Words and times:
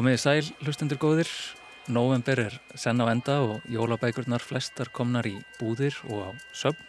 Komiði 0.00 0.16
sæl, 0.16 0.46
hlustendur 0.64 0.96
góðir. 0.96 1.28
November 1.92 2.40
er 2.40 2.54
senn 2.72 3.02
á 3.04 3.12
enda 3.12 3.34
og 3.44 3.66
jólabækurnar 3.68 4.40
flestar 4.40 4.88
komnar 4.96 5.26
í 5.28 5.34
búðir 5.58 5.98
og 6.08 6.22
á 6.24 6.28
söfn. 6.56 6.86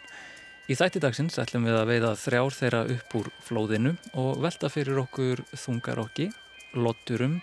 Í 0.72 0.78
þættidagsins 0.80 1.36
ætlum 1.42 1.66
við 1.68 1.76
að 1.76 1.90
veiða 1.90 2.14
þrjár 2.22 2.56
þeirra 2.56 2.80
upp 2.94 3.16
úr 3.20 3.28
flóðinu 3.44 3.92
og 4.16 4.40
velta 4.40 4.72
fyrir 4.72 5.02
okkur 5.04 5.44
þungarokki, 5.52 6.30
lotturum 6.72 7.36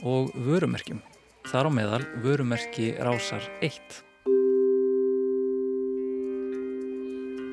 og 0.00 0.32
vörumerkjum. 0.32 1.04
Þar 1.44 1.68
á 1.68 1.70
meðal 1.76 2.02
vörumerki 2.24 2.94
Rásar 2.96 3.44
1. 3.60 4.00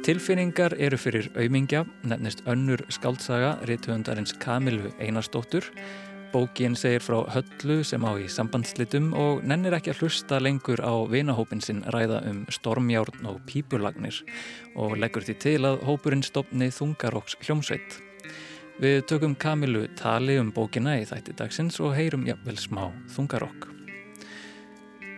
Tilfinningar 0.08 0.80
eru 0.80 0.95
fyrir 0.95 1.28
aumingja, 1.36 1.84
nefnist 2.08 2.48
önnur 2.48 2.88
skaldsaga 2.88 3.58
rituundarins 3.67 4.31
Kamilu 4.39 4.94
Einarstóttur. 4.95 5.67
Bókin 6.30 6.76
segir 6.78 7.02
frá 7.02 7.24
höllu 7.34 7.80
sem 7.84 8.04
á 8.06 8.14
í 8.22 8.28
sambandslitum 8.30 9.08
og 9.18 9.40
nennir 9.50 9.74
ekki 9.74 9.90
að 9.96 10.04
hlusta 10.04 10.38
lengur 10.38 10.78
á 10.78 10.94
vinahópin 11.10 11.64
sinn 11.66 11.80
ræða 11.90 12.20
um 12.30 12.44
stormjárn 12.54 13.26
og 13.32 13.40
pípulagnir 13.50 14.20
og 14.78 14.94
leggur 15.02 15.26
því 15.26 15.36
til 15.42 15.58
að 15.66 15.81
hópurinn 15.88 16.22
stopni 16.22 16.70
þungaróks 16.76 17.40
hljómsveit. 17.42 17.98
Við 18.80 19.02
tökum 19.09 19.34
Kamilu 19.36 19.88
tali 19.98 20.38
um 20.38 20.53
bókina 20.53 21.00
í 21.02 21.09
þætti 21.09 21.34
dagsins 21.42 21.81
og 21.81 21.98
heyrum 21.98 22.30
jafnvel 22.30 22.58
smá 22.62 22.86
þungarók. 23.16 23.66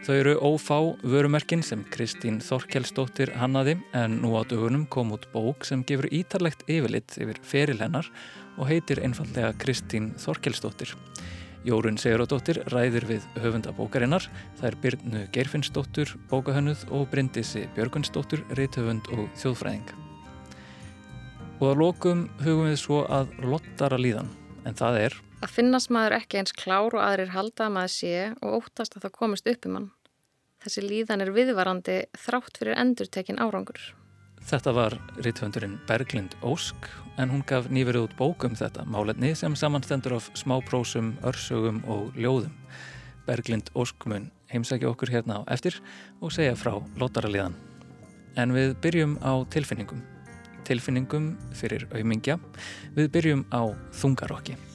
Þau 0.02 0.16
eru 0.16 0.32
ófá 0.42 0.78
vörumerkin 1.06 1.62
sem 1.62 1.84
Kristín 1.94 2.40
Þorkelsdóttir 2.42 3.36
hannaði 3.38 3.76
en 3.94 4.16
nú 4.24 4.32
á 4.34 4.42
dögunum 4.50 4.88
kom 4.90 5.12
út 5.14 5.28
bók 5.30 5.68
sem 5.68 5.84
gefur 5.86 6.08
ítarlegt 6.10 6.64
yfirlitt 6.66 7.20
yfir 7.22 7.38
feril 7.46 7.78
hennar 7.84 8.10
og 8.58 8.66
heitir 8.72 9.04
einfallega 9.06 9.54
Kristín 9.62 10.16
Þorkelsdóttir. 10.18 10.96
Jórun 11.62 12.00
Seguradóttir 12.02 12.58
ræðir 12.74 13.06
við 13.06 13.26
höfunda 13.44 13.70
bókarinnar, 13.78 14.26
það 14.58 14.68
er 14.72 14.78
Byrnu 14.82 15.24
Geirfinnsdóttur, 15.36 16.16
bókahönnuð 16.32 16.88
og 16.90 17.10
Bryndisi 17.12 17.68
Björgunsdóttur, 17.76 18.42
reithöfund 18.58 19.10
og 19.14 19.28
þjóðfræðing. 19.38 19.92
Og 21.62 21.68
að 21.70 21.82
lokum 21.84 22.24
hugum 22.42 22.72
við 22.72 22.80
svo 22.82 23.04
að 23.06 23.36
lottara 23.46 24.00
líðan, 24.02 24.32
en 24.66 24.78
það 24.78 25.04
er 25.04 25.20
Að 25.42 25.54
finnast 25.56 25.90
maður 25.90 26.20
ekki 26.20 26.38
eins 26.38 26.54
klár 26.54 26.94
og 26.94 27.02
aðrir 27.02 27.32
halda 27.34 27.66
að 27.66 27.74
maður 27.74 27.94
sé 27.96 28.18
og 28.46 28.58
óttast 28.60 28.98
að 28.98 29.08
það 29.08 29.16
komist 29.16 29.48
upp 29.50 29.64
um 29.66 29.78
hann. 29.78 29.88
Þessi 30.62 30.84
líðan 30.86 31.26
er 31.26 31.32
viðvarandi 31.34 31.96
þrátt 32.26 32.60
fyrir 32.62 32.78
endurtekin 32.78 33.42
árangur. 33.42 33.82
Þetta 34.46 34.74
var 34.78 34.98
rithöndurinn 35.22 35.80
Berglind 35.90 36.38
Ósk 36.46 36.90
en 37.20 37.32
hún 37.32 37.44
gaf 37.48 37.68
nýverið 37.72 38.08
út 38.08 38.16
bókum 38.20 38.56
þetta 38.56 38.86
málefni 38.88 39.34
sem 39.36 39.56
samanstendur 39.56 40.16
af 40.18 40.30
smáprósum, 40.38 41.14
örsögum 41.28 41.82
og 41.92 42.16
ljóðum. 42.16 42.54
Berglind 43.28 43.72
Ósk 43.76 44.08
mun 44.08 44.30
heimsækja 44.52 44.90
okkur 44.92 45.12
hérna 45.12 45.42
á 45.44 45.52
eftir 45.54 45.78
og 46.22 46.32
segja 46.32 46.56
frá 46.56 46.74
lótaraliðan. 47.00 47.56
En 48.40 48.56
við 48.56 48.76
byrjum 48.84 49.18
á 49.20 49.44
tilfinningum. 49.52 50.02
Tilfinningum 50.68 51.34
fyrir 51.58 51.88
aumingja. 51.92 52.40
Við 52.96 53.12
byrjum 53.12 53.48
á 53.52 53.72
þungarokki. 53.92 54.71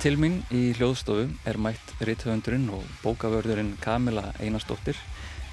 Til 0.00 0.14
mín 0.16 0.38
í 0.48 0.70
hljóðstofu 0.78 1.26
er 1.44 1.58
mætt 1.60 1.90
rithöfundurinn 2.00 2.70
og 2.72 2.86
bókavörðurinn 3.02 3.74
Kamila 3.84 4.30
Einarstóttir 4.40 4.96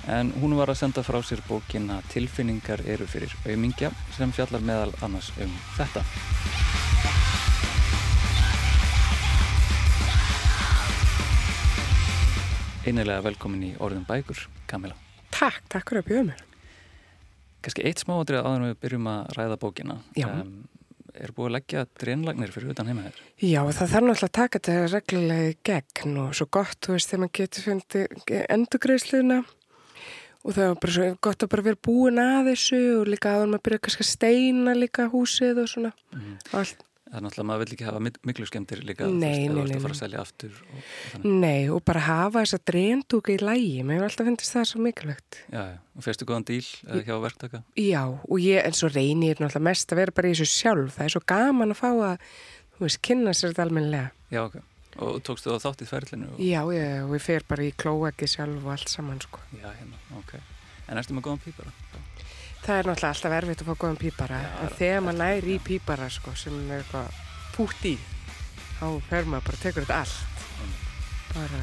en 0.08 0.30
hún 0.40 0.54
var 0.56 0.72
að 0.72 0.78
senda 0.80 1.02
frá 1.04 1.18
sér 1.20 1.42
bókina 1.50 1.98
Tilfinningar 2.14 2.80
eru 2.88 3.04
fyrir 3.12 3.34
aumingja 3.44 3.90
sem 4.16 4.32
fjallar 4.32 4.64
meðal 4.64 4.94
annars 5.04 5.34
um 5.44 5.52
þetta. 5.76 6.06
Einilega 12.88 13.28
velkomin 13.28 13.68
í 13.68 13.74
Orðin 13.84 14.08
Bækur, 14.08 14.48
Kamila. 14.72 14.96
Takk, 15.28 15.60
takk 15.68 15.92
fyrir 15.92 16.06
að 16.06 16.10
bjóða 16.14 16.26
mér. 16.32 16.48
Kannski 17.68 17.84
eitt 17.84 18.00
smáadrið 18.00 18.48
áður 18.48 18.62
en 18.62 18.70
við 18.70 18.82
byrjum 18.86 19.12
að 19.12 19.38
ræða 19.42 19.62
bókina. 19.68 20.02
Já. 20.16 20.32
Um, 20.32 20.77
er 21.24 21.32
búið 21.36 21.48
að 21.50 21.56
leggja 21.58 21.84
dreinlagnir 22.02 22.52
fyrir 22.54 22.74
utan 22.74 22.88
heima 22.92 23.06
þér? 23.08 23.22
Já, 23.42 23.62
það 23.68 23.92
þarf 23.94 24.08
náttúrulega 24.08 24.28
að 24.30 24.36
taka 24.40 24.60
þetta 24.60 24.88
reglulega 24.94 25.52
í 25.52 25.58
gegn 25.70 26.18
og 26.24 26.34
svo 26.38 26.48
gott, 26.58 26.80
þú 26.86 26.96
veist, 26.98 27.10
þegar 27.12 27.24
maður 27.24 27.38
getur 27.42 27.68
fundið 27.68 28.44
endugreisluðuna 28.58 29.40
og 30.48 30.54
það 30.56 30.64
er 30.70 30.76
bara 30.84 30.96
svo 30.98 31.08
gott 31.28 31.44
að 31.44 31.52
bara 31.54 31.66
vera 31.68 31.82
búin 31.88 32.22
að 32.24 32.52
þessu 32.54 32.82
og 33.02 33.08
líka 33.12 33.34
aðan 33.36 33.54
maður 33.56 33.66
byrja 33.68 33.84
kannski 33.88 34.06
að 34.06 34.12
steina 34.14 34.76
líka 34.78 35.08
húsið 35.12 35.64
og 35.64 35.72
svona 35.74 35.94
Mm. 36.14 36.38
allt. 36.54 36.84
Það 37.08 37.18
er 37.18 37.24
náttúrulega, 37.24 37.48
maður 37.48 37.62
vil 37.64 37.74
ekki 37.78 37.86
hafa 37.88 38.00
mik- 38.04 38.18
miklu 38.28 38.46
skemmtir 38.50 38.82
líka, 38.84 39.06
Nei, 39.08 39.48
þú 39.48 39.54
veist, 39.56 39.56
ef 39.56 39.56
þú 39.56 39.62
ert 39.64 39.76
að 39.78 39.84
fara 39.86 39.96
að 39.96 40.00
selja 40.02 40.20
aftur 40.26 40.58
og, 40.60 40.82
og. 41.18 41.28
Nei, 41.44 41.70
og 41.72 41.84
bara 41.88 42.02
hafa 42.04 42.42
þessa 42.44 42.60
dreindúka 42.68 43.32
í 43.32 43.38
lægi, 43.40 43.78
mér 43.88 43.96
hefur 44.02 44.08
alltaf 44.10 44.28
finnst 44.28 44.52
það 44.58 44.66
svo 44.72 44.82
mikilvægt. 44.84 45.38
Já, 45.54 45.62
já, 45.72 45.78
og 45.96 46.04
fyrstu 46.04 46.28
góðan 46.28 46.48
díl 46.50 46.68
eða 46.84 47.04
hjá 47.08 47.16
verktaka? 47.24 47.62
Já, 47.80 48.02
og 48.12 48.38
ég, 48.44 48.60
en 48.68 48.76
svo 48.76 48.90
reynir 48.92 49.36
ég 49.38 49.40
náttúrulega 49.40 49.64
mest 49.70 49.94
að 49.96 50.02
vera 50.04 50.16
bara 50.20 50.28
í 50.28 50.36
þessu 50.36 50.50
sjálf, 50.52 50.98
það 50.98 51.06
er 51.08 51.16
svo 51.16 51.24
gaman 51.32 51.72
að 51.76 51.80
fá 51.80 51.88
að, 52.10 52.28
þú 52.76 52.84
veist, 52.90 53.02
kynna 53.08 53.36
sér 53.40 53.54
þetta 53.56 53.66
almennilega. 53.70 54.12
Já, 54.36 54.42
ok. 54.50 54.60
Og 54.98 55.22
tókstu 55.24 55.52
það 55.54 55.64
þátt 55.64 55.82
í 55.86 55.90
ferlinu? 55.94 56.28
Og... 56.34 56.44
Já, 56.44 56.60
ég, 56.74 56.94
og 57.08 57.16
ég 57.16 57.22
fer 57.24 57.44
bara 57.48 57.64
í 57.64 57.72
klóaki 57.78 58.28
sjálf 58.28 58.64
og 58.66 58.72
allt 58.76 58.90
saman, 58.92 59.20
sko. 59.24 59.40
Já, 59.62 59.70
hérna, 59.80 60.00
ok. 60.20 60.36
Það 62.68 62.78
er 62.82 62.88
náttúrulega 62.90 63.14
alltaf 63.14 63.34
erfitt 63.38 63.62
að 63.64 63.70
fá 63.70 63.76
góðan 63.80 64.00
pípara 64.02 64.38
Já, 64.44 64.48
en 64.66 64.74
þegar 64.76 65.04
maður 65.06 65.20
næri 65.22 65.54
í 65.56 65.60
pípara 65.64 66.10
sko, 66.12 66.34
sem 66.36 66.58
er 66.68 66.82
eitthvað 66.82 67.22
pútt 67.56 67.86
í 67.88 67.94
þá 68.78 68.88
fer 69.08 69.30
maður 69.32 69.46
bara, 69.48 69.60
tekur 69.62 69.86
þetta 69.86 70.00
allt. 70.04 70.44
Bara, 71.32 71.62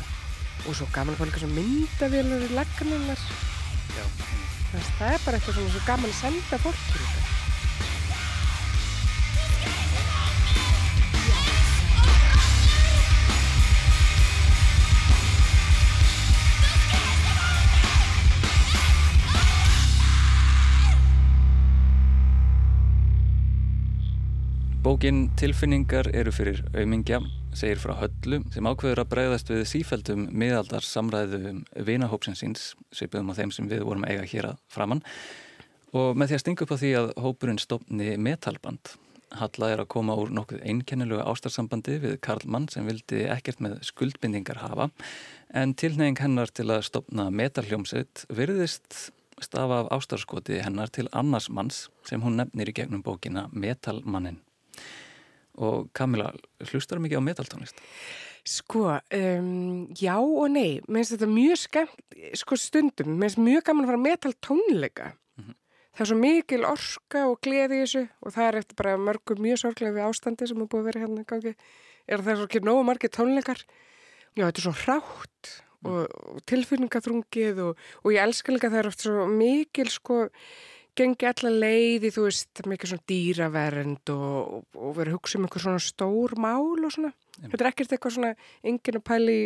og 0.64 0.78
svo 0.78 0.88
gaman 0.94 1.14
að 1.14 1.20
fá 1.20 1.28
líka 1.28 1.42
svo 1.42 1.50
myndavélur 1.52 2.46
í 2.46 2.50
lagninnar 2.56 3.20
Já. 3.94 4.04
það 4.72 5.12
er 5.12 5.22
bara 5.26 5.38
eitthvað 5.38 5.58
svona 5.58 5.74
svo 5.76 5.84
gaman 5.90 6.10
að 6.14 6.18
senda 6.22 6.60
fólki 6.64 7.23
Bókin 25.04 25.26
Tilfinningar 25.36 26.06
eru 26.16 26.32
fyrir 26.32 26.62
aumingja, 26.72 27.18
segir 27.52 27.76
frá 27.76 27.90
höllu, 27.98 28.38
sem 28.54 28.64
ákveður 28.64 29.02
að 29.02 29.08
bregðast 29.10 29.50
við 29.52 29.58
sífældum 29.68 30.22
miðaldar 30.32 30.86
samræðu 30.88 31.40
um 31.50 31.58
vinahópsins 31.84 32.40
síns, 32.40 32.62
svipuðum 32.88 33.28
á 33.28 33.36
þeim 33.36 33.50
sem 33.52 33.66
við 33.68 33.82
vorum 33.84 34.06
eiga 34.08 34.22
hér 34.24 34.48
að 34.54 34.62
framann. 34.72 35.02
Og 35.92 36.16
með 36.16 36.30
því 36.30 36.36
að 36.38 36.40
stinga 36.40 36.64
upp 36.64 36.72
á 36.72 36.80
því 36.80 36.92
að 37.02 37.12
hópurinn 37.20 37.60
stopni 37.60 38.14
metalband. 38.16 38.94
Halla 39.42 39.70
er 39.74 39.82
að 39.84 39.90
koma 39.92 40.16
úr 40.22 40.32
nokkuð 40.38 40.64
einkennilegu 40.72 41.20
ástarsambandi 41.34 41.98
við 42.06 42.16
Karl 42.24 42.48
Mann 42.48 42.70
sem 42.72 42.88
vildi 42.88 43.26
ekkert 43.36 43.60
með 43.60 43.76
skuldbindingar 43.84 44.62
hafa, 44.64 44.88
en 45.52 45.76
tilneying 45.76 46.16
hennar 46.24 46.48
til 46.48 46.70
að 46.70 46.86
stopna 46.88 47.28
metalhljómsveit 47.28 48.24
virðist 48.32 49.10
stafa 49.36 49.84
af 49.84 49.92
ástarskoti 50.00 50.64
hennar 50.64 50.88
til 50.88 51.10
annars 51.12 51.52
manns 51.52 51.90
sem 52.08 52.24
hún 52.24 52.40
nefnir 52.40 52.72
í 52.72 52.78
gegnum 52.80 53.04
bókina 53.04 53.50
Metalmannin. 53.52 54.40
Og 55.64 55.88
Kamila, 55.94 56.32
hlustar 56.72 56.98
mikið 56.98 57.20
á 57.22 57.26
metaltónlist? 57.28 57.78
Sko, 58.44 58.88
um, 58.98 59.86
já 59.96 60.16
og 60.18 60.48
nei. 60.52 60.80
Mér 60.88 61.00
finnst 61.04 61.14
þetta 61.14 61.28
mjög 61.30 61.60
skemmt 61.62 62.16
sko 62.40 62.58
stundum, 62.60 63.14
mér 63.16 63.30
finnst 63.30 63.44
mjög 63.46 63.62
gaman 63.68 63.86
að 63.86 63.92
fara 63.92 64.02
metal 64.08 64.34
tónleika 64.44 65.12
Mhm. 65.38 65.54
það 65.94 66.00
er 66.04 66.10
svo 66.10 66.18
mikil 66.18 66.64
orka 66.66 67.22
og 67.30 67.38
gleði 67.40 67.78
í 67.78 67.84
þessu 67.86 68.02
og 68.22 68.32
það 68.34 68.48
er 68.48 68.58
eftir 68.60 68.76
bara 68.76 68.96
mörgum 68.98 69.38
mjög 69.46 69.58
sorglega 69.62 69.94
við 69.94 70.08
ástandi 70.10 70.48
sem 70.48 70.60
er 70.60 70.66
búið 70.66 70.82
að 70.82 70.88
vera 70.90 71.00
hérna 71.06 71.22
í 71.22 71.26
gangi. 71.30 71.54
Er 72.08 72.18
það 72.18 72.36
svo 72.36 72.46
ekki 72.50 72.60
nógu 72.66 72.84
margir 72.84 73.10
tónleikar? 73.14 73.64
Já, 74.36 74.44
þetta 74.50 74.58
er 74.58 74.66
svo 74.66 74.74
hrátt 74.82 75.50
og, 75.84 76.08
og 76.34 76.40
tilfinningaþrungið 76.50 77.58
og, 77.64 77.78
og 78.04 78.12
ég 78.12 78.22
elska 78.26 78.52
líka 78.52 78.70
það 78.72 78.82
er 78.82 78.88
oft 78.90 79.00
svo 79.06 79.26
mikil 79.30 79.88
sko 79.88 80.28
gengi 80.98 81.28
alla 81.30 81.50
leiði, 81.50 82.12
þú 82.14 82.28
veist, 82.28 82.62
mikið 82.70 82.92
svona 82.92 83.08
dýravernd 83.10 84.14
og, 84.14 84.62
og 84.78 84.94
verið 84.98 85.14
að 85.14 85.18
hugsa 85.18 85.38
um 85.38 85.48
eitthvað 85.48 85.66
svona 85.66 85.82
stór 85.82 86.36
mál 86.40 86.86
og 86.86 86.94
svona. 86.94 87.12
Einmitt. 87.34 87.50
Þetta 87.50 87.64
er 87.64 87.70
ekkert 87.72 87.94
eitthvað 87.96 88.16
svona 88.16 88.32
enginn 88.62 89.00
að 89.00 89.06
pæli 89.10 89.36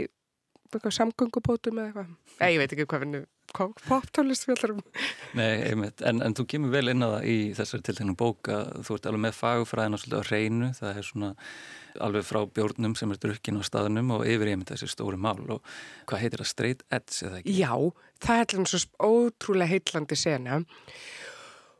eitthvað 0.69 0.97
samgöngubótum 0.99 1.81
eða 1.81 1.89
eitthvað. 1.89 2.15
Nei, 2.39 2.49
ég 2.53 2.63
veit 2.63 2.73
ekki 2.77 2.89
hvað 2.89 3.05
við 3.07 3.27
poptólist 3.89 4.45
við 4.45 4.59
ætlum. 4.59 4.81
Nei, 5.39 5.63
einmitt, 5.71 6.03
en, 6.05 6.21
en 6.25 6.35
þú 6.37 6.45
kemur 6.53 6.73
vel 6.75 6.93
inn 6.93 7.05
á 7.05 7.09
það 7.17 7.29
í 7.33 7.37
þessari 7.57 7.87
tiltegnum 7.87 8.19
bók 8.21 8.51
að 8.53 8.73
þú 8.85 8.99
ert 8.99 9.09
alveg 9.09 9.23
með 9.25 9.39
fagfræðina 9.39 10.01
svolítið 10.03 10.21
á 10.21 10.25
reynu, 10.29 10.69
það 10.77 11.01
er 11.01 11.09
svona 11.09 11.31
alveg 12.05 12.27
frá 12.29 12.41
bjórnum 12.59 12.97
sem 12.99 13.15
er 13.15 13.21
drukkin 13.23 13.59
á 13.59 13.63
staðnum 13.65 14.13
og 14.19 14.27
yfir 14.29 14.53
myndi 14.53 14.75
þessi 14.75 14.91
stóri 14.93 15.19
mál 15.21 15.41
og 15.57 15.73
hvað 16.11 16.23
heitir 16.25 16.45
það, 16.45 16.51
straight 16.53 16.85
edge 16.93 17.25
eða 17.25 17.41
ekki? 17.41 17.57
Já, 17.57 17.73
það 18.27 18.43
er 18.43 18.55
alveg 18.59 18.73
svo 18.75 19.09
ótrúlega 19.09 19.73
heitlandi 19.73 20.21
sena 20.21 20.61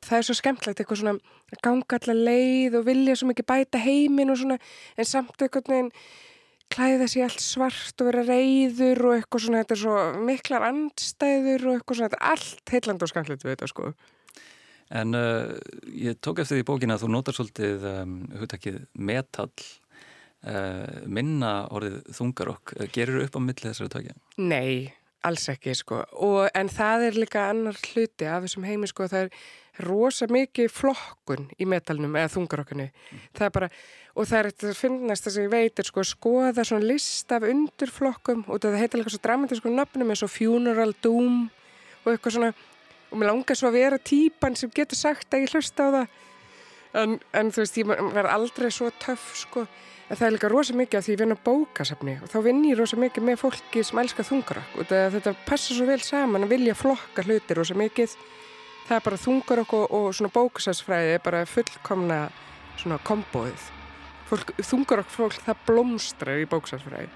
það 0.07 0.21
er 0.21 0.29
svo 0.29 0.39
skemmtlegt 0.39 0.81
eitthvað 0.83 1.03
svona 1.03 1.19
að 1.49 1.63
ganga 1.65 1.99
allar 1.99 2.23
leið 2.29 2.79
og 2.79 2.89
vilja 2.89 3.19
svo 3.19 3.29
mikið 3.31 3.49
bæta 3.49 3.83
heiminn 3.83 4.33
og 4.33 4.41
svona 4.41 4.59
en 4.59 5.09
samt 5.09 5.45
eitthvað 5.45 5.73
neginn 5.73 5.93
klæða 6.73 7.09
sér 7.09 7.27
allt 7.29 7.43
svart 7.43 8.03
og 8.03 8.11
vera 8.11 8.25
reyður 8.27 9.03
og 9.09 9.17
eitthvað 9.17 9.45
svona, 9.47 9.65
þetta 9.65 9.75
er 9.75 9.83
svo 9.83 9.97
miklar 10.29 10.67
andstæður 10.69 11.67
og 11.67 11.79
eitthvað 11.79 11.99
svona, 11.99 12.11
þetta 12.11 12.21
er 12.21 12.31
allt 12.35 12.73
heitland 12.75 13.05
og 13.05 13.13
skemmtilegt 13.13 13.47
við 13.47 13.55
þetta 13.55 13.71
sko. 13.73 13.93
En 14.99 15.17
uh, 15.17 15.53
ég 15.93 16.21
tók 16.25 16.41
eftir 16.43 16.61
því 16.61 16.69
bókina 16.69 16.97
að 16.97 17.05
þú 17.05 17.11
notar 17.13 17.37
svolítið 17.37 17.85
um, 17.91 18.15
hugtakið 18.41 18.79
metall, 19.09 19.51
uh, 20.49 21.03
minna 21.05 21.53
orðið 21.77 21.99
þungarokk, 22.17 22.77
gerir 22.95 23.27
upp 23.27 23.37
á 23.37 23.41
milli 23.45 23.69
þessari 23.69 23.93
tökja? 23.93 24.17
Nei, 24.41 24.89
alls 25.29 25.49
ekki 25.53 25.77
sko, 25.77 26.03
og, 26.25 26.47
en 26.57 26.73
það 26.73 27.09
er 27.09 27.21
líka 27.25 27.49
annar 27.53 27.81
hluti 27.91 28.29
af 28.29 28.47
þessum 28.47 28.69
heimi 28.69 28.89
sko, 28.89 29.09
það 29.13 29.27
er 29.27 29.43
rosa 29.85 30.27
mikið 30.31 30.71
flokkun 30.75 31.49
í 31.59 31.67
metalnum 31.69 32.17
eða 32.19 32.33
þungarokkunni, 32.35 32.89
mm. 32.91 33.67
og 34.19 34.27
það 34.27 34.39
er 34.39 34.49
þetta 34.51 34.71
að 34.71 34.81
finnast 34.81 35.27
þess 35.27 35.39
að 35.39 35.45
ég 35.45 35.53
veit 35.53 35.79
er 35.79 35.89
sko 35.89 36.05
skoða 36.07 36.65
svona 36.67 36.89
list 36.89 37.35
af 37.35 37.47
undirflokkum 37.47 38.47
og 38.49 38.63
það 38.65 38.81
heitir 38.83 39.03
líka 39.03 39.15
svo 39.15 39.23
dramatísku 39.27 39.73
nöfnum 39.73 40.11
eins 40.11 40.25
og 40.27 40.33
Funeral 40.35 40.95
Doom 41.03 41.45
og 42.05 42.11
eitthvað 42.13 42.39
svona. 42.39 42.55
Og 43.09 43.21
mér 43.21 43.31
langar 43.31 43.57
svo 43.57 43.71
að 43.71 43.79
vera 43.79 43.99
típan 43.99 44.57
sem 44.59 44.73
getur 44.75 44.99
sagt 44.99 45.33
að 45.33 45.47
ég 45.47 45.55
hlusta 45.55 45.87
á 45.87 45.89
það. 45.95 46.17
En, 46.99 47.15
en 47.37 47.53
þú 47.53 47.63
veist, 47.63 47.79
ég 47.79 47.89
verð 47.89 48.33
aldrei 48.33 48.69
svo 48.73 48.91
töff 49.01 49.31
sko, 49.39 49.65
en 50.09 50.19
það 50.19 50.27
er 50.27 50.35
líka 50.35 50.51
rosa 50.53 50.77
mikið 50.77 50.99
að 50.99 51.07
því 51.07 51.15
ég 51.15 51.21
vinn 51.23 51.37
á 51.37 51.45
bókasafni 51.47 52.17
og 52.25 52.31
þá 52.33 52.39
vinn 52.49 52.63
ég 52.67 52.79
rosa 52.81 52.99
mikið 53.01 53.27
með 53.29 53.41
fólki 53.45 53.85
sem 53.85 54.01
elskar 54.03 54.29
þungarokk. 54.29 54.77
Og 54.81 54.93
þetta 55.15 55.35
passa 55.47 55.77
svo 55.77 55.89
vel 55.89 56.01
saman 56.05 56.45
að 56.45 56.55
vilja 56.57 56.77
flokka 56.77 57.25
hlutir 57.29 57.61
rosa 57.61 57.77
mikið 57.79 58.17
það 58.89 58.97
er 58.97 59.05
bara 59.05 59.21
þungarokk 59.21 59.73
og, 59.77 59.91
og 59.93 60.07
svona 60.17 60.33
bókasafsfræði 60.33 61.17
er 61.19 61.25
bara 61.25 61.45
fullkomna 61.49 62.21
svona 62.79 62.97
kombóið 63.05 63.71
fólk, 64.31 64.53
þungarokk 64.65 65.13
fólk 65.13 65.41
það 65.45 65.65
blómstrar 65.69 66.43
í 66.43 66.49
bóksarfræði. 66.49 67.11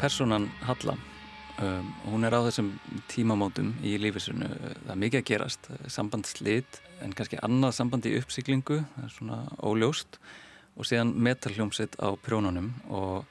Personan 0.00 0.46
Halla 0.64 0.94
um, 1.62 1.90
hún 2.10 2.26
er 2.26 2.36
á 2.36 2.40
þessum 2.46 2.70
tímamótum 3.10 3.72
í 3.86 3.96
lífisunu, 4.00 4.48
það 4.84 4.94
er 4.94 5.02
mikið 5.04 5.22
að 5.22 5.28
gerast 5.30 5.70
sambandslit 5.92 6.80
en 7.04 7.14
kannski 7.16 7.40
annað 7.44 7.76
samband 7.78 8.08
í 8.08 8.16
uppsiklingu, 8.20 8.80
það 8.96 9.06
er 9.06 9.14
svona 9.16 9.42
óljóst. 9.64 10.20
Og 10.78 10.86
síðan 10.86 11.12
metalhljómsitt 11.18 11.98
á 12.00 12.14
prjónunum 12.24 12.70
og 12.88 13.26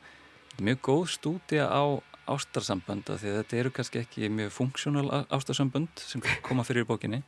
mjög 0.62 0.82
góð 0.86 1.06
stúdja 1.16 1.70
á 1.72 1.84
ástarsambönd 2.30 3.08
því 3.10 3.34
þetta 3.40 3.58
eru 3.58 3.72
kannski 3.74 4.04
ekki 4.04 4.30
mjög 4.34 4.52
funksjónal 4.54 5.24
ástarsambönd 5.34 6.04
sem 6.04 6.22
koma 6.46 6.66
fyrir 6.68 6.86
bókinni 6.90 7.24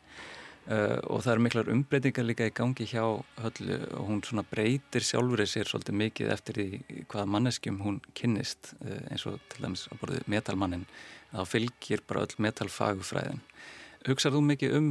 uh, 0.68 1.00
og 1.08 1.24
það 1.24 1.34
eru 1.34 1.46
miklar 1.46 1.72
umbreytingar 1.74 2.28
líka 2.28 2.50
í 2.50 2.54
gangi 2.56 2.88
hjá 2.90 3.04
höllu. 3.42 3.80
Og 3.98 4.10
hún 4.10 4.22
svona 4.26 4.46
breytir 4.48 5.06
sjálfur 5.06 5.46
sér 5.46 5.70
svolítið 5.70 6.00
mikið 6.04 6.34
eftir 6.36 6.60
því 6.60 7.06
hvaða 7.12 7.28
manneskjum 7.36 7.82
hún 7.86 8.02
kynnist 8.18 8.74
uh, 8.82 9.00
eins 9.10 9.26
og 9.30 9.40
til 9.52 9.66
dæmis 9.66 9.88
á 9.90 9.94
borðið 10.02 10.30
metalmannin 10.32 10.88
þá 11.32 11.46
fylgir 11.48 12.04
bara 12.08 12.26
öll 12.26 12.42
metalfagufræðin 12.44 13.44
Hugsar 14.08 14.34
þú 14.34 14.42
mikið 14.48 14.78
um 14.80 14.88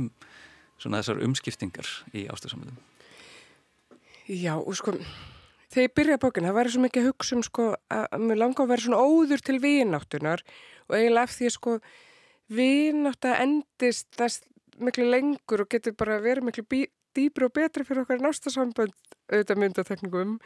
svona 0.80 1.00
þessar 1.00 1.24
umskiptingar 1.26 1.88
í 2.16 2.26
ástarsamböndum? 2.30 2.78
Já, 4.30 4.54
og 4.54 4.76
sko 4.78 4.94
þegar 5.70 5.86
ég 5.86 5.96
byrjaði 5.98 6.22
bókinn, 6.22 6.46
það 6.46 6.58
væri 6.58 6.74
svo 6.74 6.84
mikið 6.84 7.08
hugsun 7.08 7.42
sko, 7.46 7.66
að 7.90 8.22
mér 8.22 8.40
langa 8.40 8.64
að 8.64 8.70
vera 8.72 8.84
svona 8.84 9.02
óður 9.02 9.42
til 9.46 9.58
vináttunar 9.62 10.44
og 10.88 10.94
eiginlega 10.96 11.26
af 11.26 11.34
því 11.34 11.48
að 11.48 11.56
sko 11.56 11.74
vinátt 12.60 13.26
að 13.26 13.42
endist 13.44 14.20
næst 14.20 14.46
miklu 14.86 15.06
lengur 15.10 15.64
og 15.64 15.70
getur 15.72 15.96
bara 15.98 16.20
verið 16.22 16.48
miklu 16.48 16.66
dýbri 17.16 17.46
og 17.48 17.54
betri 17.56 17.86
fyrir 17.86 18.04
okkar 18.04 18.22
nástasambönd 18.22 18.94
auðvitað 19.30 19.62
myndatekningum 19.62 20.36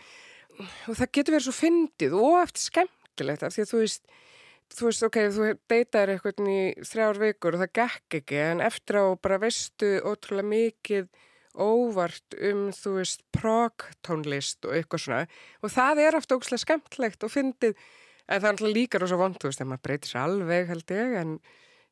og 0.61 0.95
það 0.95 1.11
getur 1.11 1.37
verið 1.37 1.49
svo 1.49 1.57
fyndið 1.57 2.15
og 2.19 2.39
eftir 2.41 2.69
skemmtilegt 2.71 3.45
af 3.45 3.55
því 3.55 3.67
að 3.67 3.73
þú 3.73 3.83
veist 3.83 4.15
þú 4.73 4.89
veist, 4.89 5.05
ok, 5.07 5.19
þú 5.35 5.51
deytaður 5.71 6.13
eitthvað 6.15 6.49
í 6.51 6.61
þrjár 6.89 7.21
vikur 7.21 7.57
og 7.57 7.63
það 7.63 7.75
gekk 7.81 8.19
ekki 8.21 8.41
en 8.47 8.63
eftir 8.65 8.99
á 8.99 9.05
bara 9.21 9.41
veistu 9.43 9.91
ótrúlega 10.03 10.51
mikið 10.51 11.11
óvart 11.55 12.37
um, 12.41 12.71
þú 12.75 12.97
veist, 12.99 13.23
prog-tónlist 13.35 14.67
og 14.67 14.75
eitthvað 14.75 15.05
svona. 15.05 15.27
Og 15.63 15.73
það 15.73 16.01
er 16.03 16.19
aftur 16.19 16.41
ógslag 16.41 16.63
skemmtlegt 16.65 17.27
og 17.27 17.31
fyndið, 17.31 17.77
en 18.27 18.41
það 18.41 18.49
er 18.49 18.55
alltaf 18.55 18.75
líka 18.75 19.01
rosa 19.03 19.19
vond, 19.21 19.39
þú 19.39 19.51
veist, 19.51 19.61
þegar 19.61 19.71
maður 19.71 19.85
breytir 19.87 20.11
sér 20.11 20.23
alveg 20.25 20.73
held 20.73 20.95
ég, 20.97 21.15
en 21.21 21.37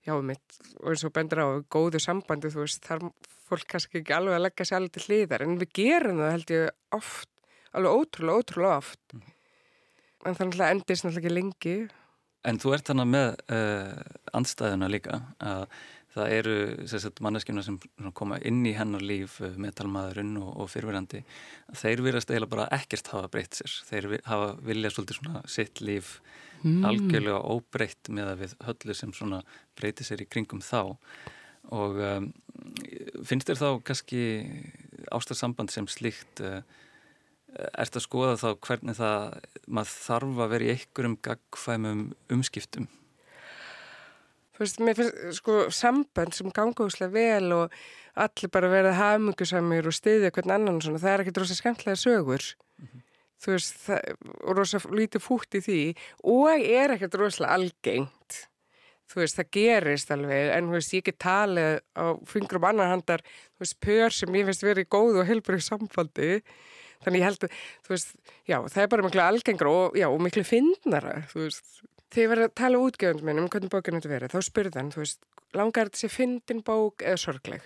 já, 0.06 0.14
mitt 0.24 0.58
og 0.80 0.92
eins 0.92 1.04
og 1.06 1.14
bendur 1.14 1.42
á 1.42 1.48
góðu 1.72 2.00
sambandi, 2.02 2.50
þú 2.52 2.64
veist 2.64 2.84
þar 2.86 3.06
fólk 3.48 3.68
kannski 3.74 4.00
ekki 4.00 4.16
alveg 4.16 4.38
að 4.38 4.44
leggja 4.46 4.68
sér 4.68 4.80
alveg 4.80 4.96
til 4.96 5.06
hlýðar, 5.06 5.46
en 5.46 5.56
við 5.60 5.72
gerum 5.78 6.20
það 6.22 6.34
held 6.36 6.52
ég 6.56 6.98
oft, 6.98 7.32
alveg 7.72 7.98
ótrúlega, 8.02 8.42
ótrúlega 8.42 8.82
oft. 8.82 9.02
Mm. 9.14 9.32
en 10.22 10.36
er 10.36 10.46
alltaf 10.46 10.70
endist 10.70 11.04
alltaf 11.04 11.22
ekki 11.22 11.34
lengi. 11.34 11.76
En 12.46 12.58
þú 12.58 12.74
ert 12.74 12.88
þannig 12.90 13.10
með 13.10 13.28
uh, 13.54 13.98
andstæðuna 14.34 14.88
líka 14.90 15.18
að 15.38 15.66
það 16.12 16.34
eru 16.36 16.56
manneskina 17.24 17.62
sem 17.64 17.78
koma 18.16 18.38
inn 18.44 18.60
í 18.68 18.74
hennar 18.76 19.04
líf 19.04 19.38
eh, 19.40 19.54
metalmaðurinn 19.56 20.34
og, 20.42 20.50
og 20.60 20.68
fyrfirandi 20.68 21.22
þeir 21.78 22.02
virast 22.04 22.32
eiginlega 22.32 22.52
bara 22.52 22.66
ekkert 22.76 23.08
hafa 23.14 23.30
breytt 23.32 23.56
sér. 23.56 23.76
Þeir 23.88 24.08
hafa 24.28 24.50
viljað 24.66 24.96
svolítið 24.96 25.20
svona 25.20 25.42
sitt 25.48 25.80
líf 25.80 26.18
mm. 26.62 26.84
algjörlega 26.88 27.40
óbreytt 27.42 28.10
með 28.10 28.32
að 28.32 28.44
við 28.44 28.56
höllu 28.68 28.96
sem 28.98 29.12
svona 29.16 29.42
breyti 29.78 30.06
sér 30.06 30.24
í 30.24 30.28
kringum 30.30 30.62
þá 30.64 30.96
og 31.72 32.00
um, 32.02 32.30
finnst 33.26 33.50
þér 33.50 33.60
þá 33.60 33.68
kannski 33.86 34.22
ástarsamband 35.14 35.70
sem 35.72 35.86
slíkt 35.90 36.42
uh, 36.42 36.62
ert 37.76 37.96
að 37.96 38.06
skoða 38.06 38.40
þá 38.40 38.48
hvernig 38.64 38.98
það 38.98 39.38
maður 39.66 39.94
þarf 40.06 40.42
að 40.42 40.52
vera 40.54 40.66
í 40.66 40.74
einhverjum 40.74 41.20
gagfæmum 41.22 42.04
umskiptum 42.32 42.90
veist, 44.62 44.80
mér 44.82 44.98
finnst, 44.98 45.18
sko, 45.38 45.66
samband 45.74 46.36
sem 46.36 46.50
ganga 46.54 46.86
úslega 46.86 47.12
vel 47.14 47.54
og 47.56 47.76
allir 48.22 48.52
bara 48.52 48.70
verða 48.72 48.96
hafmyggusamir 48.98 49.88
og 49.88 49.96
stiðja 49.96 50.32
hvern 50.34 50.56
annan 50.56 50.78
og 50.78 50.86
svona, 50.86 51.00
það 51.02 51.14
er 51.14 51.24
ekkert 51.24 51.42
rosa 51.42 51.56
skemmtilega 51.58 52.00
sögur. 52.00 52.44
Mm 52.78 52.88
-hmm. 52.88 53.02
Þú 53.42 53.54
veist, 53.56 53.76
það 53.82 54.00
er 54.00 54.56
rosa 54.56 54.80
lítið 54.92 55.24
fútt 55.24 55.58
í 55.58 55.62
því 55.64 55.82
og 56.32 56.48
er 56.56 56.96
ekkert 56.96 57.18
rosalega 57.20 57.58
algengt. 57.58 58.40
Þú 59.12 59.20
veist, 59.20 59.36
það 59.36 59.48
gerist 59.58 60.12
alveg, 60.14 60.50
en 60.56 60.68
þú 60.70 60.76
veist, 60.78 60.92
ég 60.96 61.06
get 61.08 61.18
talið 61.20 61.80
á 61.98 62.04
fingrum 62.30 62.68
annan 62.68 62.92
handar, 62.94 63.24
þú 63.58 63.64
veist, 63.66 63.80
pör 63.82 64.14
sem 64.14 64.38
ég 64.38 64.46
finnst 64.48 64.64
verið 64.64 64.88
góð 64.94 65.18
og 65.20 65.28
heilbrið 65.28 65.66
samfaldi. 65.66 66.30
Þannig 67.02 67.18
ég 67.18 67.26
held 67.26 67.44
að, 67.48 67.56
þú 67.82 67.92
veist, 67.92 68.14
já, 68.46 68.56
það 68.62 68.84
er 68.84 68.92
bara 68.94 69.04
miklu 69.04 69.24
algengra 69.26 69.74
og, 69.74 69.98
já, 69.98 70.06
og 70.06 70.22
miklu 70.22 70.46
fyndnara, 70.46 71.16
þú 71.32 71.42
veist, 71.42 71.82
Þegar 72.12 72.26
ég 72.26 72.28
var 72.28 72.40
að 72.44 72.50
tala 72.60 72.80
útgjöfundum 72.84 73.24
minn 73.24 73.38
um 73.40 73.46
hvernig 73.48 73.70
bókinu 73.72 73.96
þetta 73.96 74.10
verið, 74.10 74.32
þá 74.34 74.44
spurðan, 74.44 74.88
þú 74.92 75.00
veist, 75.00 75.22
langar 75.56 75.88
þetta 75.88 76.00
sé 76.02 76.10
fyndin 76.12 76.58
bók 76.66 77.00
eða 77.00 77.20
sorgleg? 77.22 77.62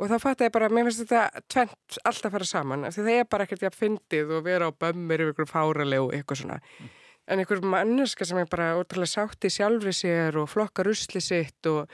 Og 0.00 0.08
þá 0.08 0.16
fætti 0.22 0.46
ég 0.48 0.54
bara, 0.54 0.70
mér 0.72 0.88
finnst 0.88 1.02
þetta 1.04 1.42
tvent 1.52 1.98
alltaf 2.08 2.32
fara 2.32 2.48
saman, 2.48 2.86
af 2.88 2.96
því 2.96 3.04
það 3.04 3.18
er 3.18 3.28
bara 3.34 3.46
ekkert 3.46 3.66
ég 3.66 3.72
að 3.72 3.78
fyndið 3.82 4.32
og 4.36 4.46
vera 4.46 4.70
á 4.72 4.78
bömmir 4.84 5.24
yfir 5.26 5.34
ykkur 5.34 5.50
fáralegu 5.50 6.06
og 6.08 6.16
eitthvað 6.16 6.40
svona. 6.40 6.58
Mm. 6.80 6.90
En 7.30 7.44
ykkur 7.44 7.62
manneska 7.74 8.26
sem 8.26 8.40
er 8.40 8.48
bara 8.50 8.72
ótrúlega 8.80 9.12
sátt 9.12 9.44
í 9.44 9.52
sjálfri 9.52 9.92
sér 9.94 10.40
og 10.40 10.48
flokkar 10.50 10.88
usli 10.90 11.20
sitt 11.22 11.68
og 11.68 11.92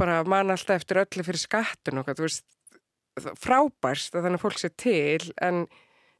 bara 0.00 0.22
man 0.26 0.50
alltaf 0.50 0.80
eftir 0.80 1.04
öllu 1.04 1.26
fyrir 1.26 1.42
skattun 1.42 2.00
og 2.00 2.08
þú 2.08 2.24
veist, 2.24 2.46
frábærst 3.38 4.16
að 4.16 4.26
þannig 4.26 4.42
fólk 4.42 4.58
sé 4.58 4.72
til, 4.80 5.28
en 5.44 5.66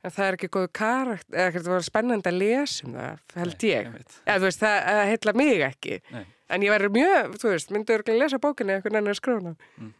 En 0.04 0.12
það 0.12 0.26
er 0.26 0.36
ekki 0.36 0.48
góðu 0.52 0.68
karakt, 0.76 1.28
eða 1.32 1.44
ekkert 1.48 1.64
það 1.64 1.72
var 1.72 1.84
spennandi 1.86 2.28
að 2.28 2.40
lesa 2.42 2.84
um 2.84 2.96
það, 2.98 3.20
held 3.38 3.54
Nei, 3.54 3.68
ég. 3.70 3.86
ja, 4.28 4.34
þú 4.34 4.44
veist, 4.44 4.60
það, 4.60 4.74
það 4.84 5.10
heitla 5.10 5.32
mig 5.40 5.62
ekki. 5.64 6.00
Nei. 6.12 6.24
En 6.52 6.64
ég 6.64 6.72
væri 6.74 6.90
mjög, 6.92 7.36
þú 7.40 7.50
veist, 7.54 7.70
örgulega 7.72 8.12
að 8.12 8.20
lesa 8.20 8.40
bókinni 8.42 8.74
eitthvað 8.74 8.96
nefnir 8.98 9.14
að 9.14 9.20
skrona. 9.20 9.54
Mm. 9.80 9.92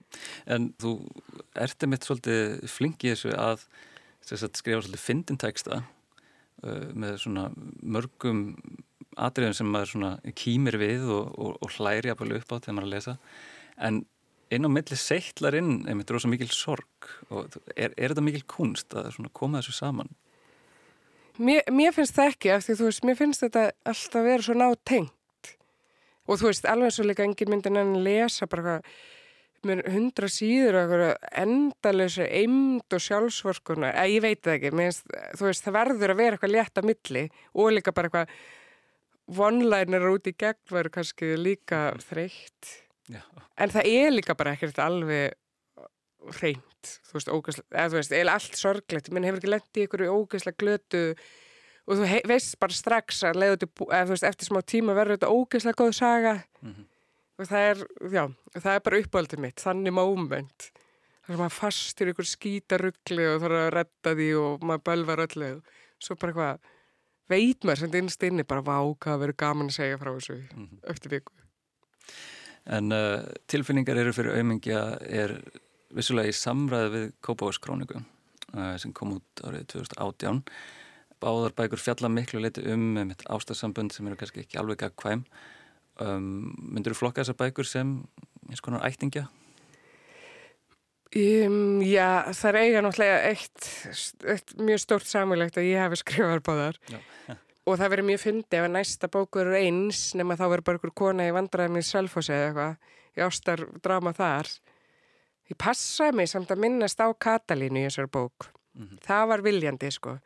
En 0.54 0.70
þú 0.82 0.92
ertu 1.64 1.88
mitt 1.88 2.04
svolítið 2.04 2.66
flingi 2.68 3.14
þessu 3.14 3.32
að 3.32 3.64
sagt, 4.28 4.60
skrifa 4.60 4.82
svolítið 4.84 5.04
fyndinteksta 5.04 5.80
uh, 5.80 6.88
með 6.92 7.16
svona 7.24 7.46
mörgum 7.80 8.44
atriðum 9.14 9.56
sem 9.56 9.70
maður 9.70 9.92
svona 9.94 10.34
kýmir 10.36 10.78
við 10.80 11.06
og, 11.06 11.30
og, 11.38 11.56
og 11.62 11.76
hlæri 11.78 12.12
að 12.12 12.20
bælu 12.20 12.40
upp 12.40 12.52
á 12.52 12.56
þegar 12.58 12.76
maður 12.76 12.88
að 12.88 12.94
lesa. 12.96 13.16
en 13.76 14.04
inn 14.54 14.68
á 14.68 14.70
milli 14.70 14.98
seittlar 14.98 15.56
inn 15.58 15.84
einmitt 15.88 16.10
rosa 16.12 16.28
mikil 16.30 16.50
sorg 16.52 17.08
og 17.32 17.56
er, 17.74 17.94
er 17.96 18.12
þetta 18.12 18.24
mikil 18.24 18.44
kunst 18.50 18.94
að 18.94 19.16
koma 19.32 19.62
þessu 19.62 19.74
saman? 19.78 20.10
Mér, 21.38 21.64
mér 21.72 21.94
finnst 21.94 22.14
það 22.14 22.30
ekki 22.30 22.52
af 22.54 22.66
því 22.66 22.76
þú 22.78 22.88
veist, 22.90 23.06
mér 23.08 23.18
finnst 23.18 23.42
þetta 23.42 23.64
alltaf 23.90 24.20
að 24.20 24.28
vera 24.28 24.46
svo 24.46 24.58
nátengt 24.58 25.14
og 26.24 26.40
þú 26.40 26.48
veist, 26.50 26.68
alveg 26.68 26.94
svo 26.94 27.06
líka 27.06 27.26
engin 27.26 27.52
myndin 27.52 27.80
en 27.80 27.94
lesa 28.04 28.48
bara 28.50 28.80
hundra 29.64 30.28
síður 30.28 30.76
og 30.82 31.04
endalösa 31.40 32.26
eimd 32.28 32.92
og 32.92 33.00
sjálfsvorkuna, 33.00 33.94
eða 33.94 34.10
ég 34.12 34.24
veit 34.24 34.42
það 34.44 34.58
ekki 34.58 34.74
minnst, 34.76 35.06
þú 35.38 35.48
veist, 35.48 35.64
það 35.64 35.78
verður 35.78 36.12
að 36.12 36.20
vera 36.20 36.36
eitthvað 36.36 36.54
létt 36.54 36.80
að 36.80 36.88
milli 36.90 37.24
og 37.54 37.72
líka 37.72 37.94
bara 37.96 38.10
eitthvað 38.10 39.40
one-liner 39.46 40.10
út 40.10 40.28
í 40.28 40.34
gegn 40.36 40.60
verður 40.68 40.96
kannski 40.98 41.30
líka 41.40 41.86
þreytt. 42.10 42.74
En 43.56 43.72
það 43.72 43.88
er 43.88 44.12
líka 44.12 44.36
bara 44.36 44.52
ekkert 44.52 44.80
alveg 44.84 45.32
reynd 46.40 46.74
þú 46.84 47.16
veist, 47.16 47.30
ógæslega, 47.32 47.68
eða 47.72 47.88
þú 47.88 47.98
veist, 47.98 48.14
eða 48.18 48.36
allt 48.36 48.58
sorglegt. 48.60 49.10
Menn 49.12 49.26
hefur 49.26 49.40
ekki 49.40 49.52
lendið 49.52 49.80
í 49.80 49.86
ykkur 49.88 50.04
ógæslega 50.12 50.60
glötu 50.60 51.02
og 51.84 52.00
þú 52.00 52.22
veist 52.30 52.58
bara 52.60 52.72
strax 52.72 53.22
að 53.28 53.40
leiða 53.42 53.56
þetta, 53.56 53.86
eða 53.90 54.04
þú 54.04 54.16
veist, 54.16 54.26
eftir 54.30 54.50
smá 54.50 54.60
tíma 54.62 54.96
verður 54.96 55.18
þetta 55.18 55.32
ógæslega 55.34 55.80
góð 55.82 55.96
saga. 56.00 56.34
Mm 56.62 56.74
-hmm 56.74 56.90
og 57.38 57.50
það 57.50 57.68
er, 57.70 57.82
já, 58.14 58.22
það 58.56 58.70
er 58.72 58.84
bara 58.86 59.00
uppáldið 59.02 59.42
mitt, 59.42 59.62
þannig 59.62 59.96
moment. 59.96 60.68
Þar 61.24 61.32
sem 61.32 61.40
maður 61.40 61.56
fastir 61.56 62.12
ykkur 62.12 62.28
skítarugli 62.28 63.26
og 63.30 63.40
þarf 63.42 63.60
að 63.62 63.70
redda 63.78 64.14
því 64.18 64.28
og 64.40 64.66
maður 64.68 64.84
bölvar 64.90 65.24
öllu. 65.24 65.50
Svo 66.02 66.18
bara 66.20 66.34
eitthvað 66.34 66.70
veit 67.32 67.64
maður 67.64 67.80
sem 67.80 67.98
innst 68.02 68.26
inni 68.28 68.46
bara 68.46 68.64
váka 68.66 69.14
að 69.14 69.24
vera 69.24 69.38
gaman 69.44 69.72
að 69.72 69.78
segja 69.78 70.00
frá 70.00 70.10
þessu 70.12 70.36
mm 70.36 70.66
-hmm. 70.66 70.80
eftir 70.92 71.14
viku. 71.16 71.32
En 72.64 72.92
uh, 72.92 73.24
tilfinningar 73.46 73.96
eru 73.96 74.12
fyrir 74.12 74.36
auðmingja 74.36 74.82
er 75.00 75.40
vissulega 75.94 76.28
í 76.28 76.36
samræði 76.36 76.90
við 76.92 77.12
Kópáskróniku 77.20 78.00
uh, 78.54 78.76
sem 78.76 78.92
kom 78.92 79.16
út 79.16 79.44
árið 79.44 79.66
2018 79.66 80.42
Báðar 81.24 81.56
bækur 81.56 81.80
fjalla 81.80 82.12
miklu 82.12 82.44
leiti 82.44 82.64
um 82.68 82.90
með 82.98 83.24
ástafsambund 83.32 83.94
sem 83.96 84.06
eru 84.10 84.20
kannski 84.20 84.44
ekki 84.44 84.60
alveg 84.60 84.84
að 84.84 84.96
kvæm 85.00 85.24
Um, 86.02 86.50
myndur 86.74 86.90
þú 86.90 87.04
flokka 87.04 87.22
þessar 87.22 87.36
bækur 87.38 87.68
sem 87.70 87.90
eins 88.48 88.62
konar 88.64 88.82
ættingja? 88.82 89.28
Um, 91.14 91.78
já, 91.86 92.26
það 92.34 92.48
er 92.48 92.56
eiga 92.58 92.80
náttúrulega 92.82 93.18
eitt, 93.28 93.68
eitt 94.26 94.54
mjög 94.58 94.80
stórt 94.82 95.06
samilegt 95.06 95.60
að 95.60 95.68
ég 95.68 95.78
hefi 95.78 96.00
skrifað 96.00 96.42
báðar 96.48 96.80
og 97.68 97.78
það 97.78 97.92
verður 97.92 98.08
mjög 98.08 98.22
fyndið 98.24 98.58
ef 98.58 98.66
að 98.66 98.74
næsta 98.74 99.10
bókur 99.14 99.52
er 99.52 99.60
eins 99.60 100.00
nema 100.18 100.34
þá 100.40 100.44
verður 100.48 100.66
bara 100.66 100.80
einhver 100.80 100.94
kona 100.98 101.28
í 101.28 101.36
vandræðum 101.36 101.78
í 101.78 101.84
Sölfossi 101.86 102.34
eða 102.34 102.48
eitthvað, 102.48 102.90
í 103.14 103.24
ástar 103.28 103.62
drama 103.86 104.14
þar. 104.18 104.50
Ég 105.46 105.60
passaði 105.62 106.18
mig 106.18 106.32
samt 106.32 106.50
að 106.50 106.64
minnast 106.66 106.98
á 106.98 107.06
Katalínu 107.14 107.84
í 107.84 107.86
þessar 107.86 108.10
bók. 108.10 108.50
Mm 108.74 108.88
-hmm. 108.88 109.00
Það 109.06 109.28
var 109.30 109.46
viljandi, 109.46 109.94
sko. 109.94 110.18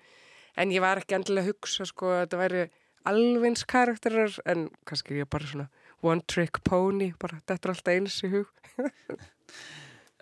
En 0.59 0.75
ég 0.75 0.83
var 0.83 1.00
ekki 1.00 1.17
endilega 1.19 1.47
að 1.47 1.53
hugsa, 1.53 1.87
sko, 1.87 2.12
að 2.12 2.25
þetta 2.25 2.41
væri 2.43 2.62
alvins 3.09 3.65
karakterar 3.69 4.38
en 4.50 4.69
kannski 4.88 5.21
ég 5.21 5.29
bara 5.31 5.47
svona 5.49 5.69
one 6.05 6.25
trick 6.27 6.61
pony, 6.67 7.12
bara 7.21 7.38
þetta 7.47 7.69
er 7.69 7.75
alltaf 7.75 7.95
eins 7.95 8.23
í 8.27 8.33
hug. 8.33 8.50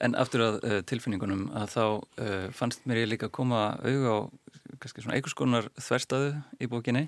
En 0.05 0.13
aftur 0.21 0.43
að 0.45 0.57
uh, 0.61 0.81
tilfinningunum 0.85 1.47
að 1.57 1.71
þá 1.73 1.85
uh, 1.87 2.49
fannst 2.53 2.83
mér 2.85 2.99
ég 3.01 3.09
líka 3.15 3.31
að 3.31 3.37
koma 3.39 3.61
auð 3.81 4.03
á 4.05 4.17
kannski 4.83 5.01
svona 5.01 5.17
einhvers 5.17 5.37
konar 5.39 5.71
þverstaðu 5.73 6.35
í 6.61 6.69
bókinni. 6.69 7.07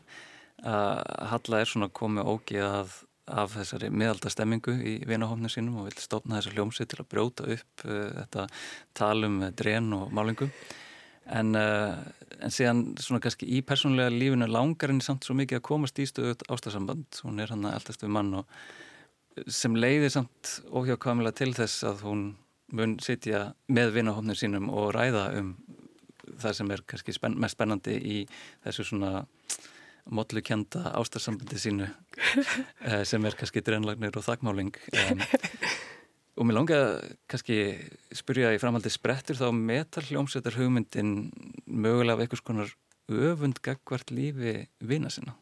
Að 0.64 1.02
Halla 1.28 1.60
er 1.60 1.68
svona 1.68 1.90
komið 1.92 2.30
ógið 2.32 2.64
að 2.64 2.94
af 3.28 3.52
þessari 3.58 3.90
miðaldastemmingu 3.92 4.72
í 4.80 4.94
vinahofnum 5.04 5.52
sínum 5.52 5.82
og 5.82 5.90
vil 5.90 6.00
stofna 6.00 6.38
þessu 6.38 6.54
hljómsið 6.54 6.88
til 6.88 7.00
að 7.02 7.10
brjóta 7.12 7.48
upp 7.58 7.84
uh, 7.84 7.98
þetta 8.22 8.46
talum 8.96 9.42
dren 9.60 9.92
og 9.92 10.08
málingu 10.16 10.48
en, 11.34 11.54
uh, 11.58 11.94
en 12.40 12.54
síðan 12.54 12.82
svona 13.02 13.22
kannski 13.24 13.48
í 13.58 13.62
persónulega 13.66 14.12
lífinu 14.14 14.48
langar 14.50 14.92
henni 14.92 15.04
samt 15.04 15.26
svo 15.26 15.36
mikið 15.38 15.60
að 15.60 15.66
komast 15.70 15.98
í 16.00 16.06
stöðut 16.08 16.44
ástasamband. 16.48 17.22
Hún 17.24 17.40
er 17.42 17.52
hann 17.54 17.66
að 17.68 17.80
eldast 17.80 18.04
við 18.04 18.14
mann 18.16 18.34
og 18.40 18.60
sem 19.46 19.76
leiðir 19.78 20.12
samt 20.12 20.58
óhjákvæmulega 20.74 21.38
til 21.40 21.52
þess 21.54 21.84
að 21.86 22.04
hún 22.08 22.22
mun 22.74 22.98
sitja 23.00 23.52
með 23.72 23.94
vinahofnum 23.96 24.36
sínum 24.36 24.68
og 24.72 24.90
ræða 24.96 25.28
um 25.38 25.54
það 26.38 26.56
sem 26.58 26.72
er 26.74 26.84
kannski 26.88 27.14
spenn, 27.16 27.38
mest 27.40 27.56
spennandi 27.56 27.96
í 27.96 28.16
þessu 28.66 28.84
svona 28.90 29.24
mótlu 30.08 30.42
kjanda 30.44 30.92
ástasambandi 30.96 31.60
sínu 31.60 31.88
eh, 32.88 33.04
sem 33.08 33.24
er 33.24 33.36
kannski 33.38 33.62
drenlagnir 33.64 34.16
og 34.16 34.24
þakmáling 34.24 34.72
um, 34.72 35.24
Og 36.38 36.46
mér 36.46 36.54
langi 36.54 36.76
að 36.76 36.92
kannski 37.30 37.56
spyrja 38.14 38.52
í 38.54 38.60
framhaldi 38.62 38.92
sprettur 38.94 39.38
þá 39.38 39.48
metal 39.54 40.04
hljómsveitar 40.06 40.54
hugmyndin 40.54 41.16
mögulega 41.66 42.14
af 42.14 42.22
einhvers 42.22 42.44
konar 42.46 42.70
öfund 43.08 43.58
gagvart 43.64 44.12
lífi 44.14 44.68
vina 44.78 45.10
sinna? 45.10 45.34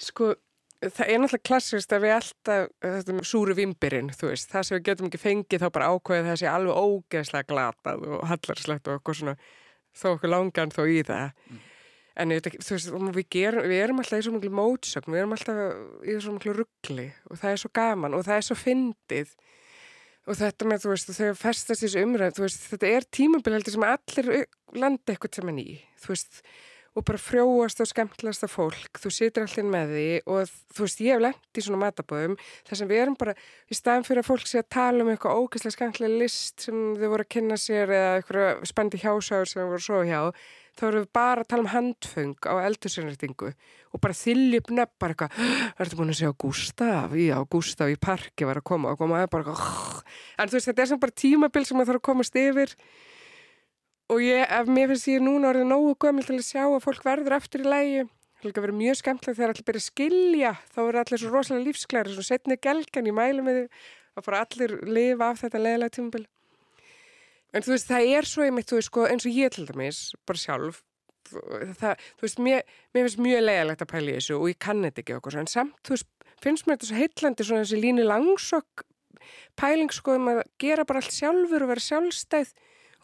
Sko, 0.00 0.32
það 0.80 1.10
er 1.10 1.20
náttúrulega 1.20 1.48
klassist 1.48 1.92
að 1.92 2.06
við 2.06 2.14
alltaf, 2.16 2.72
þetta 2.84 3.14
er 3.14 3.28
súru 3.28 3.56
vimbirinn, 3.58 4.10
þú 4.16 4.30
veist, 4.30 4.50
það 4.52 4.66
sem 4.68 4.78
við 4.78 4.88
getum 4.88 5.10
ekki 5.10 5.22
fengið 5.22 5.64
þá 5.64 5.68
bara 5.74 5.92
ákveðið 5.92 6.30
það 6.30 6.40
sé 6.42 6.50
alveg 6.52 6.82
ógeðslega 6.86 7.50
glatað 7.52 8.04
og 8.10 8.26
hallarslegt 8.32 8.88
og 8.88 8.98
eitthvað 8.98 9.20
svona 9.20 9.38
þó 9.96 10.06
okkur 10.14 10.32
langan 10.32 10.74
þó 10.74 10.82
í 10.92 11.00
það. 11.08 11.42
Mm. 11.50 11.64
En 12.16 12.32
þú 12.32 12.76
veist, 12.76 12.92
við, 13.18 13.26
gerum, 13.32 13.68
við 13.68 13.82
erum 13.84 14.00
alltaf 14.00 14.22
í 14.22 14.24
svo 14.24 14.36
mjög 14.36 14.56
mótsögn, 14.56 15.12
við 15.12 15.22
erum 15.22 15.36
alltaf 15.36 15.60
í 16.00 16.16
svo 16.24 16.36
mjög 16.38 16.60
ruggli 16.62 17.10
og 17.28 17.40
það 17.42 17.52
er 17.52 17.60
svo 17.60 17.72
gaman 17.76 18.16
og 18.16 18.24
það 18.24 18.38
er 18.38 18.46
svo 18.46 18.56
fyndið 18.56 19.34
og 20.26 20.38
þetta 20.38 20.68
með, 20.68 20.84
þú 20.84 20.92
veist, 20.92 21.12
þegar 21.16 21.36
festast 21.40 21.84
þessu 21.84 22.06
umræð, 22.06 22.40
veist, 22.42 22.64
þetta 22.72 22.94
er 22.98 23.10
tímabilhaldi 23.18 23.74
sem 23.74 23.84
allir 23.86 24.32
landa 24.76 25.14
eitthvað 25.14 25.52
ný, 25.54 25.68
þú 26.02 26.12
veist, 26.12 26.40
og 26.96 27.04
bara 27.04 27.20
frjóast 27.20 27.82
og 27.84 27.88
skemmtilegast 27.90 28.46
af 28.46 28.54
fólk, 28.56 29.00
þú 29.02 29.12
situr 29.12 29.44
allir 29.44 29.66
með 29.68 29.90
því 29.92 30.06
og 30.32 30.52
þú 30.72 30.86
veist, 30.86 31.02
ég 31.04 31.16
hef 31.16 31.24
lendt 31.26 31.60
í 31.60 31.64
svona 31.64 31.80
matabóðum, 31.84 32.36
þar 32.66 32.80
sem 32.80 32.90
við 32.90 33.02
erum 33.02 33.18
bara, 33.20 33.34
í 33.68 33.76
staðan 33.76 34.06
fyrir 34.08 34.22
að 34.22 34.30
fólk 34.30 34.48
sé 34.48 34.62
að 34.62 34.70
tala 34.78 35.04
um 35.04 35.10
eitthvað 35.12 35.42
ógeðslega 35.42 35.76
skemmtilega 35.76 36.20
list 36.22 36.64
sem 36.66 36.78
þau 36.96 37.10
voru 37.12 37.26
að 37.26 37.32
kynna 37.36 37.58
sér 37.60 37.92
eða 37.92 38.14
eitthvað 38.20 38.64
spandi 38.72 39.02
hjásáður 39.02 39.52
sem 39.52 39.60
þau 39.60 39.66
voru 39.68 39.82
að 39.82 39.86
sofa 39.90 40.08
hjá, 40.08 40.22
þá 40.76 40.84
erum 40.88 41.04
við 41.04 41.10
bara 41.16 41.42
að 41.42 41.48
tala 41.50 41.64
um 41.64 41.72
handfung 41.72 42.48
á 42.48 42.54
eldursinrætingu 42.66 43.50
og 43.96 44.02
bara 44.02 44.16
þylljum 44.16 44.74
nefn 44.76 44.98
bara 45.00 45.14
eitthvað, 45.14 45.36
verður 45.78 46.00
búin 46.00 46.12
að 46.12 46.18
segja 46.20 46.36
Gustaf, 46.44 47.16
já 47.16 47.36
Gustaf 47.52 47.92
í 47.92 47.96
parki 48.00 48.48
var 48.48 48.60
að 48.60 48.66
koma 48.68 48.92
og 48.92 49.00
komaði 49.00 49.30
bara 49.32 49.54
eitthvað, 49.54 50.16
en 50.36 50.52
þú 50.52 50.58
veist 50.58 50.70
þetta 50.70 50.84
er 50.84 50.90
sem 50.92 51.02
bara 51.02 51.16
tímabil 51.24 51.64
sem 51.64 51.80
það 51.80 51.90
þarf 51.90 52.02
að 52.02 52.06
komast 52.10 52.40
yfir. 52.40 52.76
Og 54.12 54.22
ég, 54.22 54.44
ef 54.44 54.68
mér 54.70 54.92
finnst 54.92 55.08
ég 55.10 55.24
núna 55.24 55.50
orðið 55.50 55.66
nógu 55.72 55.96
gömul 56.04 56.26
til 56.26 56.36
að 56.36 56.46
sjá 56.46 56.62
að 56.62 56.84
fólk 56.84 57.02
verður 57.08 57.38
eftir 57.40 57.64
í 57.64 57.70
lægi, 57.72 58.04
það 58.44 58.52
er 58.52 58.64
verið 58.66 58.80
mjög 58.84 59.00
skemmtileg 59.00 59.38
þegar 59.40 59.54
allir 59.54 59.66
byrja 59.66 59.82
að 59.82 59.88
skilja, 59.88 60.52
þá 60.76 60.80
er 60.84 60.98
allir 61.00 61.22
svo 61.22 61.32
rosalega 61.32 61.66
lífsklæri, 61.66 62.14
svo 62.14 62.26
setni 62.26 62.58
gelgan 62.62 63.10
í 63.10 63.16
mælu 63.16 63.42
með 63.42 63.58
því 63.58 63.66
að 64.16 64.28
bara 64.28 64.44
allir 64.44 64.76
lifa 64.86 65.32
af 65.32 65.42
þetta 65.42 65.64
leðilega 65.64 65.96
tímabil 65.96 66.24
En 67.56 67.64
þú 67.64 67.72
veist, 67.72 67.88
það 67.88 68.10
er 68.18 68.28
svo 68.28 68.44
einmitt, 68.44 68.68
þú 68.68 68.78
veist, 68.78 68.90
sko, 68.90 69.06
eins 69.08 69.24
og 69.24 69.32
ég 69.32 69.54
til 69.54 69.64
dæmis, 69.68 70.00
bara 70.28 70.42
sjálf, 70.42 70.82
það, 71.30 72.02
þú 72.18 72.26
veist, 72.26 72.42
mér, 72.44 72.76
mér 72.92 73.06
finnst 73.06 73.22
mjög 73.24 73.42
leiðilegt 73.46 73.84
að 73.86 73.92
pæla 73.94 74.12
í 74.12 74.18
þessu 74.18 74.36
og 74.36 74.50
ég 74.50 74.60
kanni 74.66 74.90
þetta 74.90 75.02
ekki 75.04 75.16
okkur, 75.16 75.38
en 75.40 75.48
samt, 75.50 75.78
þú 75.86 75.96
veist, 75.96 76.10
finnst 76.44 76.68
mér 76.68 76.76
þetta 76.76 76.90
svo 76.90 77.00
heitlandi, 77.00 77.46
svona 77.48 77.64
þessi 77.64 77.80
líni 77.80 78.06
langsokk 78.06 78.84
pæling, 79.56 79.92
sko, 79.94 80.18
um 80.20 80.32
að 80.34 80.42
gera 80.60 80.84
bara 80.86 81.00
allt 81.00 81.16
sjálfur 81.16 81.64
og 81.64 81.72
vera 81.72 81.86
sjálfstæð 81.86 82.52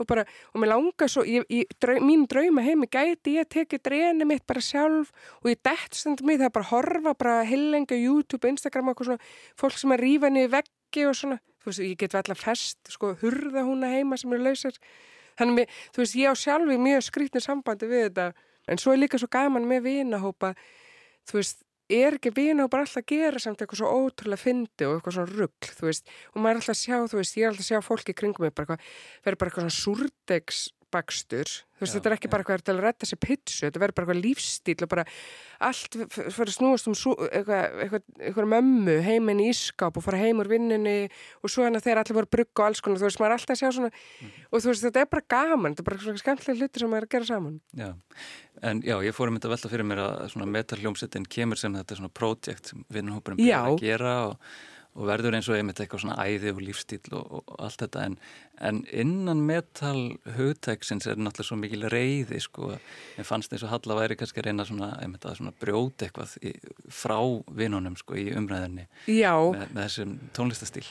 og 0.00 0.08
bara, 0.08 0.24
og 0.52 0.60
mér 0.60 0.72
langar 0.72 1.10
svo, 1.10 1.24
ég, 1.28 1.46
ég, 1.52 1.72
drau, 1.82 1.98
mín 2.04 2.26
drauma 2.30 2.64
heimi 2.64 2.88
gæti 2.90 3.36
ég 3.38 3.48
tekja 3.50 3.80
dreni 3.84 4.26
mitt 4.28 4.44
bara 4.48 4.62
sjálf 4.64 5.12
og 5.42 5.50
ég 5.52 5.60
dætt 5.64 5.96
stundum 5.98 6.28
mig 6.28 6.40
það 6.40 6.48
að 6.50 6.56
bara 6.58 6.70
horfa, 6.70 7.14
bara 7.18 7.34
heilenga 7.48 7.98
YouTube, 7.98 8.48
Instagram 8.50 8.90
og 8.90 8.94
eitthvað 8.94 9.12
svona, 9.12 9.32
fólk 9.60 9.80
sem 9.80 9.94
er 9.94 10.04
rífa 10.04 10.32
niður 10.32 10.54
veggi 10.56 11.06
og 11.08 11.18
svona, 11.18 11.38
þú 11.62 11.70
veist, 11.70 11.82
ég 11.86 11.98
get 12.00 12.16
að 12.18 12.36
fest, 12.40 12.78
sko, 12.92 13.14
hurða 13.22 13.64
húnna 13.66 13.90
heima 13.92 14.18
sem 14.20 14.32
eru 14.34 14.48
lausir. 14.48 14.78
Þannig, 15.38 15.58
með, 15.62 15.76
þú 15.94 16.02
veist, 16.02 16.16
ég 16.20 16.32
á 16.32 16.34
sjálfi 16.36 16.78
mjög 16.82 17.04
skrítni 17.08 17.42
sambandi 17.42 17.88
við 17.88 18.08
þetta, 18.08 18.26
en 18.68 18.82
svo 18.82 18.92
er 18.92 19.00
líka 19.00 19.20
svo 19.20 19.30
gaman 19.32 19.68
með 19.68 19.86
vinahópa, 19.88 20.52
þú 21.30 21.38
veist, 21.38 21.64
er 21.92 22.16
ekki 22.16 22.32
vinahópa 22.34 22.82
alltaf 22.82 23.02
að 23.02 23.08
gera 23.12 23.40
samt 23.42 23.62
eitthvað 23.62 23.82
svo 23.82 23.90
ótrúlega 23.92 24.40
fyndi 24.40 24.86
og 24.86 24.98
eitthvað 24.98 25.16
svona 25.16 25.32
ruggl, 25.32 25.72
þú 25.78 25.88
veist, 25.88 26.12
og 26.32 26.38
maður 26.40 26.52
er 26.52 26.60
alltaf 26.60 26.74
að 26.74 26.80
sjá, 26.82 26.96
þú 27.10 27.18
veist, 27.20 27.36
ég 27.36 27.46
er 27.46 27.50
alltaf 27.52 27.64
að 27.64 27.70
sjá 27.70 27.88
fólki 27.88 28.14
kringum 28.16 28.46
mig 28.46 28.54
bara 28.54 28.76
eitthvað, 28.76 28.94
verður 29.26 29.40
bara 29.40 29.52
eitthvað 29.52 29.66
svona 29.66 29.78
surdegs 29.78 30.62
bakstur, 30.92 31.48
þú 31.76 31.84
veist, 31.84 31.96
þetta 31.96 32.10
er 32.10 32.14
ekki 32.16 32.28
já. 32.28 32.32
bara 32.32 32.44
eitthvað 32.44 32.64
til 32.66 32.74
að 32.74 32.82
retta 32.84 33.08
sér 33.08 33.20
pitsu, 33.22 33.58
þetta 33.64 33.82
verður 33.82 33.96
bara 33.96 34.06
eitthvað 34.06 34.20
lífstíl 34.26 34.74
og 34.86 34.90
bara 34.92 35.04
allt 35.68 35.98
fyrir 36.36 36.54
snúast 36.54 36.90
um 36.90 36.96
eitthvað, 36.96 37.76
eitthvað, 37.84 38.04
eitthvað 38.20 38.48
mömmu 38.52 38.96
heiminn 39.06 39.42
í 39.42 39.48
ískáp 39.52 39.98
og 39.98 40.06
fara 40.06 40.20
heim 40.22 40.42
úr 40.42 40.50
vinninni 40.52 40.96
og 41.42 41.52
svo 41.52 41.66
hann 41.66 41.78
að 41.78 41.86
þeir 41.88 42.02
allir 42.02 42.18
voru 42.18 42.32
brugg 42.36 42.52
og 42.62 42.66
alls 42.68 42.84
konar, 42.84 43.02
þú 43.02 43.08
veist, 43.08 43.22
maður 43.22 43.34
er 43.34 43.38
alltaf 43.38 43.54
að 43.56 43.62
sjá 43.62 43.70
svona 43.78 43.92
mm. 43.92 44.34
og 44.50 44.64
þú 44.64 44.72
veist, 44.72 44.86
þetta 44.88 45.04
er 45.04 45.12
bara 45.16 45.28
gaman, 45.36 45.72
þetta 45.72 45.84
er 45.84 45.88
bara 45.90 46.02
svona 46.06 46.24
skemmtilega 46.24 46.60
hluti 46.60 46.82
sem 46.82 46.92
maður 46.92 47.06
er 47.06 47.08
að 47.08 47.14
gera 47.16 47.30
saman. 47.30 47.56
Já, 47.78 47.90
en 48.72 48.84
já, 48.86 48.96
ég 49.08 49.16
fórum 49.16 49.38
þetta 49.40 49.54
velta 49.54 49.72
fyrir 49.72 49.88
mér 49.88 50.04
að 50.04 50.28
svona 50.34 50.50
metalhljómsettin 50.58 51.30
kemur 51.38 51.60
sem 51.60 51.80
þetta 51.80 51.98
svona 51.98 52.12
projekt 52.14 52.72
sem 52.72 52.84
vinnhópurum 52.92 53.40
byrjar 53.40 53.72
að 53.72 53.82
gera 53.82 54.18
og 54.28 54.52
og 54.92 55.06
verður 55.08 55.36
eins 55.38 55.48
og 55.48 55.56
einmitt 55.56 55.78
eitthvað 55.80 56.02
svona 56.02 56.18
æði 56.20 56.50
og 56.52 56.58
lífstíl 56.60 57.14
og, 57.16 57.28
og 57.38 57.52
allt 57.64 57.80
þetta. 57.80 58.02
En, 58.08 58.16
en 58.60 58.80
innan 58.92 59.40
metal 59.48 60.18
hugtæksins 60.36 61.08
er 61.08 61.16
náttúrulega 61.16 61.48
svo 61.48 61.56
mikil 61.60 61.86
reyði 61.92 62.40
sko, 62.44 62.74
en 63.16 63.28
fannst 63.28 63.54
eins 63.54 63.64
og 63.64 63.72
Halla 63.72 63.96
væri 64.02 64.18
kannski 64.20 64.42
að 64.42 64.50
reyna 64.50 64.66
svona, 64.68 64.90
einmitt 65.00 65.24
að 65.28 65.38
svona 65.40 65.54
brjóta 65.62 66.08
eitthvað 66.08 66.36
í, 66.44 66.52
frá 66.92 67.16
vinnunum 67.56 67.96
sko 68.00 68.20
í 68.20 68.26
umræðinni 68.36 68.84
með, 69.08 69.64
með 69.72 69.80
þessum 69.86 70.12
tónlistastíl. 70.36 70.84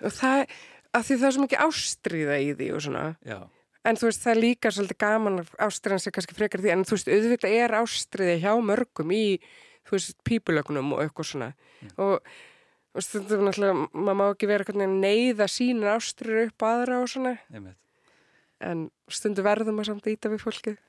Og 0.00 0.16
það, 0.16 0.56
af 0.96 1.04
því 1.04 1.20
það 1.20 1.28
er 1.28 1.36
svo 1.36 1.44
mikið 1.44 1.68
ástriða 1.68 2.40
í 2.40 2.50
því 2.56 2.72
og 2.72 2.88
svona. 2.88 3.04
Já. 3.26 3.38
en 3.86 4.00
þú 4.00 4.08
veist 4.08 4.24
það 4.24 4.32
er 4.32 4.42
líka 4.42 4.74
svolítið 4.74 5.02
gaman 5.04 5.44
ástriðan 5.62 6.02
sem 6.02 6.16
kannski 6.16 6.34
frekar 6.34 6.64
því 6.64 6.72
en 6.72 6.88
þú 6.88 6.96
veist 6.96 7.12
auðvitað 7.12 7.60
er 7.60 7.78
ástriði 7.84 8.40
hjá 8.42 8.52
mörgum 8.58 9.12
í 9.14 9.24
þú 9.86 9.94
veist 9.94 10.16
pípulögnum 10.26 10.94
og 10.96 11.04
eitthvað 11.04 11.34
svona. 11.34 11.54
Mm. 11.76 11.90
og 12.00 12.30
og 12.96 13.04
stundum 13.04 13.44
náttúrulega, 13.46 13.86
maður 13.92 14.18
má 14.18 14.24
ekki 14.30 14.48
vera 14.50 14.88
neyða 14.88 15.48
sínir 15.50 15.92
ástrur 15.92 16.46
upp 16.46 16.66
aðra 16.66 17.02
og 17.02 17.10
svona. 17.12 17.36
Einmitt. 17.52 17.78
en 18.64 18.88
stundum 19.12 19.44
verðum 19.44 19.82
að 19.82 19.90
samt 19.90 20.06
íta 20.08 20.32
við 20.32 20.44
fólkið 20.46 20.82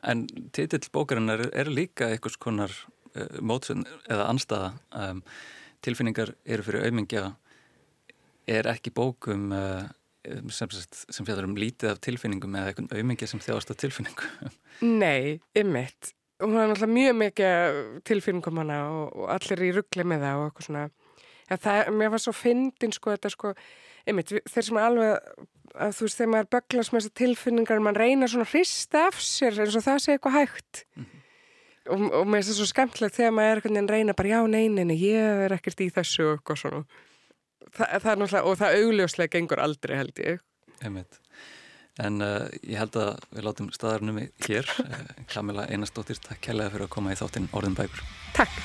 En 0.00 0.24
titill 0.56 0.88
bókarinnar 0.92 1.42
er, 1.44 1.50
er 1.52 1.68
líka 1.68 2.08
einhvers 2.08 2.38
konar 2.40 2.72
uh, 2.72 3.40
mótsund 3.44 3.88
eða 4.08 4.28
anstaða 4.32 4.70
um, 4.96 5.22
tilfinningar 5.84 6.34
eru 6.44 6.64
fyrir 6.64 6.86
auðmingja 6.86 7.24
er 8.50 8.68
ekki 8.70 8.92
bókum 8.96 9.50
uh, 9.52 9.84
sem, 10.52 10.72
sem 10.72 11.26
fjallar 11.26 11.48
um 11.48 11.58
lítið 11.58 11.94
af 11.94 12.00
tilfinningum 12.04 12.56
eða 12.56 12.72
eitthvað 12.72 12.96
auðmingja 12.96 13.28
sem 13.30 13.44
þjáast 13.44 13.74
af 13.74 13.80
tilfinningum 13.80 14.56
Nei, 15.02 15.40
ymmit 15.56 16.14
og 16.40 16.48
hún 16.48 16.62
er 16.62 16.70
náttúrulega 16.70 16.96
mjög 16.96 17.18
mikið 17.20 17.80
tilfinningum 18.08 18.62
hana 18.62 18.80
og, 18.88 19.06
og 19.20 19.32
allir 19.36 19.64
í 19.66 19.72
ruggli 19.76 20.06
með 20.08 20.24
það 20.24 20.40
og 20.40 20.48
eitthvað 20.48 20.68
svona 20.68 20.86
ja, 21.50 21.56
það, 21.56 21.92
mér 22.00 22.12
var 22.14 22.22
svo 22.22 22.34
fyndin 22.36 22.94
sko 22.94 23.14
þetta 23.14 23.32
sko, 23.32 23.54
einmitt, 24.08 24.34
þeir 24.50 24.68
sem 24.68 24.80
alveg 24.80 25.16
að 25.70 25.94
þú 25.94 26.06
veist, 26.06 26.18
þegar 26.18 26.32
maður 26.34 26.50
böglast 26.56 26.92
með 26.92 27.00
þessar 27.00 27.16
tilfinningar, 27.20 27.82
mann 27.84 27.98
reyna 27.98 28.28
svona 28.30 28.48
hrista 28.50 29.06
af 29.10 29.20
sér 29.22 29.60
eins 29.62 29.78
og 29.78 29.86
það 29.86 30.00
sé 30.02 30.16
eitthvað 30.16 30.38
hægt 30.38 30.82
mm 30.96 31.04
-hmm. 31.04 31.20
og, 31.94 32.06
og 32.20 32.26
mér 32.26 32.40
finnst 32.40 32.50
það 32.50 32.60
svo 32.60 32.70
skemmtilegt 32.72 33.16
þegar 33.16 33.36
maður 33.36 33.50
er 33.50 33.60
einhvern 33.60 33.74
veginn 33.74 33.94
reyna 33.94 34.18
bara 34.18 34.28
já, 34.28 34.40
neyninni, 34.46 34.98
ég 34.98 35.44
er 35.46 35.52
ekkert 35.52 35.80
í 35.80 35.90
þessu 35.90 36.26
og 36.26 36.38
eitthvað 36.38 36.62
svona 36.64 36.84
Þa, 37.70 37.86
það 38.02 38.12
er 38.12 38.18
náttúrulega, 38.18 38.46
og 38.50 38.56
það 38.58 38.76
augljóslega 38.82 39.30
gengur 39.30 39.60
aldrei 39.60 39.96
held 39.96 40.18
ég 40.18 40.40
Einmitt 40.82 41.20
En 42.00 42.22
uh, 42.24 42.46
ég 42.64 42.78
held 42.80 42.96
að 42.96 43.20
við 43.34 43.46
látum 43.46 43.68
staðarnum 43.74 44.22
hér. 44.46 44.70
Kamila 45.32 45.66
Einarstóttir, 45.68 46.20
takk 46.24 46.42
kærlega 46.48 46.72
fyrir 46.74 46.88
að 46.88 46.94
koma 46.96 47.14
í 47.14 47.20
þáttinn 47.20 47.50
Orðin 47.52 47.76
Bækur. 47.76 48.04
Takk. 48.38 48.60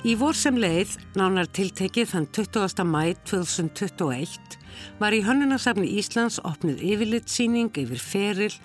Í 0.00 0.14
vor 0.16 0.32
sem 0.32 0.56
leið, 0.56 0.94
nánar 1.12 1.48
tiltekið 1.52 2.06
þann 2.14 2.26
20. 2.32 2.84
mæ 2.88 3.02
2021, 3.28 4.54
var 4.96 5.12
í 5.12 5.18
Hönnunasafni 5.26 5.90
Íslands 6.00 6.38
opnið 6.40 6.80
yfirlitsýning 6.94 7.76
yfir 7.82 8.00
feril, 8.00 8.56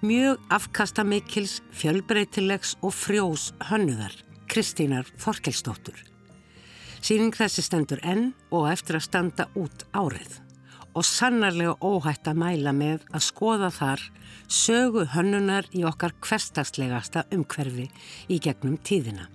mjög 0.00 0.40
afkastamikils, 0.56 1.58
fjölbreytilegs 1.76 2.78
og 2.80 2.96
frjós 2.96 3.50
hönnuðar, 3.68 4.16
Kristínar 4.48 5.12
Þorkelsdóttur. 5.20 6.00
Sýning 7.04 7.36
þessi 7.36 7.68
stendur 7.68 8.00
enn 8.00 8.30
og 8.48 8.70
eftir 8.72 8.96
að 8.96 9.08
standa 9.10 9.50
út 9.60 9.84
árið 9.92 10.40
og 10.96 11.04
sannarlega 11.04 11.76
óhætt 11.84 12.32
að 12.32 12.40
mæla 12.40 12.72
með 12.72 13.04
að 13.12 13.28
skoða 13.28 13.68
þar 13.76 14.10
sögu 14.48 15.04
hönnunar 15.12 15.68
í 15.76 15.84
okkar 15.84 16.16
hverstagslegasta 16.24 17.28
umhverfi 17.28 17.90
í 18.32 18.40
gegnum 18.40 18.80
tíðina. 18.80 19.28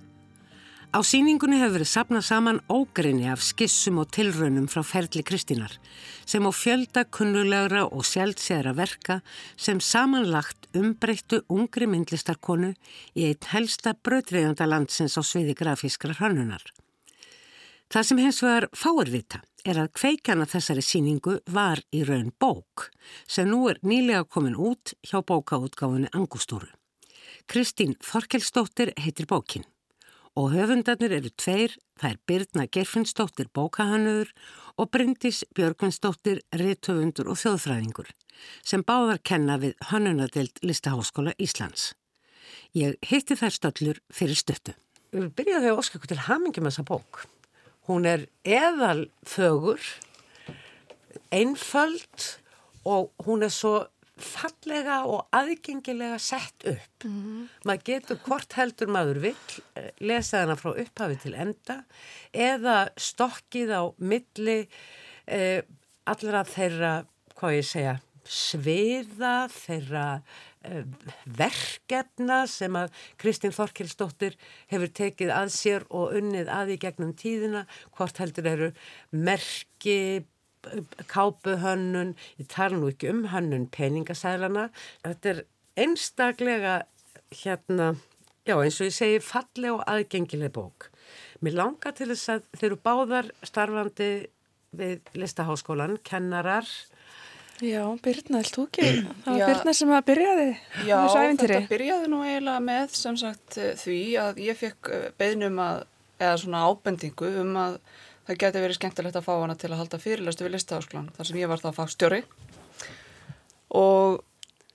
Á 0.93 1.01
síningunni 1.01 1.57
hefur 1.57 1.79
verið 1.79 1.89
sapnað 1.89 2.25
saman 2.27 2.59
ógrinni 2.69 3.25
af 3.33 3.41
skissum 3.41 3.95
og 3.97 4.11
tilraunum 4.13 4.67
frá 4.69 4.83
ferli 4.85 5.23
Kristínar 5.25 5.73
sem 6.29 6.45
á 6.45 6.53
fjölda 6.53 7.01
kunnulegra 7.09 7.87
og 7.87 8.05
sjálfsera 8.05 8.75
verka 8.77 9.15
sem 9.57 9.81
samanlagt 9.81 10.67
umbreyttu 10.77 11.39
ungri 11.49 11.87
myndlistarkonu 11.89 12.75
í 13.17 13.25
einn 13.31 13.49
helsta 13.55 13.95
bröðriðanda 14.05 14.69
landsins 14.69 15.17
á 15.17 15.25
sviði 15.25 15.57
grafískrar 15.57 16.21
hönnunar. 16.21 16.61
Það 17.89 18.07
sem 18.11 18.23
hens 18.27 18.45
vegar 18.45 18.69
fáirvita 18.77 19.41
er 19.65 19.81
að 19.81 19.91
kveikana 19.97 20.45
þessari 20.45 20.85
síningu 20.85 21.39
var 21.49 21.81
í 21.89 22.05
raun 22.05 22.29
bók 22.37 22.91
sem 23.25 23.49
nú 23.49 23.65
er 23.73 23.81
nýlega 23.81 24.29
komin 24.29 24.53
út 24.53 24.93
hjá 25.01 25.25
bókaútgáfunni 25.25 26.13
Angustúru. 26.13 26.69
Kristín 27.49 27.97
Þorkelsdóttir 27.97 28.93
heitir 29.01 29.25
bókin 29.25 29.65
og 30.39 30.53
höfundarnir 30.53 31.13
eru 31.19 31.29
tveir, 31.37 31.75
það 31.99 32.09
er 32.09 32.19
Birna 32.27 32.65
Gerfinnsdóttir 32.65 33.49
bókahannur 33.53 34.31
og 34.81 34.89
Bryndis 34.89 35.43
Björgvinsdóttir 35.53 36.41
réttöfundur 36.57 37.29
og 37.29 37.37
þjóðfræðingur 37.37 38.09
sem 38.65 38.81
báðar 38.83 39.21
kenna 39.23 39.59
við 39.61 39.75
Hannunadelt 39.91 40.57
Listaháskóla 40.65 41.35
Íslands. 41.37 41.93
Ég 42.73 42.97
hitti 43.05 43.37
þær 43.37 43.53
stöllur 43.53 44.01
fyrir 44.11 44.39
stöttu. 44.39 44.73
Við 45.13 45.29
byrjaði 45.37 45.69
að 45.69 45.79
óskakku 45.83 46.09
til 46.09 46.23
hamingjum 46.25 46.65
þessa 46.67 46.85
bók. 46.87 47.23
Hún 47.85 48.07
er 48.09 48.25
eðal 48.43 49.05
fögur, 49.27 49.79
einföld 51.29 52.29
og 52.89 53.13
hún 53.27 53.45
er 53.45 53.53
svo 53.53 53.83
fallega 54.19 54.99
og 55.09 55.25
aðgengilega 55.33 56.19
sett 56.21 56.65
upp. 56.69 57.05
Mm 57.05 57.19
-hmm. 57.23 57.47
Maður 57.65 57.83
getur 57.83 58.19
hvort 58.25 58.53
heldur 58.53 58.87
maður 58.87 59.19
vill 59.19 59.61
eh, 59.75 59.89
lesa 59.99 60.43
hana 60.43 60.55
frá 60.55 60.73
upphafi 60.77 61.17
til 61.17 61.33
enda 61.33 61.83
eða 62.33 62.89
stokkið 62.97 63.69
á 63.73 63.83
milli 63.97 64.67
eh, 65.27 65.61
allra 66.05 66.43
þeirra, 66.43 67.05
hvað 67.35 67.55
ég 67.57 67.65
segja, 67.65 67.99
sviða, 68.23 69.49
þeirra 69.51 70.21
eh, 70.63 70.83
verkefna 71.25 72.43
sem 72.47 72.75
að 72.75 72.91
Kristín 73.17 73.55
Þorkelsdóttir 73.55 74.37
hefur 74.71 74.87
tekið 74.87 75.33
að 75.35 75.49
sér 75.49 75.87
og 75.89 76.13
unnið 76.13 76.51
að 76.51 76.75
í 76.75 76.77
gegnum 76.77 77.13
tíðina, 77.19 77.65
hvort 77.97 78.17
heldur 78.17 78.47
eru 78.47 78.71
merki, 79.11 80.23
kápuhönnun, 81.11 82.15
ég 82.39 82.47
tala 82.51 82.77
nú 82.77 82.89
ekki 82.91 83.11
um 83.11 83.25
hönnun 83.33 83.67
peningasælana. 83.73 84.69
Þetta 85.03 85.33
er 85.33 85.43
einstaklega 85.83 86.75
hérna, 87.33 87.93
já 88.47 88.55
eins 88.57 88.79
og 88.79 88.89
ég 88.89 88.95
segi 88.97 89.19
falleg 89.23 89.75
og 89.75 89.85
aðgengileg 89.89 90.53
bók. 90.55 90.89
Mér 91.43 91.57
langar 91.59 91.95
til 91.97 92.09
þess 92.13 92.31
að 92.31 92.47
þeir 92.55 92.69
eru 92.69 92.79
báðar 92.85 93.29
starfandi 93.43 94.09
við 94.73 95.13
listaháskólan, 95.17 95.97
kennarar. 96.07 96.67
Já, 97.63 97.83
Birna, 98.03 98.41
ætl 98.41 98.55
þú 98.55 98.63
ekki? 98.67 98.87
Það 99.23 99.35
var 99.37 99.51
Birna 99.51 99.73
sem 99.77 99.91
að 99.93 100.05
byrjaði 100.07 100.47
Já, 100.87 100.97
þetta 101.13 101.59
byrjaði 101.69 102.09
nú 102.11 102.21
eiginlega 102.25 102.63
með 102.65 102.95
sem 102.97 103.19
sagt 103.19 103.59
því 103.83 103.99
að 104.23 104.41
ég 104.43 104.57
fekk 104.59 104.89
beðnum 105.21 105.61
að, 105.63 105.83
eða 106.17 106.39
svona 106.41 106.63
ábendingu 106.65 107.29
um 107.43 107.53
að 107.61 107.77
það 108.27 108.39
geti 108.43 108.61
verið 108.63 108.77
skemmtilegt 108.79 109.17
að 109.19 109.25
fá 109.25 109.33
hana 109.35 109.55
til 109.59 109.71
að 109.71 109.81
halda 109.81 109.99
fyrirlestu 110.01 110.45
við 110.45 110.55
listahásklan 110.55 111.09
þar 111.15 111.29
sem 111.29 111.39
ég 111.41 111.51
var 111.51 111.63
þá 111.63 111.69
fagstjóri. 111.75 112.21
Og 113.79 114.23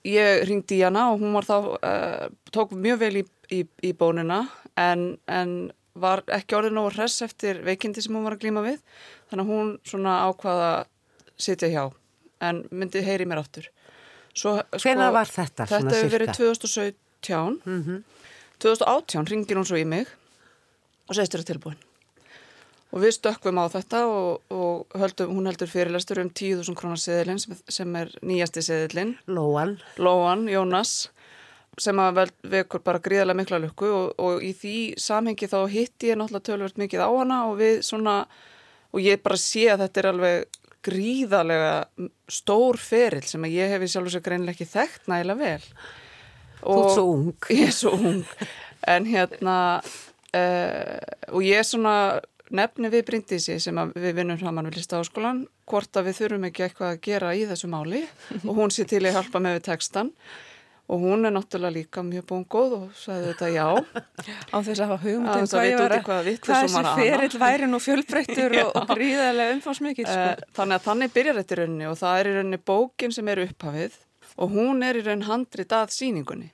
ég 0.07 0.43
ringdi 0.47 0.79
í 0.79 0.85
hana 0.85 1.09
og 1.13 1.23
hún 1.23 1.35
var 1.37 1.47
þá 1.47 1.57
uh, 1.57 2.27
tók 2.53 2.75
mjög 2.75 3.01
vel 3.03 3.15
í, 3.21 3.25
í, 3.55 3.63
í 3.85 3.93
bónina 3.97 4.43
en, 4.79 5.17
en 5.27 5.57
var 5.99 6.23
ekki 6.31 6.55
orðið 6.59 6.77
nógu 6.77 6.93
hress 6.93 7.25
eftir 7.25 7.63
veikindi 7.65 8.03
sem 8.05 8.15
hún 8.15 8.27
var 8.27 8.37
að 8.37 8.45
glíma 8.45 8.63
við. 8.65 8.79
Þannig 9.31 9.45
að 9.45 9.51
hún 9.55 9.73
svona 9.87 10.19
ákvaða 10.29 10.71
sitja 11.39 11.71
hjá 11.71 11.83
en 12.45 12.63
myndi 12.71 13.03
heyri 13.03 13.27
mér 13.27 13.41
aftur. 13.41 13.67
Svo, 14.37 14.59
Hvena 14.77 15.09
sko, 15.09 15.15
var 15.17 15.31
þetta? 15.33 15.67
Þetta 15.67 15.95
hefur 15.97 16.13
verið 16.13 16.33
2017 16.37 17.59
mm 17.65 17.83
-hmm. 17.83 18.01
2018 18.59 19.27
ringir 19.27 19.57
hún 19.57 19.67
svo 19.67 19.79
í 19.79 19.85
mig 19.87 20.07
og 21.07 21.15
segist 21.15 21.33
þér 21.33 21.43
að 21.43 21.49
tilbúin 21.53 21.88
og 22.89 23.03
við 23.03 23.15
stökkum 23.19 23.61
á 23.61 23.65
þetta 23.69 24.03
og, 24.09 24.41
og 24.49 24.97
höldum, 24.97 25.35
hún 25.37 25.49
heldur 25.49 25.69
fyrirlestur 25.69 26.23
um 26.23 26.31
10.000 26.31 26.77
krónar 26.77 27.01
seðilinn 27.01 27.41
sem, 27.41 27.57
sem 27.69 27.95
er 27.99 28.11
nýjasti 28.25 28.65
seðilinn 28.65 29.15
Lóan. 29.29 29.77
Lóan, 30.01 30.47
Jónas 30.49 31.09
sem 31.79 31.99
að 32.01 32.17
vel, 32.17 32.29
vekur 32.51 32.83
bara 32.83 33.01
gríðarlega 33.03 33.39
mikla 33.39 33.59
lukku 33.63 33.89
og, 33.93 34.07
og 34.19 34.43
í 34.43 34.51
því 34.57 34.77
samhengi 34.99 35.47
þá 35.47 35.59
hitti 35.71 36.11
ég 36.11 36.19
náttúrulega 36.19 36.47
tölvört 36.49 36.81
mikið 36.81 37.05
á 37.05 37.09
hana 37.13 37.43
og 37.47 37.59
við 37.61 37.81
svona 37.87 38.15
og 38.89 39.03
ég 39.05 39.21
bara 39.23 39.37
sé 39.39 39.69
að 39.71 39.85
þetta 39.85 40.01
er 40.01 40.09
alveg 40.11 40.59
gríðarlega 40.89 42.09
stór 42.31 42.79
ferill 42.81 43.25
sem 43.27 43.43
að 43.45 43.55
ég 43.57 43.73
hefi 43.75 43.89
sjálfur 43.91 44.15
sér 44.15 44.25
greinlega 44.25 44.55
ekki 44.55 44.69
þekkt 44.69 45.09
nægilega 45.11 45.39
vel. 45.43 45.73
Þú 46.59 46.77
er 46.79 46.93
svo 46.95 47.05
ung. 47.13 47.27
Ég 47.55 47.69
er 47.69 47.75
svo 47.75 47.93
ung. 47.95 48.23
En 48.89 49.05
hérna 49.07 49.55
uh, 49.79 50.97
og 51.31 51.45
ég 51.45 51.61
er 51.61 51.67
svona 51.67 51.93
nefni 52.55 52.91
við 52.91 53.05
Bryndísi 53.09 53.57
sem 53.61 53.79
við 53.95 54.13
vinnum 54.19 54.39
saman 54.41 54.69
við 54.69 54.79
listaháskólan 54.79 55.45
hvort 55.69 55.99
að 55.99 56.09
við 56.09 56.21
þurfum 56.21 56.47
ekki 56.49 56.65
eitthvað 56.65 56.93
að 56.93 57.01
gera 57.05 57.33
í 57.37 57.43
þessu 57.49 57.69
máli. 57.71 58.05
Og 58.47 58.53
hún 58.57 58.73
sé 58.73 58.87
til 58.89 59.03
að 59.03 59.17
hjálpa 59.17 59.43
með 59.43 59.59
við 59.59 59.67
textan 59.69 60.13
og 60.89 61.03
hún 61.05 61.25
er 61.27 61.33
náttúrulega 61.35 61.75
líka 61.75 62.01
mjög 62.01 62.23
bóngóð 62.31 62.71
og 62.79 62.85
sagði 62.97 63.27
þetta 63.29 63.49
já. 63.53 63.67
Á 64.53 64.57
þess 64.57 64.79
að 64.79 64.87
hafa 64.89 64.97
hugmyndin 65.03 65.43
um 65.45 65.49
hvað, 65.51 65.97
hvað, 66.07 66.29
hvað 66.47 66.63
þessi 66.65 66.93
ferill 66.97 67.41
væri 67.43 67.67
nú 67.69 67.79
fjölbreyttur 67.83 68.55
og, 68.63 68.71
og 68.73 68.87
gríðarlega 68.97 69.57
umfásmikið 69.59 70.09
sko. 70.09 70.23
uh, 70.31 70.53
þannig 70.57 70.79
að 70.79 70.87
þannig 70.87 71.13
byrjar 71.13 71.41
þetta 71.43 71.55
í 71.55 71.59
rauninni 71.59 71.89
og 71.91 71.99
það 71.99 72.21
er 72.21 72.29
í 72.31 72.33
rauninni 72.39 72.61
bókin 72.71 73.13
sem 73.13 73.29
er 73.29 73.43
upphafið 73.45 73.99
og 74.39 74.55
hún 74.57 74.81
er 74.87 74.97
í 74.97 75.03
rauninni 75.05 75.29
handrit 75.29 75.77
að 75.77 75.93
síningunni 75.93 76.49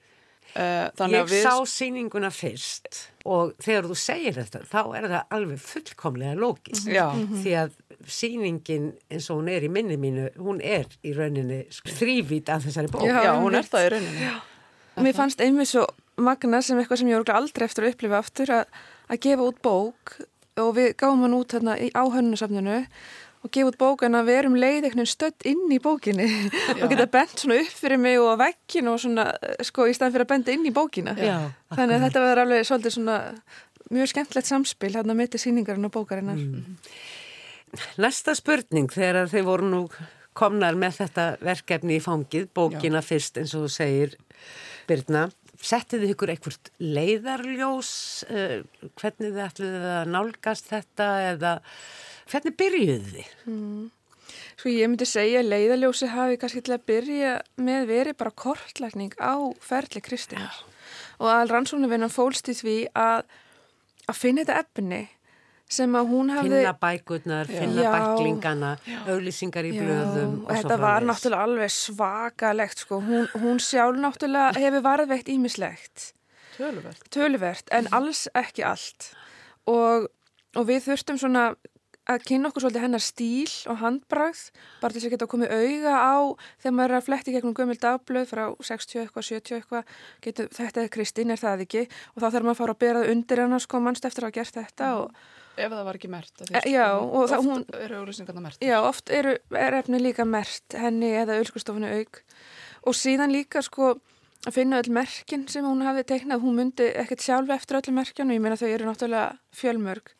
Uh, 0.55 0.87
ég 1.11 1.25
við... 1.27 1.41
sá 1.43 1.59
síninguna 1.67 2.29
fyrst 2.31 3.09
og 3.25 3.55
þegar 3.63 3.87
þú 3.89 3.97
segir 3.97 4.37
þetta 4.37 4.61
þá 4.69 4.81
er 4.99 5.07
það 5.09 5.35
alveg 5.37 5.61
fullkomlega 5.65 6.35
lógist 6.37 6.87
mm 6.87 6.95
-hmm. 6.95 7.41
því 7.41 7.55
að 7.63 7.71
síningin 8.05 8.91
eins 9.09 9.29
og 9.29 9.41
hún 9.41 9.49
er 9.49 9.63
í 9.65 9.69
minni 9.69 9.97
mínu 9.97 10.29
hún 10.37 10.61
er 10.61 10.85
í 11.03 11.13
rauninni 11.13 11.65
þrývít 11.69 12.49
af 12.49 12.65
þessari 12.65 12.91
bók. 12.91 13.01
Já, 13.01 13.23
Já 13.23 13.33
hún 13.41 13.55
er 13.55 13.65
það 13.65 13.85
í 13.85 13.89
rauninni. 13.89 14.31
Mér 14.95 15.13
fannst 15.13 15.41
einmitt 15.41 15.67
svo 15.67 15.87
magna 16.17 16.61
sem 16.61 16.77
eitthvað 16.79 16.99
sem 16.99 17.09
ég 17.09 17.29
aldrei 17.29 17.65
eftir 17.65 17.83
að 17.83 17.93
upplifa 17.93 18.17
aftur 18.17 18.51
að, 18.51 18.65
að 19.09 19.19
gefa 19.19 19.43
út 19.43 19.61
bók 19.61 20.17
og 20.55 20.75
við 20.75 20.93
gáum 20.95 21.21
hann 21.25 21.33
út 21.33 21.51
hérna 21.51 21.75
í 21.77 21.89
áhönnusafninu 21.91 22.85
og 23.45 23.51
gefa 23.53 23.69
út 23.69 23.77
bókan 23.79 24.17
að 24.17 24.29
við 24.29 24.39
erum 24.39 24.57
leið 24.57 24.87
eitthvað 24.87 25.09
stödd 25.11 25.45
inn 25.51 25.69
í 25.73 25.77
bókinni 25.83 26.25
og 26.81 26.89
geta 26.89 27.05
bent 27.11 27.37
svona 27.37 27.59
upp 27.61 27.77
fyrir 27.77 28.01
mig 28.01 28.17
og 28.21 28.39
vekkin 28.41 28.89
og 28.89 28.97
svona 29.03 29.27
sko 29.65 29.85
í 29.89 29.93
staðan 29.95 30.15
fyrir 30.15 30.25
að 30.25 30.31
benda 30.33 30.55
inn 30.55 30.65
í 30.65 30.73
bókina 30.73 31.15
Já, 31.19 31.37
þannig 31.75 31.97
að 31.99 32.07
þetta 32.07 32.25
verður 32.25 32.43
alveg 32.45 32.67
svolítið 32.69 32.97
svona 32.97 33.19
mjög 33.93 34.11
skemmtlegt 34.11 34.49
samspil 34.49 34.93
hérna 34.95 35.17
með 35.17 35.35
til 35.35 35.45
síningarinn 35.45 35.87
og 35.89 35.93
bókarinnar 35.93 36.41
mm. 36.41 36.77
Næsta 37.99 38.35
spurning 38.37 38.89
þegar 38.93 39.27
þeir 39.29 39.45
voru 39.45 39.69
nú 39.69 39.81
komnar 40.35 40.77
með 40.79 41.01
þetta 41.01 41.25
verkefni 41.43 41.97
í 41.99 42.03
fangið, 42.03 42.47
bókina 42.55 43.01
Já. 43.03 43.07
fyrst 43.13 43.39
eins 43.39 43.55
og 43.55 43.67
þú 43.67 43.73
segir 43.75 44.15
Birna 44.89 45.27
Settið 45.65 46.03
þið 46.03 46.11
ykkur 46.13 46.31
einhvert 46.33 46.69
leiðarljós 46.83 47.91
uh, 48.27 48.57
hvernig 48.99 49.31
þið 49.31 49.45
ætluðu 49.45 49.93
að 49.93 50.09
nálgast 50.11 50.67
þetta 50.69 51.07
eða 51.29 51.53
Hvernig 52.31 52.57
byrjuðu 52.59 53.11
þið? 53.13 53.33
Mm. 53.49 53.83
Sko 54.55 54.71
ég 54.71 54.89
myndi 54.89 55.07
segja 55.07 55.41
að 55.43 55.51
leiðaljósi 55.51 56.07
hafi 56.13 56.37
kannski 56.41 56.63
til 56.65 56.75
að 56.77 56.85
byrja 56.89 57.33
með 57.61 57.89
verið 57.91 58.17
bara 58.21 58.37
kortlækning 58.43 59.17
á 59.19 59.35
ferli 59.61 60.01
Kristínar 60.03 60.63
og 61.19 61.27
að 61.31 61.51
rannsóknarvinnan 61.53 62.13
fólst 62.13 62.49
í 62.51 62.55
því 62.57 62.77
að, 62.97 63.25
að 64.07 64.17
finna 64.19 64.43
þetta 64.43 64.63
efni 64.63 65.01
sem 65.75 65.95
að 65.97 66.09
hún 66.11 66.31
hafði... 66.33 66.59
Finna 66.59 66.73
bækurnar, 66.81 67.49
finna 67.49 67.85
já, 67.85 67.91
bæklingana, 67.93 68.71
auðlýsingar 69.09 69.67
í 69.67 69.71
blöðum 69.75 70.33
og, 70.43 70.49
og 70.49 70.59
þetta 70.59 70.79
var 70.81 71.07
náttúrulega 71.09 71.47
alveg 71.49 71.73
svakalegt 71.73 72.83
sko. 72.85 72.99
Hún, 73.05 73.29
hún 73.41 73.61
sjálf 73.63 73.97
náttúrulega 74.01 74.61
hefur 74.61 74.85
varðveitt 74.85 75.31
ímislegt. 75.33 76.11
Töluvert. 76.55 77.07
Töluvert 77.11 77.73
en 77.75 77.89
alls 77.95 78.27
ekki 78.37 78.63
allt 78.67 79.09
og, 79.67 80.05
og 80.55 80.69
við 80.69 80.85
þurftum 80.85 81.19
svona 81.19 81.47
að 82.05 82.25
kynna 82.29 82.49
okkur 82.49 82.65
svolítið 82.65 82.85
hennar 82.85 83.03
stíl 83.03 83.53
og 83.71 83.79
handbrað 83.81 84.41
bara 84.81 84.93
til 84.93 84.99
þess 84.99 85.07
að 85.09 85.15
geta 85.15 85.29
komið 85.31 85.53
auga 85.55 85.95
á 85.97 86.17
þegar 86.61 86.75
maður 86.77 86.93
er 86.93 86.99
að 86.99 87.07
fletti 87.07 87.35
gegnum 87.35 87.55
gömul 87.57 87.77
dagblöð 87.81 88.27
frá 88.29 88.43
60 88.59 89.01
eitthvað, 89.03 89.29
70 89.29 89.57
eitthvað 89.59 89.95
getur, 90.25 90.51
þetta 90.53 90.83
er 90.83 90.91
Kristín, 90.93 91.33
er 91.33 91.41
það 91.41 91.65
ekki? 91.65 91.87
Og 92.13 92.21
þá 92.21 92.27
þarf 92.27 92.45
maður 92.45 92.53
að 92.53 92.61
fara 92.61 92.75
að 92.75 92.83
bera 92.85 93.01
það 93.01 93.15
undir 93.15 93.43
hennar 93.45 93.65
sko 93.65 93.81
mannst 93.81 94.05
eftir 94.05 94.25
að 94.25 94.31
hafa 94.31 94.39
gert 94.39 94.61
þetta 94.61 94.91
og, 95.01 95.25
Ef 95.55 95.71
það 95.71 95.85
var 95.87 95.97
ekki 95.97 96.09
mert 96.11 96.41
e, 96.51 96.61
Já, 96.67 96.87
og 96.99 97.21
oft 97.23 97.37
hún, 97.39 97.61
eru 97.79 98.01
auðlýsingarna 98.01 98.41
mert. 98.43 98.63
Já, 98.63 98.75
oft 98.83 99.11
eru, 99.13 99.37
er 99.55 99.77
efni 99.77 100.01
líka 100.01 100.25
mert 100.27 100.75
henni 100.75 101.13
eða 101.15 101.37
auðlskustofinu 101.39 101.93
auk. 101.95 102.19
Og 102.85 102.97
síðan 102.97 103.31
líka 103.31 103.63
sko 103.63 103.93
að 104.45 104.57
finna 104.57 104.81
öll 104.83 104.91
merkin 104.93 105.47
sem 105.49 105.65
hún 105.65 105.85
hafi 105.85 106.03
teiknað 106.07 106.43
hún 106.43 106.59
myndi 106.59 106.89
ekkert 106.99 107.23
sjálf 107.23 107.53
eftir 107.55 107.79
öll 107.79 107.95
merkjanu, 107.95 108.35
ég 108.35 108.43
meina 108.43 108.59
þau 108.59 108.67
eru 108.67 108.89
náttúrulega 108.89 109.39
fjölmörg. 109.55 110.11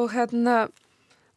Og 0.00 0.10
hérna 0.16 0.56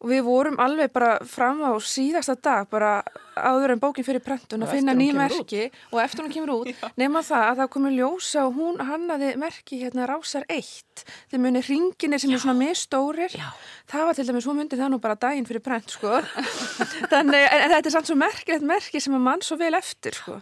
og 0.02 0.10
við 0.10 0.22
vorum 0.26 0.58
alveg 0.60 0.92
bara 0.92 1.18
fram 1.28 1.62
á 1.64 1.72
síðasta 1.80 2.34
dag 2.40 2.68
bara 2.70 3.02
áður 3.34 3.74
en 3.74 3.82
bókin 3.82 4.06
fyrir 4.06 4.22
prentun 4.24 4.62
að 4.66 4.74
finna 4.76 4.94
nýja 4.96 5.16
merki 5.16 5.62
og 5.92 6.00
eftir 6.02 6.24
hún 6.24 6.34
kemur 6.34 6.52
út 6.58 6.84
nema 7.00 7.22
það 7.24 7.44
að 7.48 7.60
það 7.62 7.70
komur 7.76 7.94
ljósa 7.94 8.46
og 8.46 8.58
hún 8.58 8.80
hannaði 8.84 9.32
merki 9.40 9.80
hérna 9.82 10.08
rásar 10.10 10.46
eitt. 10.48 11.04
Þeir 11.30 11.44
muni 11.46 11.62
ringinir 11.64 12.22
sem 12.22 12.32
Já. 12.32 12.36
er 12.38 12.44
svona 12.44 12.58
með 12.58 12.74
stórir 12.82 13.36
Já. 13.36 13.50
það 13.90 14.08
var 14.08 14.18
til 14.18 14.26
dæmis, 14.30 14.48
hún 14.48 14.60
myndi 14.60 14.80
það 14.80 14.92
nú 14.94 15.00
bara 15.02 15.18
daginn 15.18 15.48
fyrir 15.48 15.64
prent 15.64 15.94
sko. 15.94 16.20
Þannig, 17.12 17.46
en, 17.48 17.62
en 17.64 17.76
þetta 17.76 17.90
er 17.90 17.96
sann 17.96 18.10
svo 18.10 18.18
merkilegt 18.18 18.66
merki 18.66 19.02
sem 19.02 19.16
að 19.16 19.24
mann 19.28 19.44
svo 19.46 19.58
vel 19.60 19.74
eftir 19.78 20.18
sko. 20.18 20.40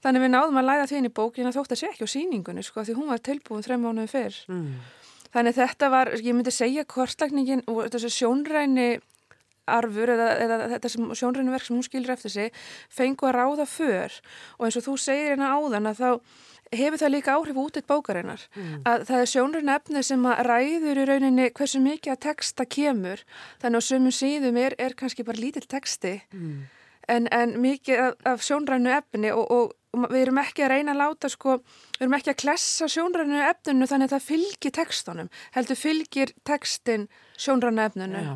Þannig 0.00 0.22
við 0.24 0.30
náðum 0.32 0.56
að 0.56 0.68
læða 0.70 0.86
því 0.88 0.96
inn 0.96 1.08
í 1.10 1.12
bókin 1.12 1.50
að 1.50 1.58
þótt 1.58 1.74
að 1.74 1.80
sé 1.82 1.88
ekki 1.90 2.06
á 2.08 2.14
síningunni 2.14 2.62
sko 2.64 2.86
því 2.86 2.94
hún 2.96 3.10
var 3.10 3.20
tilbúin 3.20 3.64
þrejum 3.66 3.82
mánuðum 3.84 4.08
fyrr. 4.08 4.38
Mm. 4.48 4.70
Þannig 5.34 5.56
þetta 5.56 5.90
var, 5.92 6.10
ég 6.18 6.34
myndi 6.34 6.52
segja 6.54 6.84
kortlækningin 6.88 7.64
og 7.70 7.86
þessi 7.92 8.10
sjónræni 8.16 8.90
arfur 9.70 10.10
eða, 10.14 10.28
eða 10.42 10.60
þetta 10.74 10.92
sjónræni 11.18 11.52
verk 11.52 11.66
sem 11.66 11.76
hún 11.76 11.86
skilur 11.86 12.14
eftir 12.14 12.32
sig 12.34 12.54
fengu 12.92 13.28
að 13.28 13.36
ráða 13.38 13.66
för 13.70 14.16
og 14.58 14.66
eins 14.66 14.78
og 14.80 14.86
þú 14.86 14.96
segir 15.00 15.34
hérna 15.34 15.52
áðan 15.54 15.90
að 15.90 16.00
þá 16.00 16.10
hefur 16.70 17.00
það 17.02 17.12
líka 17.14 17.36
áhrif 17.36 17.58
út 17.58 17.78
eitt 17.78 17.88
bókarinnar 17.90 18.42
mm. 18.54 18.74
að 18.86 19.06
það 19.08 19.22
er 19.22 19.30
sjónræni 19.32 19.74
efni 19.74 20.02
sem 20.06 20.26
að 20.30 20.42
ræður 20.46 21.02
í 21.02 21.06
rauninni 21.08 21.48
hversu 21.50 21.82
mikið 21.82 22.14
að 22.14 22.22
texta 22.26 22.66
kemur 22.66 23.24
þannig 23.62 23.80
að 23.80 23.88
sömum 23.88 24.14
síðum 24.14 24.60
er, 24.60 24.76
er 24.78 24.94
kannski 24.98 25.26
bara 25.26 25.42
lítill 25.42 25.66
texti 25.66 26.16
mm. 26.30 26.56
en, 27.16 27.28
en 27.34 27.56
mikið 27.62 28.04
af, 28.06 28.20
af 28.34 28.46
sjónrænu 28.46 28.94
efni 29.00 29.34
og, 29.34 29.46
og 29.50 29.76
við 29.96 30.20
erum 30.20 30.38
ekki 30.42 30.64
að 30.64 30.72
reyna 30.74 30.94
að 30.94 31.00
láta 31.02 31.30
sko, 31.32 31.56
við 31.96 32.04
erum 32.04 32.16
ekki 32.18 32.32
að 32.32 32.40
klessa 32.44 32.88
sjónrænu 32.90 33.40
efninu 33.48 33.88
þannig 33.90 34.10
að 34.10 34.14
það 34.16 34.28
fylgir 34.28 34.74
textunum 34.76 35.30
heldur 35.56 35.80
fylgir 35.80 36.34
textin 36.46 37.08
sjónrænu 37.40 37.84
efninu 37.88 38.22
Já. 38.22 38.32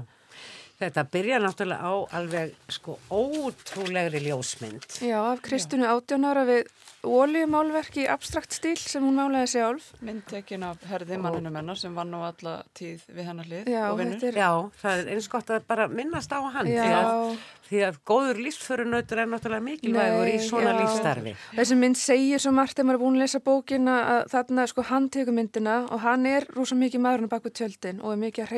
Þetta 0.75 1.05
byrja 1.07 1.39
náttúrulega 1.39 1.87
á 1.87 1.95
alveg 2.19 2.55
sko 2.73 2.97
ótrúlegri 3.07 4.25
ljósmynd 4.27 4.99
Já, 5.07 5.21
af 5.23 5.43
Kristunu 5.47 5.87
átjónara 5.87 6.43
við 6.49 6.67
óljumálverk 7.05 8.01
í 8.03 8.07
abstrakt 8.11 8.57
stíl 8.57 8.75
sem 8.81 9.05
hún 9.05 9.15
málaði 9.21 9.53
sjálf 9.55 9.93
Myndtekin 10.03 10.65
af 10.67 10.83
herði 10.91 11.21
manninu 11.23 11.53
mennar 11.55 11.79
sem 11.79 11.95
vann 11.95 12.11
á 12.19 12.27
alla 12.27 12.55
tíð 12.75 13.05
við 13.07 13.29
hennar 13.31 13.51
lið 13.51 13.71
Já, 13.71 13.85
og 13.93 14.01
vinnur 14.01 14.25
er... 14.27 14.41
Já, 14.41 14.51
það 14.81 15.05
er 15.05 15.13
eins 15.15 15.29
gott 15.31 15.53
að 15.55 15.69
bara 15.69 15.87
minnast 15.93 16.35
á 16.35 16.43
hann 16.43 16.71
Já. 16.73 16.83
því 16.83 16.97
að 16.99 17.39
því 17.65 17.81
að 17.87 18.01
góður 18.11 18.41
lífsförunautur 18.45 19.23
er 19.23 19.31
náttúrulega 19.31 19.65
mikilvægur 19.65 20.27
Nei, 20.27 20.35
í 20.35 20.41
svona 20.45 20.75
já. 20.75 20.79
lífstarfi. 20.83 21.33
Þessi 21.57 21.79
mynd 21.81 21.97
segir 21.97 22.43
svo 22.43 22.53
margt 22.53 22.77
þegar 22.77 22.91
maður 22.91 22.99
er 22.99 23.03
búin 23.05 23.17
að 23.17 23.23
lesa 23.25 23.41
bókina 23.47 23.95
að 24.11 24.21
þarna 24.35 24.67
sko 24.69 24.85
hann 24.91 25.07
tekur 25.15 25.39
myndina 25.39 25.79
og 25.89 26.05
hann 26.05 26.29
er 26.29 26.45
rosa 26.53 26.77
mikið 26.77 27.05
maðurinn 27.07 27.33
bak 27.33 27.49
við 27.49 27.57
tjöldin 27.63 28.05
og 28.05 28.13
er 28.13 28.21
mikið 28.27 28.45
að 28.45 28.53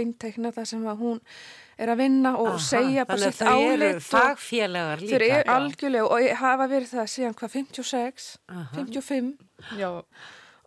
er 1.76 1.92
að 1.92 2.00
vinna 2.00 2.32
og 2.40 2.54
Aha, 2.54 2.62
segja 2.62 3.04
bara 3.08 3.20
sitt 3.20 3.42
álit. 3.42 3.50
Þannig 3.50 3.66
að 3.66 3.76
það 3.76 3.86
eru 3.90 4.04
fagfélagar 4.06 5.02
líka. 5.02 5.12
Þau 5.12 5.26
eru 5.26 5.54
algjörlega 5.56 6.08
og 6.08 6.40
hafa 6.40 6.68
verið 6.72 6.92
það 6.94 7.10
síðan 7.12 7.36
hvað 7.40 7.54
56, 7.56 8.28
Aha. 8.48 8.66
55 8.76 9.32
já. 9.76 9.90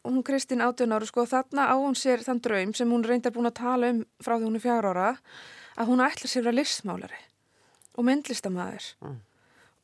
og 0.03 0.11
hún 0.11 0.23
Kristín 0.23 0.61
18 0.61 0.93
ára 0.95 1.07
sko 1.09 1.25
þarna 1.27 1.69
á 1.69 1.75
hún 1.75 1.97
sér 1.97 2.23
þann 2.23 2.41
draum 2.43 2.73
sem 2.73 2.89
hún 2.89 3.03
reyndar 3.03 3.33
búin 3.35 3.49
að 3.49 3.57
tala 3.59 3.89
um 3.93 4.03
frá 4.23 4.37
því 4.37 4.45
hún 4.47 4.59
er 4.59 4.63
fjár 4.63 4.87
ára 4.89 5.09
að 5.79 5.91
hún 5.91 6.03
ætla 6.03 6.29
sér 6.29 6.49
að 6.49 6.59
listmálari 6.59 7.19
og 7.97 8.07
myndlistamæður 8.07 8.87
mm. 9.03 9.17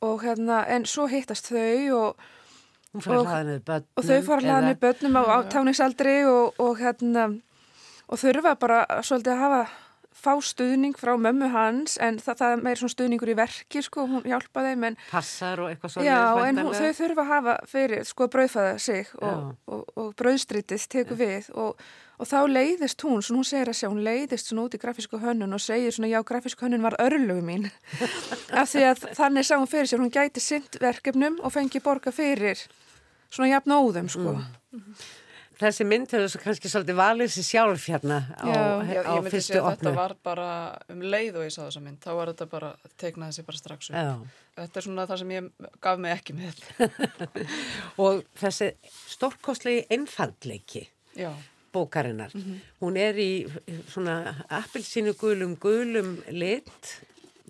og 0.08 0.24
hérna, 0.24 0.62
en 0.72 0.86
svo 0.88 1.06
hittast 1.10 1.50
þau 1.52 1.98
og, 1.98 2.22
og, 2.96 3.26
og 3.28 4.04
þau 4.06 4.20
fara 4.24 4.40
að 4.40 4.46
hlaða 4.46 4.62
með 4.70 4.80
börnum 4.86 5.18
á, 5.20 5.22
á 5.36 5.38
táningsaldri 5.52 6.16
og, 6.30 6.56
og 6.62 6.80
hérna 6.80 7.28
og 8.06 8.22
þurfa 8.22 8.54
bara 8.60 8.84
svolítið 9.02 9.34
að 9.34 9.42
hafa 9.44 9.62
fá 10.16 10.32
stuðning 10.42 10.96
frá 10.98 11.12
mömmu 11.20 11.50
hans 11.52 11.98
en 12.02 12.18
það, 12.22 12.40
það 12.40 12.70
er 12.70 12.80
svona 12.80 12.94
stuðningur 12.94 13.32
í 13.32 13.36
verki 13.38 13.82
sko, 13.84 14.06
hún 14.10 14.24
hjálpaði 14.26 14.72
þeim 14.72 14.88
en 14.90 14.98
Passar 15.10 15.62
og 15.62 15.70
eitthvað 15.70 15.96
svona 15.96 16.08
Já, 16.08 16.48
en 16.48 16.62
hún, 16.64 16.72
þau 16.74 16.98
þurfa 17.02 17.26
að 17.26 17.30
hafa 17.34 17.58
fyrir 17.70 18.08
sko 18.08 18.30
brauðfæða 18.32 18.74
sig 18.82 19.14
og, 19.20 19.54
og 19.68 20.10
brauðstrítið 20.18 20.90
teku 20.96 21.20
við 21.20 21.52
og 21.54 21.86
og 22.16 22.28
þá 22.28 22.38
leiðist 22.48 23.02
hún, 23.04 23.20
svona 23.20 23.42
hún 23.42 23.48
segir 23.48 23.70
að 23.70 23.78
sjá, 23.80 23.88
hún 23.90 24.04
leiðist 24.04 24.50
svona 24.50 24.64
út 24.66 24.76
í 24.76 24.80
grafísku 24.80 25.20
hönnun 25.20 25.56
og 25.56 25.60
segir 25.62 25.92
svona 25.92 26.08
já, 26.08 26.18
grafísku 26.24 26.64
hönnun 26.64 26.84
var 26.86 26.96
örlögu 27.02 27.44
mín. 27.44 27.68
Af 28.60 28.72
því 28.72 28.86
að 28.88 29.04
þannig 29.18 29.48
sá 29.48 29.54
hún 29.58 29.68
fyrir 29.70 29.90
sér, 29.90 30.00
hún 30.00 30.14
gæti 30.14 30.40
synd 30.40 30.80
verkefnum 30.80 31.36
og 31.44 31.52
fengi 31.52 31.82
borga 31.84 32.14
fyrir 32.16 32.64
svona 33.28 33.52
jafn 33.52 33.76
óðum 33.76 34.08
sko. 34.12 34.38
Mm. 34.72 34.96
Þessi 35.56 35.86
mynd 35.88 36.12
hefur 36.12 36.42
kannski 36.42 36.68
svolítið 36.68 36.98
valið 36.98 37.30
sér 37.32 37.46
sjálf 37.48 37.86
hérna 37.88 38.18
á, 38.36 38.44
já, 38.84 39.00
á 39.08 39.14
fyrstu 39.24 39.60
opnu. 39.62 39.76
Þetta 39.78 39.92
var 39.96 40.14
bara 40.26 40.48
um 40.92 41.00
leið 41.00 41.38
og 41.40 41.46
ég 41.46 41.54
sá 41.54 41.62
þessa 41.62 41.82
mynd, 41.84 42.00
þá 42.04 42.10
var 42.18 42.32
þetta 42.34 42.48
bara, 42.52 42.70
teiknaði 43.00 43.38
sér 43.38 43.48
bara 43.48 43.60
strax 43.62 43.90
upp. 43.90 43.96
Já. 43.96 44.44
Þetta 44.60 44.80
er 44.80 44.86
svona 44.88 45.06
það 45.08 45.22
sem 45.22 45.34
ég 45.36 45.50
gaf 45.86 46.02
mig 46.04 46.16
ekki 46.16 46.36
með. 46.36 46.62
og 48.04 48.24
þessi 48.40 48.72
stórkostlegi 49.16 49.86
einfaldleiki. 49.96 50.86
Já 51.16 51.32
bókarinnar. 51.76 52.32
Hún 52.80 52.96
er 53.00 53.18
í 53.20 53.30
svona 53.90 54.16
appelsínu 54.48 55.12
gulum, 55.20 55.56
gulum 55.60 56.16
lit. 56.32 56.92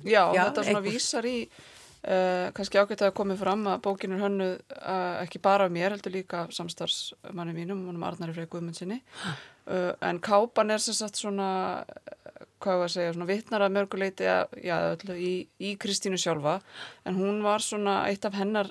Já, 0.05 0.29
þetta 0.35 0.65
svona 0.67 0.85
vísar 0.85 1.29
í 1.29 1.39
uh, 2.05 2.53
kannski 2.57 2.79
ágætt 2.81 3.05
að 3.07 3.15
komið 3.19 3.41
fram 3.43 3.67
að 3.71 3.83
bókin 3.87 4.15
er 4.17 4.23
hönnuð 4.25 4.55
uh, 4.77 5.23
ekki 5.25 5.41
bara 5.43 5.67
af 5.69 5.75
mér, 5.75 5.95
heldur 5.97 6.15
líka 6.15 6.45
af 6.45 6.55
samstarfsmanni 6.57 7.55
mínum, 7.57 7.85
honum 7.89 8.07
Arnari 8.07 8.35
Frey 8.37 8.49
Guðmundsinni 8.53 9.01
uh, 9.01 9.93
en 10.05 10.21
kápan 10.21 10.75
er 10.75 10.83
sem 10.83 10.97
sagt 10.99 11.21
svona 11.21 11.49
hvað 12.63 12.81
var 12.81 12.89
að 12.89 12.95
segja, 12.97 13.13
svona 13.15 13.29
vitnar 13.29 13.65
að 13.67 13.75
mörguleiti 13.77 14.29
að, 14.33 14.55
já, 14.65 14.77
öllu, 14.95 15.17
í, 15.21 15.33
í 15.61 15.75
Kristínu 15.81 16.17
sjálfa. 16.19 16.57
En 17.07 17.19
hún 17.19 17.43
var 17.45 17.61
svona 17.65 17.99
eitt 18.09 18.25
af 18.25 18.35
hennar 18.39 18.71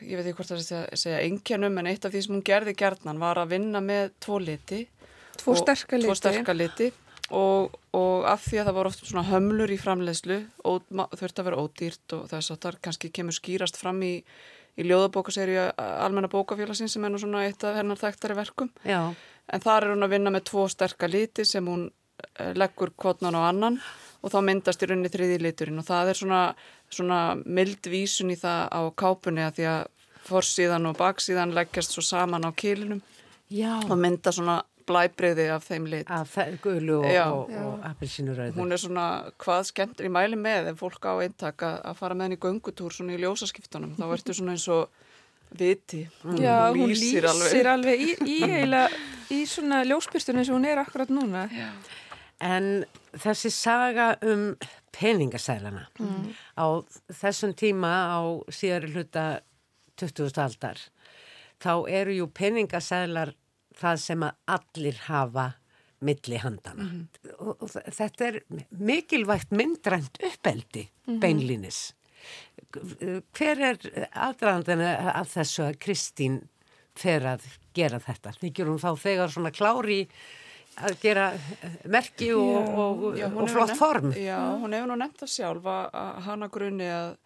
ég 0.00 0.16
veit 0.16 0.24
ekki 0.24 0.36
hvort 0.38 0.48
það 0.48 0.58
er 0.72 0.92
að 0.92 1.00
segja 1.02 1.18
einkennum 1.26 1.80
en 1.82 1.88
eitt 1.90 2.06
af 2.08 2.12
því 2.14 2.22
sem 2.24 2.34
hún 2.36 2.44
gerði 2.46 2.72
gerðnan 2.80 3.20
var 3.20 3.40
að 3.42 3.50
vinna 3.56 3.82
með 3.84 4.14
tvo 4.24 4.38
liti 4.40 4.86
Tvo 5.38 5.52
og- 5.52 5.58
og, 7.34 7.74
og 7.96 8.28
af 8.28 8.44
því 8.46 8.60
að 8.60 8.68
það 8.68 8.76
voru 8.78 8.92
oft 8.92 9.02
svona 9.04 9.26
hömlur 9.28 9.72
í 9.72 9.78
framleiðslu 9.80 10.38
þurfti 10.64 11.42
að 11.42 11.48
vera 11.50 11.60
ódýrt 11.64 12.14
og 12.16 12.28
þess 12.30 12.54
að 12.54 12.62
það 12.64 12.78
kannski 12.86 13.10
kemur 13.14 13.36
skýrast 13.36 13.80
fram 13.80 14.00
í, 14.06 14.14
í 14.78 14.86
ljóðabókaserju 14.88 15.66
almenna 15.76 16.30
bókafélagsins 16.32 16.96
sem 16.96 17.04
er 17.04 17.12
nú 17.12 17.20
svona 17.20 17.44
eitt 17.48 17.64
af 17.68 17.76
hennar 17.76 18.00
þekktari 18.00 18.38
verkum. 18.38 18.72
Já, 18.88 19.12
en 19.48 19.64
þar 19.64 19.86
er 19.86 19.94
hún 19.94 20.06
að 20.06 20.14
vinna 20.16 20.32
með 20.34 20.48
tvo 20.50 20.66
sterka 20.72 21.08
liti 21.10 21.44
sem 21.48 21.68
hún 21.68 21.88
eh, 21.88 22.52
leggur 22.56 22.94
kvotnan 22.96 23.36
á 23.36 23.48
annan 23.48 23.78
og 24.18 24.32
þá 24.32 24.40
myndast 24.44 24.82
í 24.82 24.88
rauninni 24.88 25.12
þriði 25.12 25.38
liturinn. 25.44 25.82
Og 25.82 25.86
það 25.86 26.12
er 26.12 26.20
svona, 26.20 26.40
svona 26.90 27.20
mild 27.44 27.86
vísun 27.90 28.32
í 28.34 28.38
það 28.40 28.64
á 28.72 28.80
kápunni 28.98 29.44
að 29.44 29.60
því 29.60 29.68
að 29.74 29.84
forsíðan 30.28 30.90
og 30.90 30.98
baksíðan 30.98 31.54
leggjast 31.56 31.94
svo 31.94 32.04
saman 32.04 32.44
á 32.44 32.50
kilinum 32.52 33.00
já. 33.48 33.78
og 33.80 33.96
mynda 33.96 34.32
svona 34.34 34.60
blæbreyði 34.88 35.48
af 35.54 35.66
þeim 35.68 35.88
lit. 35.92 36.10
Af 36.10 36.34
gulu 36.64 37.00
og, 37.02 37.10
og, 37.24 37.52
og 37.62 37.84
appelsínu 37.90 38.36
rauðu. 38.36 38.56
Hún 38.58 38.74
er 38.74 38.82
svona 38.82 39.08
hvað 39.40 39.66
skemmt, 39.70 40.02
ég 40.04 40.12
mæli 40.14 40.38
með 40.40 40.72
ef 40.72 40.80
fólk 40.82 41.08
á 41.08 41.14
eintak 41.24 41.64
að, 41.66 41.76
að 41.90 42.00
fara 42.00 42.16
með 42.18 42.28
henni 42.28 42.40
í 42.40 42.42
göngutúr 42.46 42.96
svona 42.96 43.16
í 43.16 43.20
ljósaskiptunum, 43.22 43.94
þá 43.98 44.06
ertu 44.16 44.36
svona 44.38 44.56
eins 44.56 44.66
og 44.72 44.88
viti, 45.58 46.02
Já, 46.36 46.68
hún 46.76 46.92
lýsir 46.92 47.70
alveg, 47.70 48.02
í, 48.04 48.10
í, 48.28 48.40
eiginlega, 48.44 48.88
í 49.32 49.38
svona 49.48 49.80
ljósbyrstun 49.88 50.42
eins 50.42 50.50
og 50.52 50.58
hún 50.58 50.68
er 50.68 50.82
akkurat 50.82 51.12
núna. 51.12 51.46
Já. 51.54 51.70
En 52.44 52.84
þessi 53.18 53.50
saga 53.50 54.12
um 54.22 54.52
peningasælana 54.94 55.88
á 56.54 56.66
þessum 57.20 57.54
tíma 57.58 57.90
á 58.14 58.20
síðari 58.52 58.92
hluta 58.92 59.24
20. 59.98 60.38
aldar 60.42 60.80
þá 61.62 61.72
eru 61.90 62.14
jú 62.20 62.28
peningasælar 62.30 63.34
það 63.78 64.00
sem 64.02 64.24
að 64.26 64.34
allir 64.56 64.98
hafa 65.08 65.46
milli 66.00 66.38
handana. 66.38 66.88
og, 67.38 67.56
og 67.62 67.68
þ- 67.72 67.88
þetta 67.98 68.26
er 68.28 68.40
mikilvægt 68.78 69.50
myndrænt 69.50 70.18
uppeldi 70.22 70.84
beinlínis. 71.22 71.80
Hver 73.34 73.60
er 73.72 73.78
aðdraðandina 74.12 74.92
af 75.18 75.30
þessu 75.32 75.64
að 75.68 75.78
Kristín 75.82 76.40
fer 76.98 77.26
að 77.34 77.44
gera 77.76 78.00
þetta? 78.02 78.32
Þykir 78.40 78.70
hún 78.72 78.80
þá 78.82 78.90
þegar 78.98 79.32
svona 79.34 79.52
klári 79.54 80.00
að 80.78 80.96
gera 81.02 81.28
eh, 81.34 81.76
merki 81.90 82.28
og, 82.38 82.68
og, 82.78 83.04
Já, 83.18 83.26
og 83.30 83.48
flott 83.50 83.72
nefnt- 83.72 83.78
form? 83.80 84.12
Já, 84.14 84.38
hún 84.62 84.74
hefur 84.76 84.90
nú 84.92 84.98
nefnt 85.00 85.22
það 85.24 85.32
sjálf 85.34 85.66
að, 85.72 86.18
hana 86.28 86.48
grunni 86.54 86.86
að 86.94 87.16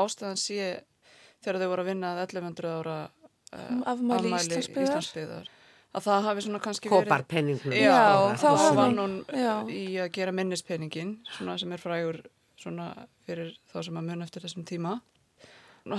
ástæðan 0.00 0.40
sé 0.40 0.68
þegar 1.44 1.58
þau 1.60 1.68
voru 1.74 1.84
að 1.84 1.90
vinna 1.92 2.12
að 2.14 2.22
1100 2.30 2.70
ára 2.78 2.96
uh, 3.52 3.82
Afmæli 3.92 4.32
Íslandsbyggðar. 4.38 5.50
Að 5.92 6.06
það 6.06 6.26
hafi 6.28 6.42
svona 6.46 6.60
kannski 6.64 6.88
Koparpenningnum. 6.88 7.74
Já, 7.76 7.90
Já, 7.92 8.36
þá 8.40 8.76
vann 8.78 9.00
hún 9.02 9.16
í 9.68 9.82
að 10.00 10.12
gera 10.14 10.32
minnispenningin 10.32 11.18
svona 11.36 11.58
sem 11.60 11.74
er 11.76 11.82
frægur 11.82 12.22
svona 12.56 12.86
fyrir 13.26 13.52
þá 13.72 13.82
sem 13.84 13.98
að 14.00 14.08
mun 14.08 14.24
eftir 14.24 14.46
þessum 14.46 14.64
tíma. 14.68 14.94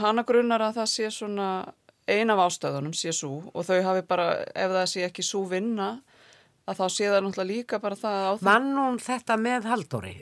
Hanna 0.02 0.24
grunnar 0.26 0.64
að 0.64 0.80
það 0.80 0.90
sé 0.94 1.12
svona 1.14 1.50
ein 2.10 2.32
af 2.34 2.42
ástæðunum 2.48 2.96
sé 2.98 3.14
svo 3.16 3.44
og 3.54 3.68
þau 3.68 3.78
hafi 3.86 4.04
bara, 4.08 4.28
ef 4.56 4.74
það 4.74 4.90
sé 4.92 5.06
ekki 5.08 5.24
svo 5.26 5.44
vinna 5.52 5.92
að 6.64 6.80
þá 6.80 6.84
sé 6.96 7.08
það 7.12 7.22
náttúrulega 7.26 7.50
líka 7.50 7.80
bara 7.84 7.98
það 8.00 8.18
að 8.18 8.26
á 8.26 8.34
það 8.34 8.48
Vann 8.50 8.70
hún 8.80 9.00
þetta 9.04 9.38
með 9.40 9.70
Haldóri? 9.72 10.14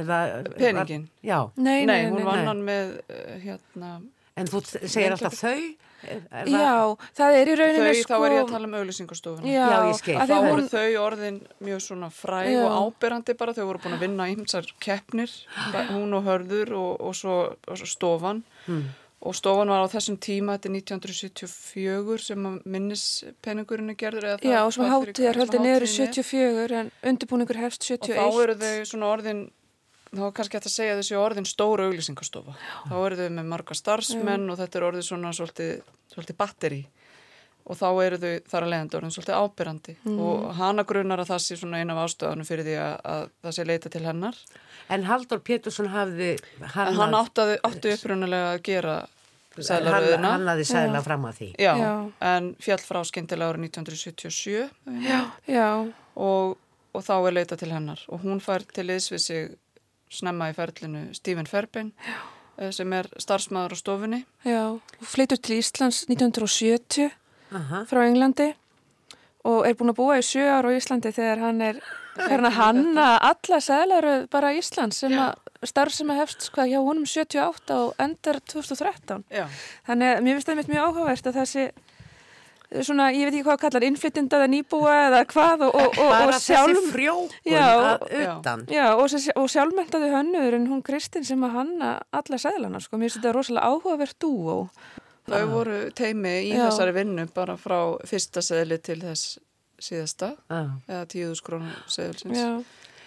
Eða, 0.00 0.18
peningin. 0.58 1.08
Já, 1.22 1.38
Nei, 1.56 1.86
nei, 1.86 2.00
hún 2.10 2.18
nei. 2.20 2.26
vann 2.26 2.40
nei. 2.42 2.48
hann 2.50 2.62
með 2.66 2.94
uh, 3.06 3.34
hérna 3.44 3.90
en 4.34 4.50
þú 4.50 4.62
segir 4.66 5.14
alltaf 5.14 5.36
þau? 5.38 5.58
Það- 6.04 6.50
Já, 6.54 6.72
það 7.18 7.36
er 7.40 7.46
í 7.46 7.54
þau, 7.54 7.60
rauninni 7.62 7.94
sko... 8.02 8.14
þá 8.14 8.26
er 8.28 8.34
ég 8.36 8.42
að 8.44 8.50
tala 8.54 8.68
um 8.70 8.74
auðlýsingastofuna. 8.80 9.46
Já, 9.54 9.66
Já, 9.70 9.78
ég 9.88 9.98
skil. 10.00 10.16
Þá 10.18 10.34
voru 10.34 10.56
hún, 10.58 10.68
þau 10.74 10.98
orðin 11.04 11.38
mjög 11.68 11.80
svona 11.86 12.10
fræg 12.14 12.50
Já. 12.54 12.64
og 12.64 12.74
áberandi 12.80 13.36
bara, 13.40 13.54
þau 13.56 13.64
voru 13.70 13.82
búin 13.84 13.96
að 13.98 14.04
vinna 14.08 14.28
ímsar 14.34 14.68
keppnir, 14.84 15.32
hún 15.94 16.12
og 16.18 16.28
hörður 16.28 16.74
og, 16.78 16.92
og, 17.08 17.16
svo, 17.18 17.38
og 17.68 17.80
svo 17.80 17.86
stofan 17.94 18.44
og 19.24 19.32
stofan 19.32 19.70
var 19.72 19.80
á 19.80 19.88
þessum 19.88 20.18
tíma, 20.20 20.58
þetta 20.58 20.68
er 20.68 20.74
1974 21.40 22.18
sem 22.26 22.44
að 22.44 22.58
minnispenningurinn 22.74 23.92
er 23.94 23.96
gerður 23.96 24.26
já, 24.44 24.58
það 24.68 24.74
fyrir- 24.76 24.92
hátíðar 24.92 25.38
hátíðin 25.40 25.68
er. 25.70 25.86
74 25.88 26.80
en 26.82 26.90
undirbúningur 27.08 27.56
hefst 27.62 27.86
og 27.86 28.04
71. 28.04 28.18
þá 28.20 28.42
eru 28.44 28.56
þau 28.60 28.84
svona 28.90 29.08
orðin 29.14 29.40
þá 30.18 30.24
er 30.26 30.34
kannski 30.36 30.58
hægt 30.58 30.68
að 30.68 30.74
segja 30.74 30.98
þessi 30.98 31.16
orðin 31.18 31.48
stóra 31.48 31.86
auglýsingastofa. 31.88 32.56
Þá 32.90 32.96
eru 33.00 33.20
þau 33.20 33.30
með 33.38 33.48
marga 33.52 33.76
starfsmenn 33.78 34.50
og 34.52 34.60
þetta 34.60 34.78
er 34.80 34.86
orðið 34.90 35.08
svona 35.08 35.32
svolítið, 35.36 35.72
svolítið 36.12 36.38
batteri. 36.40 36.82
Og 37.64 37.78
þá 37.80 37.86
eru 38.04 38.18
þau 38.20 38.32
þar 38.52 38.66
að 38.66 38.70
leiðandi 38.74 38.96
orðin 38.98 39.14
svolítið 39.14 39.38
ábyrrandi 39.40 39.94
og 40.20 40.42
hana 40.58 40.84
grunar 40.84 41.22
að 41.22 41.30
það 41.30 41.38
sé 41.46 41.56
svona 41.56 41.80
eina 41.80 41.94
af 41.96 42.10
ástöðanum 42.10 42.48
fyrir 42.48 42.66
því 42.66 42.74
að, 42.82 42.96
að 43.14 43.22
það 43.46 43.56
sé 43.56 43.64
leita 43.70 43.92
til 43.94 44.02
hennar. 44.04 44.40
En 44.92 45.06
Halldór 45.08 45.40
Pétursson 45.40 45.88
hafði 45.94 46.34
en 46.60 46.98
hann 46.98 47.16
áttaði, 47.16 47.56
átti 47.64 47.94
upprunalega 47.96 48.50
að 48.50 48.60
gera 48.68 48.98
hann, 49.06 49.64
sælaröðina 49.70 50.34
hann 50.34 50.52
hafði 50.52 50.68
sæla 50.68 51.02
fram 51.06 51.24
að 51.30 51.40
því. 51.40 51.50
Já, 51.64 51.72
Já. 51.80 51.92
en 52.34 52.52
fjall 52.68 52.80
frá 52.84 53.00
skyndilega 53.08 53.54
árið 53.54 53.66
1977 53.70 54.68
Já, 55.48 55.72
og, 56.20 56.58
og 56.92 57.08
þá 57.08 57.14
er 57.16 57.38
leita 57.40 57.56
til 57.64 57.72
hennar. 57.72 58.04
Og 58.12 58.28
hún 58.28 58.44
fær 58.44 58.68
til 58.76 58.90
liðs 58.92 59.08
við 59.14 59.24
sig 59.24 59.54
snemma 60.14 60.50
í 60.52 60.56
ferlinu 60.56 61.06
Stephen 61.16 61.48
Ferbin 61.50 61.92
eh, 62.58 62.70
sem 62.74 62.92
er 62.96 63.08
starfsmæður 63.20 63.74
á 63.74 63.78
stofunni 63.80 64.20
já. 64.46 64.62
Hún 64.78 65.10
flytur 65.14 65.40
til 65.42 65.58
Íslands 65.60 66.04
1970 66.10 67.10
Aha. 67.54 67.84
frá 67.90 68.04
Englandi 68.06 68.52
og 69.44 69.66
er 69.68 69.76
búin 69.76 69.92
að 69.92 69.98
búa 70.00 70.18
í 70.18 70.24
sjö 70.24 70.46
ár 70.48 70.66
á 70.66 70.72
Íslandi 70.72 71.12
þegar 71.12 71.42
hann 71.44 71.60
er 71.60 71.80
að 72.16 72.54
hanna 72.56 73.08
alla 73.20 73.58
sæðlaru 73.60 74.14
bara 74.32 74.54
Íslands 74.56 75.02
sem 75.04 75.12
að 75.20 75.34
starf 75.68 75.94
sem 75.96 76.10
að 76.12 76.20
hefst 76.22 76.50
hvað 76.54 76.70
hjá 76.72 76.78
honum 76.84 77.06
78 77.08 77.76
og 77.76 77.94
endar 78.02 78.40
2013. 78.52 79.24
Já, 79.32 79.46
Þannig 79.88 80.10
að 80.12 80.22
mér 80.24 80.36
finnst 80.38 80.50
það 80.50 80.58
mitt 80.60 80.72
mjög 80.72 80.88
áhugavert 80.88 81.28
að 81.30 81.38
þessi 81.40 81.64
svona, 82.82 83.10
ég 83.14 83.28
veit 83.28 83.36
ekki 83.36 83.46
hvað 83.46 83.60
kallar 83.62 83.86
innflytjenda 83.86 84.40
eða 84.40 84.50
nýbúa 84.50 84.94
eða 85.08 85.22
hvað 85.30 85.64
og, 85.68 85.78
og, 85.78 85.98
og, 86.02 86.12
og 86.16 86.34
sjálf 86.42 86.74
þessi 86.74 86.92
frjókun 86.96 87.54
Já, 87.54 87.68
að 87.70 88.04
já. 88.10 88.26
utan. 88.34 88.66
Já, 88.72 88.86
og, 88.96 89.16
og 89.38 89.48
sjálfmentaði 89.52 90.10
hönnur 90.14 90.58
en 90.58 90.68
hún 90.72 90.82
Kristinn 90.86 91.26
sem 91.28 91.46
að 91.46 91.56
hanna 91.60 91.94
alla 92.10 92.40
sæðlana 92.40 92.82
sko, 92.82 92.98
mér 92.98 93.08
finnst 93.10 93.20
þetta 93.22 93.34
rosalega 93.36 93.70
áhugavert 93.70 94.18
dúó 94.22 94.58
þau 95.28 95.44
voru 95.52 95.78
teimi 95.96 96.34
í 96.50 96.52
Já. 96.52 96.66
þessari 96.68 96.96
vinnu 96.98 97.26
bara 97.34 97.56
frá 97.60 97.78
fyrsta 98.08 98.42
seðli 98.44 98.78
til 98.84 98.98
þess 99.02 99.38
síðasta 99.84 100.34
Já. 100.50 100.60
eða 100.88 101.04
tíðus 101.10 101.42
krónu 101.44 101.72
seðilsins 101.90 102.38
Já, 102.38 102.50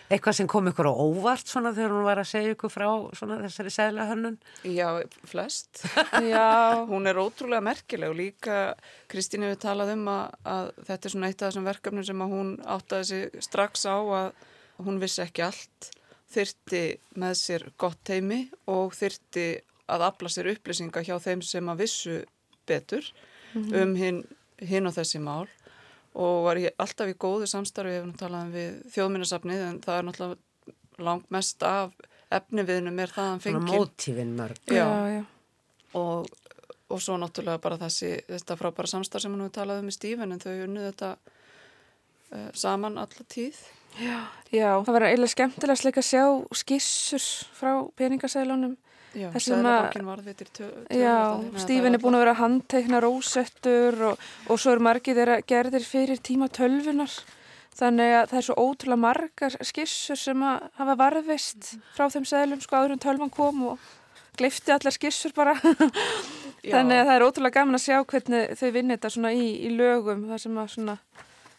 Eitthvað 0.08 0.38
sem 0.38 0.48
kom 0.48 0.70
ykkur 0.70 0.88
á 0.88 0.94
óvart 0.96 1.50
svona 1.52 1.74
þegar 1.76 1.94
hún 1.98 2.06
var 2.08 2.22
að 2.22 2.30
segja 2.30 2.54
ykkur 2.56 2.72
frá 2.72 2.88
svona 3.18 3.42
þessari 3.42 3.74
sæla 3.76 4.06
hönnun. 4.08 4.38
Já, 4.64 4.88
flest. 5.28 5.82
Já, 6.32 6.86
Hún 6.88 7.10
er 7.12 7.20
ótrúlega 7.20 7.66
merkileg 7.66 8.14
og 8.14 8.16
líka 8.16 8.60
Kristín 9.12 9.44
hefur 9.44 9.60
talað 9.66 9.92
um 9.98 10.08
að, 10.14 10.38
að 10.48 10.72
þetta 10.88 11.10
er 11.10 11.16
svona 11.16 11.32
eitt 11.32 11.42
af 11.42 11.52
þessum 11.52 11.68
verkefnum 11.68 12.08
sem 12.08 12.24
að 12.24 12.34
hún 12.38 12.54
áttaði 12.64 13.10
sig 13.12 13.44
strax 13.50 13.84
á 13.84 13.98
að 14.00 14.32
hún 14.88 15.02
vissi 15.02 15.24
ekki 15.26 15.44
allt, 15.44 15.92
þyrti 16.32 16.84
með 17.20 17.38
sér 17.42 17.68
gott 17.82 18.00
teimi 18.08 18.46
og 18.72 18.96
þyrti 18.96 19.48
að 19.92 20.08
afla 20.08 20.32
sér 20.32 20.52
upplýsinga 20.54 21.04
hjá 21.04 21.16
þeim 21.24 21.44
sem 21.44 21.70
að 21.72 21.84
vissu 21.84 22.18
betur 22.68 23.06
um 23.56 23.96
hinn, 23.96 24.24
hinn 24.60 24.88
og 24.88 24.96
þessi 24.96 25.20
mál 25.24 25.48
og 26.18 26.44
var 26.48 26.60
ég 26.62 26.74
alltaf 26.82 27.12
í 27.12 27.16
góðu 27.22 27.48
samstarfi 27.50 27.96
ef 28.00 28.04
hún 28.08 28.18
talaði 28.18 28.54
við 28.58 28.92
þjóðminnasafnið 28.96 29.64
en 29.70 29.80
það 29.86 30.00
er 30.02 30.08
náttúrulega 30.08 31.08
langt 31.08 31.28
mest 31.36 31.64
af 31.68 31.94
efniviðnum 32.34 32.98
er 33.04 33.12
þaðan 33.14 33.42
Svona 33.44 33.60
fengið 33.62 33.78
mótífin 33.78 34.32
mörg. 34.40 34.62
já, 34.74 34.82
Já. 34.82 34.90
já. 35.14 35.24
og, 36.02 36.28
og 36.90 37.02
svo 37.06 37.18
náttúrulega 37.22 37.62
bara 37.64 37.78
þessi 37.86 38.10
þetta 38.28 38.58
frábæra 38.60 38.90
samstarf 38.96 39.24
sem 39.28 39.36
hann 39.36 39.46
hefur 39.46 39.56
talað 39.62 39.84
um 39.84 39.92
í 39.92 39.96
Stífin 39.96 40.34
en 40.36 40.42
þau 40.44 40.56
unnu 40.66 40.88
þetta 40.90 41.12
uh, 42.34 42.50
saman 42.58 42.98
alla 43.04 43.28
tíð 43.32 43.62
Já, 43.98 44.78
það 44.86 44.92
var 44.94 45.06
eiginlega 45.08 45.32
skemmtilegast 45.34 45.86
líka 45.88 46.02
að 46.04 46.10
sjá 46.12 46.24
skissur 46.60 47.24
frá 47.58 47.72
peningasælunum 47.98 48.76
Já, 49.18 49.28
Það 49.34 49.42
Já, 50.94 51.18
Stífin 51.58 51.90
það 51.90 51.98
er 51.98 52.04
búin 52.04 52.18
að 52.18 52.24
vera 52.24 52.36
að 52.36 52.42
handteikna 52.44 53.02
rósettur 53.04 54.00
og, 54.12 54.26
og 54.48 54.62
svo 54.62 54.76
er 54.76 54.84
margið 54.88 55.22
þeirra 55.22 55.38
gerðir 55.50 55.88
fyrir 55.88 56.22
tíma 56.22 56.50
tölvunar. 56.54 57.18
Þannig 57.78 58.16
að 58.18 58.32
það 58.32 58.40
er 58.40 58.48
svo 58.48 58.58
ótrúlega 58.58 59.02
margar 59.04 59.58
skissur 59.70 60.18
sem 60.18 60.44
að 60.46 60.68
hafa 60.80 60.98
varðvist 60.98 61.72
frá 61.98 62.08
þeim 62.14 62.26
seðlum 62.26 62.62
sko 62.64 62.80
áður 62.80 62.96
en 62.96 63.04
tölvan 63.04 63.34
kom 63.34 63.64
og 63.74 63.88
glifti 64.38 64.74
allar 64.74 64.94
skissur 64.96 65.34
bara. 65.38 65.56
Þannig 66.74 67.02
að 67.02 67.08
það 67.10 67.16
er 67.16 67.26
ótrúlega 67.28 67.60
gaman 67.60 67.78
að 67.78 67.86
sjá 67.86 68.00
hvernig 68.02 68.58
þau 68.60 68.70
vinni 68.76 68.98
þetta 68.98 69.14
svona 69.14 69.34
í, 69.34 69.48
í 69.66 69.74
lögum 69.78 70.26
þar 70.30 70.44
sem 70.44 70.58
að 70.58 70.74
svona 70.74 70.98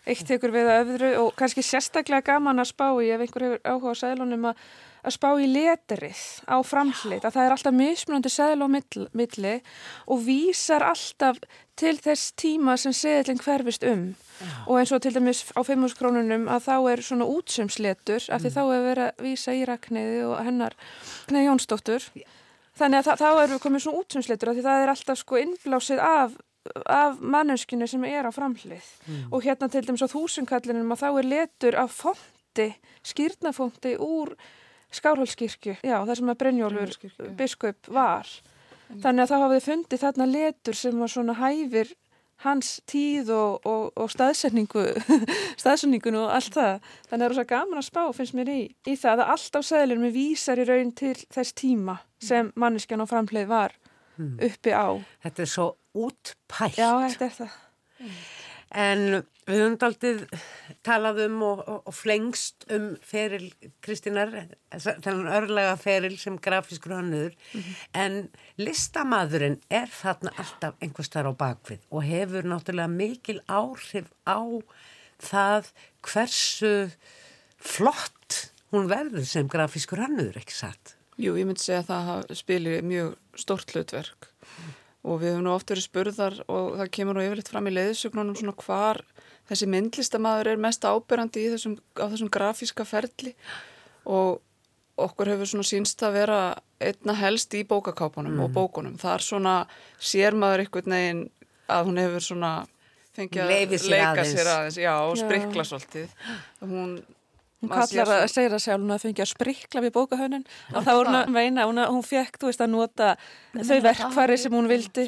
eitt 0.08 0.24
tekur 0.28 0.52
við 0.54 0.68
að 0.72 0.82
öðru 0.82 1.10
og 1.22 1.32
kannski 1.38 1.64
sérstaklega 1.64 2.32
gaman 2.32 2.62
að 2.62 2.70
spá 2.70 2.86
í 3.02 3.10
ef 3.12 3.24
einhver 3.24 3.44
hefur 3.44 3.62
áhuga 3.64 3.94
á 3.94 4.00
seðlunum 4.02 4.46
að, 4.50 4.62
að 5.08 5.16
spá 5.16 5.28
í 5.40 5.48
letrið 5.50 6.20
á 6.46 6.56
framhlið 6.64 7.24
að 7.26 7.34
það 7.36 7.46
er 7.48 7.54
alltaf 7.56 7.74
mismunandi 7.78 8.30
seðl 8.32 8.64
á 8.64 8.68
milli, 9.18 9.54
og 10.06 10.22
vísar 10.26 10.84
alltaf 10.86 11.40
til 11.78 11.94
þess 12.02 12.32
tíma 12.38 12.74
sem 12.80 12.92
seðlinn 12.96 13.38
hverfist 13.42 13.84
um. 13.86 14.08
Og 14.66 14.78
eins 14.80 14.92
og 14.94 15.02
til 15.02 15.14
dæmis 15.14 15.44
á 15.54 15.60
5.000 15.62 15.94
krónunum 15.98 16.48
að 16.50 16.66
þá 16.68 16.74
er 16.92 17.02
svona 17.06 17.26
útsumsletur 17.26 18.28
af 18.34 18.42
því 18.42 18.50
þá 18.54 18.60
er 18.64 18.82
verið 18.88 19.04
að 19.08 19.22
vísa 19.26 19.54
í 19.54 19.64
Ragnæði 19.66 20.20
og 20.26 20.36
hennar 20.46 20.76
Ragnæði 21.28 21.48
Jónsdóttur. 21.48 22.08
Þannig 22.78 22.98
að 23.00 23.08
þa- 23.08 23.16
þá 23.18 23.28
erum 23.42 23.54
við 23.56 23.62
komið 23.64 23.82
svona 23.86 24.02
útsumsleitur 24.04 24.50
af 24.52 24.56
því 24.58 24.66
það 24.68 24.82
er 24.84 24.92
alltaf 24.94 25.18
sko 25.18 25.40
innblásið 25.42 26.02
af, 26.06 26.36
af 26.86 27.18
manneskinu 27.34 27.88
sem 27.90 28.04
er 28.06 28.26
á 28.26 28.32
framhlið. 28.34 28.86
Og 29.32 29.42
hérna 29.46 29.70
til 29.70 29.82
dæmis 29.86 30.02
á 30.06 30.10
þúsunkallinum 30.14 30.94
að 30.94 31.02
þá 31.02 31.08
er 31.22 31.30
letur 31.32 31.78
af 31.82 31.90
fonti, 32.02 32.68
skýrnafonti 33.06 33.96
úr 33.98 34.34
Skárhólskirkju, 34.94 35.78
já 35.84 35.96
það 35.98 36.14
sem 36.16 36.32
að 36.32 36.38
Brynjólfur 36.42 36.92
biskup 37.36 37.90
var. 37.92 38.28
Þannig 38.88 39.24
að 39.24 39.32
þá 39.32 39.38
hafið 39.42 39.64
fundið 39.66 40.04
þarna 40.04 40.28
letur 40.30 40.78
sem 40.78 41.02
var 41.02 41.12
svona 41.12 41.34
hæfir 41.36 41.90
hans 42.46 42.78
tíð 42.88 43.32
og, 43.34 43.66
og, 43.66 43.88
og 43.98 44.10
staðsetningu, 44.14 44.84
staðsetningun 45.62 46.20
og 46.22 46.32
allt 46.36 46.54
það. 46.54 46.88
Þannig 47.10 47.12
að 47.12 47.18
það 47.18 47.26
er 47.26 47.34
rosa 47.34 47.46
gaman 47.52 47.80
að 47.82 47.86
spá, 47.88 48.02
finnst 48.16 48.36
mér 48.38 48.52
í, 48.54 48.60
í 48.88 48.96
það 48.96 49.24
að 49.24 49.32
allt 49.34 49.58
á 49.58 49.62
seðlunum 49.72 50.14
vísar 50.14 50.62
í 50.62 50.66
raun 50.68 50.94
til 50.96 51.14
þess 51.26 51.56
tíma 51.58 51.98
sem 52.22 52.52
manneskjan 52.58 53.02
á 53.04 53.06
framleið 53.10 53.50
var 53.50 53.76
uppi 54.18 54.74
á. 54.74 54.98
Þetta 55.22 55.44
er 55.44 55.50
svo 55.52 55.68
útpælt. 55.98 56.78
Já, 56.78 56.90
þetta 57.04 57.28
er 57.28 57.34
það. 57.42 57.56
En 58.76 59.22
við 59.48 59.62
höfum 59.62 59.76
daldið 59.80 60.18
talað 60.84 61.22
um 61.24 61.38
og, 61.46 61.60
og, 61.72 61.78
og 61.88 61.94
flengst 61.96 62.66
um 62.74 62.90
feril 63.00 63.46
Kristínar, 63.84 64.34
þennan 64.76 65.30
örlega 65.38 65.76
feril 65.80 66.18
sem 66.20 66.36
grafiskur 66.44 66.92
hannuður, 66.98 67.32
en 67.96 68.18
listamadurinn 68.60 69.56
er 69.72 69.88
þarna 69.88 70.34
alltaf 70.36 70.76
einhvers 70.84 71.08
þar 71.14 71.30
á 71.32 71.40
bakvið 71.40 71.86
og 71.88 72.04
hefur 72.04 72.44
náttúrulega 72.52 72.92
mikil 72.92 73.40
áhrif 73.48 74.12
á 74.28 74.36
það 75.18 75.72
hversu 76.04 76.74
flott 77.56 78.50
hún 78.74 78.88
verður 78.90 79.24
sem 79.26 79.48
grafiskur 79.48 80.04
hannuður, 80.04 80.36
ekki 80.42 80.54
satt? 80.60 80.94
Jú, 81.18 81.32
ég 81.40 81.48
myndi 81.48 81.64
segja 81.64 81.80
að 81.82 81.88
það 81.88 82.04
hafi- 82.12 82.36
spili 82.38 82.76
mjög 82.84 83.16
stort 83.34 83.72
hlutverk 83.74 84.28
og 85.08 85.22
við 85.22 85.32
höfum 85.32 85.46
nú 85.46 85.54
oft 85.54 85.70
verið 85.72 85.86
spurðar 85.88 86.36
og 86.46 86.76
það 86.80 86.92
kemur 86.98 87.16
nú 87.18 87.24
yfirleitt 87.24 87.50
fram 87.52 87.68
í 87.70 87.74
leiðsögnunum 87.74 88.36
svona 88.38 88.54
hvar 88.60 89.00
þessi 89.48 89.68
myndlistamæður 89.72 90.52
er 90.52 90.60
mest 90.60 90.84
áberandi 90.84 91.46
í 91.46 91.50
þessum, 91.54 91.78
á 91.96 92.04
þessum 92.12 92.30
grafíska 92.34 92.84
ferli 92.88 93.34
og 94.08 94.38
okkur 94.98 95.30
hefur 95.32 95.48
svona 95.52 95.66
sínst 95.68 96.02
að 96.02 96.16
vera 96.18 96.40
einna 96.82 97.14
helst 97.18 97.54
í 97.54 97.62
bókakápunum 97.66 98.40
og 98.44 98.50
bókunum. 98.54 98.96
Það 98.98 99.14
er 99.14 99.24
svona, 99.24 99.54
sér 99.98 100.34
maður 100.38 100.64
einhvern 100.64 100.94
veginn 100.96 101.22
að 101.70 101.86
hún 101.88 102.00
hefur 102.02 102.24
svona 102.26 102.52
fengið 103.14 103.44
að 103.44 103.52
leika 103.52 104.10
aðeins. 104.12 104.34
sér 104.34 104.50
aðeins, 104.52 104.78
já, 104.78 104.92
og 105.06 105.14
Já. 105.16 105.22
sprikla 105.24 105.64
svolítið. 105.66 106.16
Hún, 106.62 106.92
Hún 107.58 107.70
kallar 107.74 108.10
að 108.22 108.28
segja 108.30 108.50
það 108.52 108.60
sjálf, 108.62 108.82
hún 108.84 108.94
að 108.94 109.00
fengja 109.02 109.24
að 109.24 109.30
sprikla 109.32 109.80
við 109.82 109.92
bókahönnun 109.96 110.44
og 110.74 110.84
þá 110.86 110.90
er 110.92 110.98
hún 111.08 111.16
að 111.18 111.30
meina, 111.34 111.64
hún, 111.66 111.80
hún 111.90 112.04
fekk, 112.06 112.36
þú 112.38 112.50
veist, 112.52 112.60
að 112.62 112.70
nota 112.70 113.08
þau 113.56 113.78
verkfæri 113.88 114.36
sem 114.38 114.54
hún 114.54 114.68
vildi. 114.70 115.06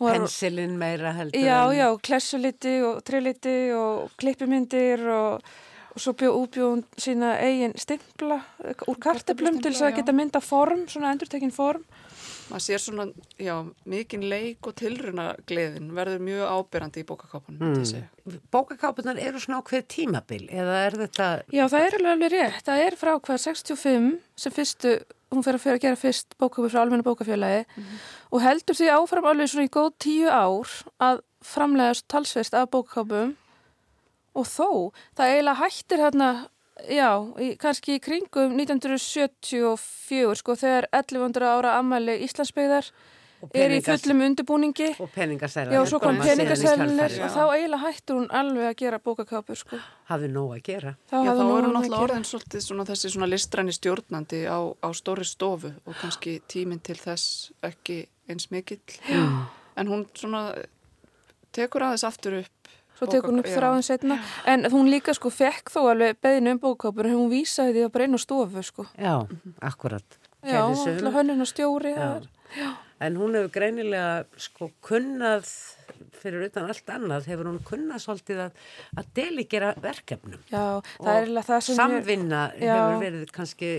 Pensilinn 0.00 0.78
meira 0.80 1.10
heldur 1.12 1.36
Já, 1.44 1.58
en- 1.68 1.76
já, 1.76 1.88
klessuliti 2.00 2.78
og 2.88 3.02
trilliti 3.04 3.56
og 3.76 4.08
klippimyndir 4.16 5.02
og, 5.12 5.42
og 5.92 6.00
svo 6.00 6.14
bjó, 6.16 6.30
útbjóð 6.40 6.70
hún 6.72 6.84
sína 6.96 7.34
eigin 7.44 7.74
stimpla 7.76 8.40
úr 8.88 8.96
karteblum 9.02 9.60
til 9.60 9.74
þess 9.74 9.84
að 9.90 9.98
geta 10.00 10.14
mynda 10.16 10.40
form, 10.40 10.86
svona 10.88 11.12
endurtekin 11.12 11.52
form. 11.52 11.84
Maður 12.50 12.64
sér 12.64 12.82
svona, 12.82 13.06
já, 13.40 13.54
mikinn 13.90 14.26
leik 14.30 14.66
og 14.68 14.74
tilruna 14.80 15.28
gleðin 15.48 15.92
verður 15.96 16.24
mjög 16.26 16.50
ábyrrandi 16.56 17.04
í 17.04 17.06
bókakápunum, 17.08 17.78
segja. 17.86 18.08
Bókakápunar 18.52 19.20
eru 19.22 19.40
svona 19.42 19.60
ákveð 19.62 19.86
tímabil 19.94 20.42
eða 20.50 20.76
er 20.86 20.98
þetta 21.04 21.30
Já, 21.54 21.64
það 21.72 21.86
er 21.86 21.98
alveg 21.98 22.12
alveg 22.16 22.34
rétt. 22.34 22.62
Það 22.66 22.84
er 22.84 22.98
frá 23.00 23.12
hvað 23.16 23.42
65 23.46 24.10
sem 24.44 24.56
fyrstu, 24.56 24.94
hún 25.30 25.46
fer 25.46 25.58
að, 25.58 25.64
fer 25.64 25.78
að 25.78 25.84
gera 25.86 26.00
fyrst 26.00 26.38
bókafélag 26.42 26.74
frá 26.74 26.82
almenna 26.84 27.06
bókafélagi 27.06 27.64
og 28.30 28.44
heldur 28.44 28.78
því 28.78 28.90
áfram 28.96 29.30
alveg 29.30 29.52
svona 29.52 29.68
í 29.68 29.74
góð 29.78 29.92
tíu 30.02 30.30
ár 30.30 30.74
að 30.98 31.22
framlega 31.46 32.02
talsvist 32.10 32.56
af 32.58 32.70
bókakápum 32.74 33.36
og 34.36 34.46
þó, 34.46 34.92
það 35.18 35.32
eiginlega 35.34 35.60
hættir 35.62 36.02
hérna, 36.04 36.30
já, 36.88 37.10
í, 37.40 37.52
kannski 37.60 37.98
í 37.98 38.02
kringum 38.02 38.56
1974 38.58 40.36
sko 40.40 40.56
þegar 40.58 40.88
1100 40.92 41.48
ára 41.50 41.78
ammæli 41.78 42.18
Íslandsbyggðar 42.26 42.90
er 43.56 43.72
í 43.72 43.80
fullum 43.84 44.20
undirbúningi 44.26 44.90
og 45.00 45.08
peningasælar 45.14 45.72
Já, 45.72 45.80
svo 45.88 46.00
kom 46.02 46.18
peningasælunir 46.20 47.14
Já. 47.16 47.24
og 47.24 47.30
þá 47.32 47.42
eiginlega 47.56 47.84
hættir 47.86 48.18
hún 48.18 48.28
alveg 48.36 48.68
að 48.68 48.76
gera 48.82 48.98
bókakápur 49.00 49.56
sko. 49.56 49.78
hafði 50.10 50.28
nóg 50.34 50.56
að 50.58 50.62
gera 50.68 50.94
Þá 51.08 51.16
Já, 51.16 51.30
þá 51.30 51.40
hún 51.40 51.50
að 51.50 51.72
náttúrulega 51.72 51.88
gera. 51.88 52.02
orðin 52.04 52.28
svolítið 52.28 52.66
svona 52.66 52.86
þessi 52.90 53.12
svona 53.14 53.30
listræni 53.30 53.76
stjórnandi 53.76 54.42
á, 54.44 54.58
á 54.60 54.88
stóri 54.92 55.24
stofu 55.24 55.72
og 55.86 55.96
kannski 56.02 56.40
tíminn 56.52 56.82
til 56.84 56.98
þess 57.00 57.50
ekki 57.64 58.02
eins 58.30 58.50
mikill. 58.52 58.82
Já. 59.08 59.24
En 59.76 59.88
hún 59.90 60.04
svona 60.14 60.50
tekur 61.56 61.86
aðeins 61.86 62.04
aftur 62.06 62.40
upp. 62.42 62.74
Svo 63.00 63.08
tekur 63.08 63.32
hún 63.32 63.40
upp 63.40 63.48
já. 63.48 63.82
setna. 63.82 64.20
En 64.44 64.68
hún 64.68 64.90
líka 64.92 65.14
sko 65.16 65.32
fekk 65.32 65.72
þó 65.72 65.80
alveg 65.94 66.20
beðinu 66.20 66.52
um 66.52 66.60
bókápur 66.60 67.08
en 67.08 67.16
hún 67.16 67.32
vísaði 67.32 67.78
því 67.78 67.86
að 67.86 67.92
bara 67.96 68.04
inn 68.04 68.18
á 68.18 68.20
stofu 68.20 68.62
sko. 68.62 68.86
Já, 69.00 69.14
akkurat 69.64 70.20
Já, 70.44 70.64
hönnun 70.68 71.40
og 71.40 71.48
stjóri. 71.48 71.96
Já. 71.96 72.20
Já. 72.56 72.70
En 73.00 73.16
hún 73.16 73.36
hefur 73.38 73.52
greinilega 73.54 74.24
sko 74.36 74.70
kunnað 74.84 75.48
fyrir 76.20 76.46
utan 76.50 76.68
allt 76.68 76.92
annað 76.92 77.28
hefur 77.30 77.48
hún 77.48 77.60
kunnað 77.64 78.04
svolítið 78.04 78.42
að, 78.46 78.62
að 79.00 79.10
deligera 79.16 79.72
verkefnum 79.80 80.40
Já, 80.50 80.80
það 80.98 81.10
er 81.12 81.20
eiginlega 81.24 81.46
það 81.48 81.62
sem 81.66 81.78
samvinna 81.78 82.42
Já. 82.60 82.72
hefur 82.74 83.04
verið 83.04 83.34
kannski 83.36 83.70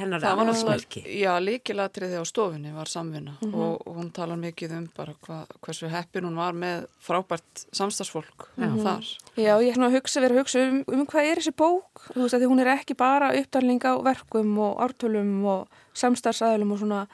hennar 0.00 0.20
Það 0.22 0.36
var 0.36 0.46
afnarsmerki 0.50 1.02
já, 1.20 1.32
líkilatriði 1.42 2.18
á 2.20 2.24
stofunni 2.28 2.72
var 2.74 2.86
samvinna 2.90 3.34
Mhm. 3.42 3.54
og, 3.54 3.82
og 3.86 3.96
hún 3.96 4.10
talar 4.12 4.36
mikið 4.40 4.72
um 4.78 4.88
bara 4.96 5.14
hva, 5.26 5.38
hversu 5.64 5.88
heppin 5.92 6.24
hún 6.24 6.36
var 6.36 6.52
með 6.52 6.86
frábært 7.02 7.66
samstagsfólk 7.72 8.48
þar. 8.56 9.04
Já, 9.36 9.54
ég 9.60 9.70
er 9.74 9.78
nú 9.80 9.86
að 9.90 9.96
hugsa, 10.00 10.20
verið 10.20 10.36
að 10.36 10.42
hugsa 10.44 10.64
um, 10.68 10.84
um 10.88 11.06
hvað 11.06 11.30
er 11.30 11.36
þessi 11.42 11.54
bók, 11.56 12.02
þú 12.14 12.22
veist 12.24 12.34
að 12.34 12.40
því 12.44 12.50
hún 12.52 12.60
er 12.64 12.72
ekki 12.76 12.96
bara 12.96 13.32
upptalning 13.36 13.80
á 13.84 13.94
verkum 14.02 14.58
og 14.58 14.78
ártölum 14.86 15.44
og 15.44 15.68
samstarfsæðlum 15.94 16.72
og 16.72 16.78
svona 16.82 17.06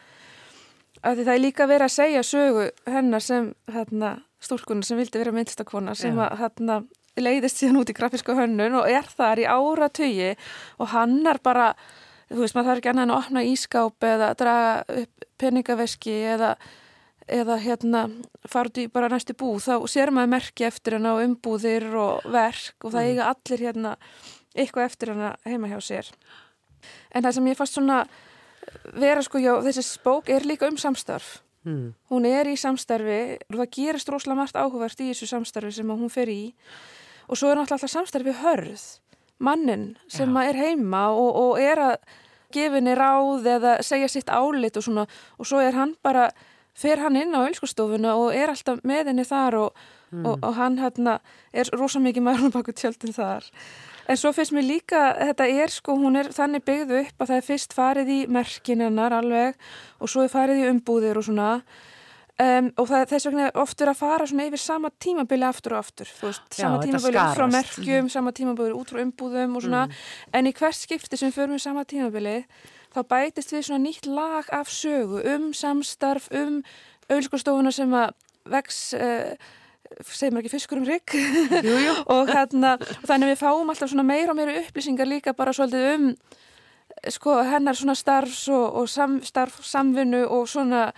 að 1.02 1.16
því 1.18 1.24
það 1.26 1.34
er 1.34 1.42
líka 1.42 1.66
verið 1.66 1.86
að 1.88 1.96
segja 1.96 2.22
sögu 2.26 2.66
hennar 2.86 3.20
sem 3.24 3.54
hérna, 3.74 4.12
stúlkunar 4.42 4.84
sem 4.86 4.98
vildi 5.00 5.18
vera 5.18 5.32
myndlistakona 5.34 5.94
sem 5.98 6.14
Já. 6.16 6.28
að 6.28 6.38
hérna, 6.42 6.76
leiðist 7.18 7.58
síðan 7.60 7.80
út 7.82 7.90
í 7.92 7.96
grafíska 7.98 8.34
hönnun 8.38 8.78
og 8.78 8.86
er 8.88 9.02
þar 9.10 9.42
í 9.42 9.46
áratugi 9.50 10.30
og 10.80 10.88
hannar 10.94 11.38
bara, 11.42 11.74
þú 12.32 12.44
veist 12.44 12.56
maður 12.56 12.70
þarf 12.70 12.82
ekki 12.82 12.92
annað 12.92 13.04
en 13.06 13.14
að 13.14 13.20
opna 13.20 13.44
ískáp 13.48 14.06
eða 14.08 14.30
draga 14.38 15.02
upp 15.02 15.28
peningaveski 15.42 16.16
eða 16.34 16.54
eða 17.32 17.56
hérna 17.62 18.02
fara 18.50 18.70
út 18.70 18.80
í 18.82 18.88
bara 18.90 19.10
næstu 19.12 19.34
búð. 19.38 19.62
Þá 19.64 19.90
sér 19.90 20.12
maður 20.14 20.32
merki 20.34 20.66
eftir 20.66 20.96
hennar 20.98 21.18
og 21.18 21.26
umbúðir 21.28 21.86
og 21.94 22.26
verk 22.32 22.84
og 22.84 22.94
það 22.94 23.08
eiga 23.10 23.28
allir 23.30 23.64
hérna 23.68 23.94
eitthvað 24.52 24.88
eftir 24.88 25.12
hennar 25.12 25.38
heima 25.46 25.70
hjá 25.70 25.78
sér. 25.84 26.10
En 27.14 27.22
það 27.22 27.38
sem 27.38 27.48
ég 27.52 27.58
fast 27.58 27.78
svona 27.78 28.02
vera 28.98 29.22
sko, 29.22 29.40
já, 29.42 29.54
þessi 29.64 29.84
bók 30.04 30.30
er 30.32 30.46
líka 30.48 30.68
um 30.68 30.78
samstarf. 30.78 31.40
Hmm. 31.62 31.92
hún 32.10 32.24
er 32.26 32.48
í 32.50 32.56
samstarfi 32.58 33.38
og 33.46 33.54
það 33.60 33.68
gerist 33.70 34.08
rosalega 34.10 34.34
margt 34.40 34.56
áhugavert 34.58 34.98
í 34.98 35.12
þessu 35.12 35.28
samstarfi 35.30 35.70
sem 35.76 35.92
að 35.94 36.00
hún 36.00 36.10
fer 36.10 36.26
í. 36.32 36.54
Og 37.30 37.38
svo 37.38 37.52
er 37.52 37.60
náttúrulega 37.60 37.86
samstarfi 37.92 38.34
hörð 38.40 38.82
mannin 39.42 39.92
sem 40.10 40.36
er 40.42 40.58
heima 40.58 41.08
og, 41.12 41.30
og 41.42 41.60
er 41.60 41.82
að 41.82 41.96
gefinni 42.52 42.94
ráð 42.96 43.46
eða 43.48 43.76
segja 43.84 44.08
sitt 44.12 44.30
álit 44.32 44.76
og 44.76 44.86
svona 44.86 45.06
og 45.38 45.48
svo 45.48 45.62
er 45.62 45.76
hann 45.76 45.94
bara, 46.04 46.30
fer 46.76 47.00
hann 47.00 47.16
inn 47.16 47.34
á 47.36 47.44
ölskustofuna 47.44 48.16
og 48.20 48.36
er 48.36 48.52
alltaf 48.52 48.82
með 48.88 49.12
henni 49.12 49.24
þar 49.28 49.58
og, 49.60 49.86
og, 50.12 50.34
og 50.36 50.52
hann 50.58 50.78
hérna 50.80 51.18
er 51.52 51.70
rosa 51.78 52.00
mikið 52.02 52.26
maður 52.28 52.52
baku 52.56 52.74
tjöldin 52.76 53.16
þar. 53.16 53.48
En 54.10 54.18
svo 54.18 54.32
finnst 54.34 54.52
mér 54.52 54.66
líka, 54.66 55.00
þetta 55.14 55.46
er 55.46 55.70
sko, 55.70 55.94
hún 55.96 56.18
er 56.18 56.32
þannig 56.34 56.64
byggðu 56.66 56.98
upp 57.04 57.22
að 57.22 57.30
það 57.30 57.38
er 57.38 57.46
fyrst 57.46 57.76
farið 57.76 58.10
í 58.10 58.18
merkinennar 58.34 59.14
alveg 59.14 59.58
og 60.02 60.10
svo 60.10 60.24
er 60.24 60.32
farið 60.32 60.64
í 60.64 60.68
umbúðir 60.72 61.20
og 61.20 61.28
svona 61.28 61.52
um, 62.40 62.68
og 62.80 62.88
það, 62.90 63.06
þess 63.12 63.28
vegna 63.28 63.48
oftur 63.62 63.92
að 63.92 64.00
fara 64.00 64.26
svona 64.28 64.46
yfir 64.48 64.62
sama 64.62 64.90
tímabili 65.02 65.46
aftur 65.48 65.76
og 65.76 65.82
aftur, 65.82 66.12
veist, 66.20 66.44
Já, 66.50 66.64
sama 66.64 66.82
tímabili 66.82 67.20
út 67.20 67.38
frá 67.38 67.48
merkjum, 67.52 68.10
sama 68.12 68.34
tímabili 68.36 68.76
út 68.76 68.92
frá 68.92 69.02
umbúðum 69.04 69.56
og 69.58 69.66
svona, 69.66 69.86
en 70.32 70.50
í 70.50 70.54
hvers 70.56 70.84
skipti 70.86 71.20
sem 71.20 71.34
förum 71.34 71.56
við 71.56 71.64
sama 71.66 71.86
tímabili, 71.88 72.36
þá 72.94 73.00
bætist 73.08 73.54
við 73.54 73.66
svona 73.68 73.84
nýtt 73.86 74.08
lag 74.10 74.52
af 74.52 74.70
sögu 74.72 75.24
um 75.34 75.50
samstarf, 75.56 76.30
um 76.32 76.62
auðskostofuna 77.12 77.74
sem 77.74 77.98
að 77.98 78.14
vex... 78.52 78.84
Uh, 78.98 79.58
segir 80.08 80.32
maður 80.32 80.46
ekki 80.46 80.52
fiskur 80.54 80.78
um 80.80 80.86
rygg 80.88 81.12
og, 82.14 82.30
hérna, 82.30 82.76
og 82.80 83.08
þannig 83.08 83.32
við 83.34 83.42
fáum 83.42 83.68
alltaf 83.68 83.90
svona 83.92 84.06
meira 84.08 84.32
og 84.32 84.38
meira 84.38 84.54
upplýsingar 84.62 85.04
líka 85.04 85.34
bara 85.36 85.52
svolítið 85.52 85.90
um 85.90 86.06
sko, 87.10 87.38
hennar 87.46 87.76
svona 87.78 87.96
starfs 87.98 88.46
og, 88.52 88.78
og 88.78 88.88
sam, 88.90 89.18
starf, 89.26 89.58
samvinnu 89.66 90.24
og 90.28 90.48
svona 90.50 90.90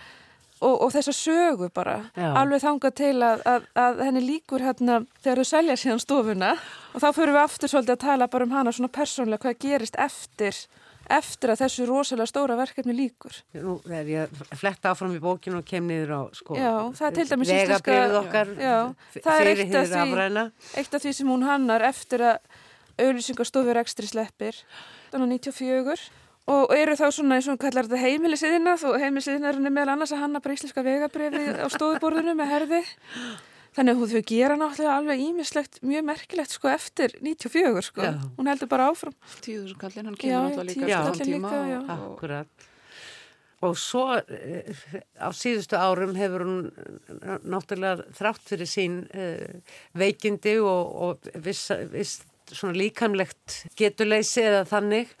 og, 0.61 0.75
og 0.85 0.93
þessa 0.95 1.13
sögu 1.15 1.69
bara 1.75 1.97
Já. 2.15 2.29
alveg 2.41 2.63
þangað 2.63 2.95
til 3.01 3.13
að, 3.25 3.43
að, 3.49 3.67
að 3.75 4.01
henni 4.07 4.23
líkur 4.23 4.63
hérna 4.63 5.01
þegar 5.23 5.41
þau 5.43 5.49
selja 5.51 5.75
síðan 5.81 6.01
stofuna. 6.03 6.53
Og 6.95 7.03
þá 7.03 7.07
fyrir 7.17 7.35
við 7.35 7.41
aftur 7.43 7.71
svolítið 7.73 7.95
að 7.97 8.03
tala 8.05 8.27
bara 8.31 8.47
um 8.47 8.55
hana 8.55 8.71
svona 8.75 8.91
persónlega 8.95 9.43
hvað 9.45 9.61
gerist 9.67 9.99
eftir 9.99 10.65
eftir 11.05 11.51
að 11.53 11.59
þessu 11.61 11.83
rosalega 11.85 12.25
stóra 12.25 12.55
verkefni 12.57 12.95
líkur 12.97 13.35
Nú 13.61 13.75
er 13.93 14.07
ég 14.09 14.23
að 14.25 14.55
fletta 14.57 14.89
áfram 14.89 15.11
í 15.13 15.19
bókinu 15.21 15.59
og 15.59 15.67
kem 15.69 15.85
niður 15.85 16.15
á 16.17 16.21
sko 16.33 16.55
Já, 16.57 16.71
það 16.97 17.05
er 17.05 17.13
til 17.19 17.25
dæmis 17.29 17.51
vegabrifið 17.53 18.15
okkar 18.23 18.49
Já, 18.57 18.77
það 19.19 19.41
er 19.43 19.49
eitt 19.51 19.75
af 19.77 19.91
því- 19.93 20.79
eitt 20.81 20.97
af 20.97 21.03
því 21.05 21.13
sem 21.19 21.29
hún 21.29 21.45
hannar 21.45 21.85
eftir 21.85 22.25
að 22.25 22.39
auðlýsingarstofur 23.05 23.77
ekstri 23.83 24.07
sleppir. 24.09 24.57
Þannig 25.11 25.43
94 25.45 26.09
og 26.51 26.75
eru 26.75 26.93
þá 26.97 27.07
svona 27.09 27.39
eins 27.39 27.47
og 27.49 27.55
hún 27.55 27.63
kallar 27.63 27.87
þetta 27.87 28.01
heimilisiðina 28.03 28.75
og 28.85 28.99
heimilisiðina 29.01 29.49
er 29.49 29.59
meðal 29.65 29.95
annars 29.95 30.13
að 30.13 30.23
hanna 30.25 30.41
bara 30.43 30.57
íslenska 30.57 30.83
vegabrifi 30.85 31.45
á 31.57 31.67
stofuborðinu 31.73 32.35
með 32.37 32.51
herði 32.51 32.81
þannig 33.75 33.95
að 33.95 34.01
hún 34.01 34.11
þau 34.11 34.21
gera 34.29 34.59
náttúrulega 34.59 34.99
alveg 34.99 35.23
ímislegt 35.25 35.81
mjög 35.85 36.05
merkilegt 36.11 36.53
sko 36.53 36.69
eftir 36.71 37.17
94 37.25 37.83
sko 37.89 38.05
Já. 38.05 38.13
hún 38.37 38.51
heldur 38.51 38.71
bara 38.71 38.91
áfram 38.91 39.15
Tíður 39.41 39.73
sem 39.73 39.81
kallinn, 39.81 40.11
hann 40.11 40.19
Já, 40.19 40.21
kemur 40.21 40.45
náttúrulega 40.45 40.69
líka 40.69 41.01
kallinn 41.09 41.33
tíma 41.33 41.51
líka, 41.51 41.65
já. 41.73 41.79
Akkurat. 41.95 42.69
Og 43.65 43.77
svo 43.79 44.03
eh, 44.19 44.69
á 45.17 45.29
síðustu 45.33 45.79
árum 45.79 46.13
hefur 46.19 46.45
hún 46.45 46.69
náttúrulega 47.41 48.05
þrátt 48.13 48.45
fyrir 48.51 48.69
sín 48.69 49.01
uh, 49.09 49.75
veikindi 49.97 50.59
og, 50.61 50.95
og 51.09 51.29
viss, 51.41 51.71
viss 51.89 52.19
svona 52.53 52.77
líkamlegt 52.77 53.59
getuleysi 53.79 54.43
eða 54.45 54.63
þannig 54.69 55.11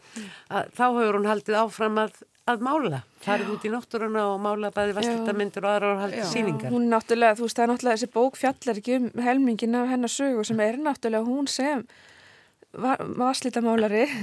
að 0.49 0.71
þá 0.77 0.85
hefur 0.85 1.19
hún 1.19 1.29
haldið 1.29 1.59
áfram 1.59 2.01
að, 2.03 2.17
að 2.51 2.65
mála. 2.67 3.03
Farið 3.25 3.53
út 3.55 3.65
í 3.65 3.71
náttúruna 3.73 4.25
og 4.33 4.41
mála 4.43 4.71
bæði 4.75 4.97
vastlitamindur 4.99 5.65
og 5.65 5.71
aðra 5.71 5.93
og 5.95 6.03
haldið 6.03 6.27
síningar. 6.29 6.73
hún 6.73 6.89
náttúrulega, 6.91 7.39
þú 7.39 7.47
veist, 7.47 7.57
það 7.57 7.65
er 7.65 7.71
náttúrulega 7.73 7.99
þessi 7.99 8.11
bók 8.13 8.37
fjallar 8.41 8.81
ekki 8.81 8.99
um 8.99 9.07
helmingin 9.25 9.79
af 9.79 9.89
hennar 9.93 10.13
sögu 10.13 10.45
sem 10.45 10.61
er 10.67 10.77
náttúrulega 10.77 11.25
hún 11.25 11.49
sem 11.49 11.87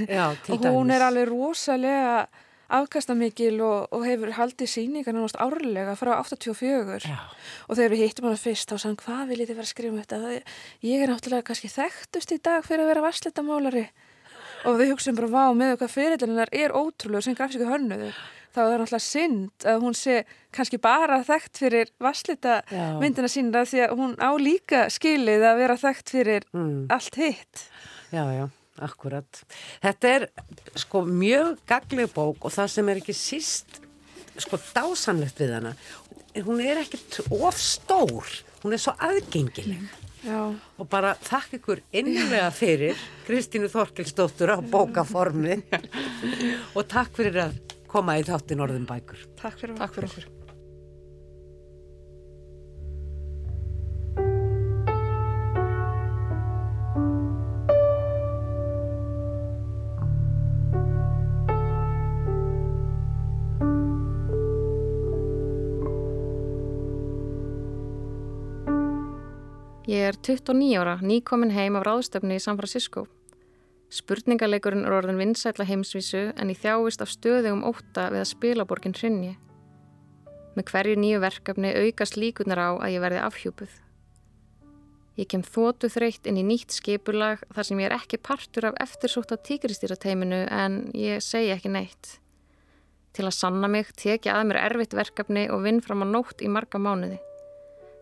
Já, 0.07 0.27
til 0.45 0.59
og 0.59 0.67
hún 0.77 0.93
er 0.93 1.05
alveg 1.07 1.29
rosalega 1.31 2.27
afkastamikil 2.79 3.61
og, 3.65 3.89
og 3.95 4.05
hefur 4.07 4.33
haldið 4.37 4.71
síningar 4.73 5.15
náttúrulega 5.17 5.47
árlega 5.47 5.97
frá 6.01 6.13
84 6.21 7.07
Já. 7.07 7.19
og 7.69 7.77
þegar 7.79 7.93
við 7.95 8.03
hittum 8.07 8.29
hana 8.31 8.41
fyrst 8.41 8.71
þá 8.73 8.77
sagðum 8.83 9.01
hvað 9.05 9.33
viljið 9.33 9.51
þið 9.53 9.59
vera 9.59 9.67
að 9.67 9.73
skrifa 9.73 9.93
um 9.93 10.03
þetta 10.03 10.21
ég 10.89 11.03
er 11.07 11.13
náttúrulega 11.13 11.49
kannski 11.51 11.73
þekktust 11.73 12.37
í 12.37 12.41
dag 12.43 12.65
fyrir 12.67 12.85
að 12.87 12.93
vera 12.95 13.05
vaslítamálari 13.09 13.87
og 14.69 14.79
við 14.79 14.93
hugsaum 14.95 15.17
bara 15.19 15.33
vá 15.33 15.45
með 15.59 15.75
hvað 15.81 15.91
fyrirlinnar 15.97 16.53
er 16.55 16.75
ótrúlega 16.79 17.27
sem 17.27 17.35
grafísku 17.39 17.67
hönnuður 17.67 18.15
þá 18.53 18.59
er 18.61 18.67
það 18.69 18.81
náttúrulega 18.83 19.05
synd 19.09 19.67
að 19.73 19.79
hún 19.87 19.95
sé 19.97 20.17
kannski 20.55 20.79
bara 20.85 21.23
þekkt 21.27 21.61
fyrir 21.65 21.91
vaslita 22.05 22.59
Já. 22.71 22.85
myndina 23.01 23.31
sína 23.33 23.63
því 23.67 23.81
að 23.87 23.95
hún 23.99 24.13
á 24.21 24.31
líka 24.39 24.83
skilið 24.93 25.47
að 25.49 25.63
vera 25.65 25.79
þekkt 25.81 26.13
fyrir 26.15 26.47
Mm. 26.53 26.85
allt 26.93 27.17
hitt 27.17 27.65
Já, 28.13 28.23
já, 28.37 28.45
akkurat. 28.81 29.43
Þetta 29.83 30.13
er 30.17 30.29
sko 30.81 31.05
mjög 31.09 31.59
gagleg 31.69 32.13
bók 32.15 32.47
og 32.47 32.55
það 32.55 32.71
sem 32.77 32.89
er 32.93 33.03
ekki 33.03 33.17
síst 33.17 33.81
sko 34.41 34.61
dásanlegt 34.73 35.43
við 35.43 35.57
hana. 35.59 35.75
Hún 36.47 36.63
er 36.65 36.81
ekkit 36.81 37.21
of 37.37 37.59
stór, 37.61 38.25
hún 38.63 38.73
er 38.73 38.81
svo 38.81 38.95
aðgengileg 38.97 39.91
Já, 40.23 40.55
og 40.79 40.87
bara 40.87 41.17
þakk 41.19 41.57
ykkur 41.59 41.81
innlega 41.99 42.47
fyrir 42.55 43.01
Kristínu 43.27 43.67
Þorkelsdóttur 43.73 44.55
á 44.55 44.59
bókaformi 44.63 45.57
og 46.79 46.87
takk 46.87 47.11
fyrir 47.19 47.49
að 47.49 47.59
koma 47.91 48.15
í 48.21 48.23
þáttin 48.29 48.63
orðin 48.63 48.87
bækur. 48.87 49.27
takk 49.41 49.59
fyrir 49.59 49.75
Takk 49.83 49.99
fyrir 49.99 50.13
okkur. 50.13 50.42
Ég 69.83 69.99
er 69.99 70.15
29 70.15 70.77
ára, 70.79 71.01
nýkomin 71.03 71.51
heim 71.51 71.75
af 71.75 71.83
ráðstöfni 71.89 72.37
í 72.39 72.43
San 72.43 72.55
Francisco. 72.55 73.09
Spurningaleikurinn 73.91 74.85
er 74.87 74.95
orðin 74.95 75.19
vinsætla 75.19 75.67
heimsvísu 75.67 76.29
en 76.39 76.53
ég 76.53 76.61
þjáist 76.63 77.03
af 77.03 77.11
stöðugum 77.11 77.65
ótta 77.67 78.05
við 78.15 78.23
að 78.23 78.29
spilaborgin 78.31 78.95
hrinni. 78.95 79.33
Með 80.55 80.69
hverju 80.71 81.01
nýju 81.03 81.23
verkefni 81.25 81.73
aukast 81.75 82.15
líkunar 82.15 82.63
á 82.63 82.71
að 82.77 82.93
ég 82.95 83.03
verði 83.03 83.25
afhjúpuð. 83.25 83.75
Ég 85.19 85.31
kem 85.35 85.43
þótu 85.43 85.91
þreytt 85.91 86.31
inn 86.31 86.39
í 86.39 86.47
nýtt 86.47 86.79
skipulag 86.79 87.43
þar 87.51 87.67
sem 87.67 87.83
ég 87.83 87.91
er 87.91 87.97
ekki 87.99 88.23
partur 88.23 88.69
af 88.71 88.79
eftirsóta 88.87 89.41
tíkristýrateiminu 89.51 90.45
en 90.47 90.79
ég 90.95 91.19
segi 91.27 91.51
ekki 91.57 91.75
neitt. 91.75 92.21
Til 93.19 93.27
að 93.27 93.35
sanna 93.35 93.67
mig 93.67 93.91
tek 93.99 94.31
ég 94.31 94.39
að 94.39 94.47
mér 94.47 94.63
erfitt 94.63 94.95
verkefni 94.95 95.49
og 95.51 95.67
vinn 95.67 95.83
fram 95.83 96.07
á 96.07 96.15
nótt 96.15 96.39
í 96.39 96.47
marga 96.47 96.79
mánuði. 96.79 97.19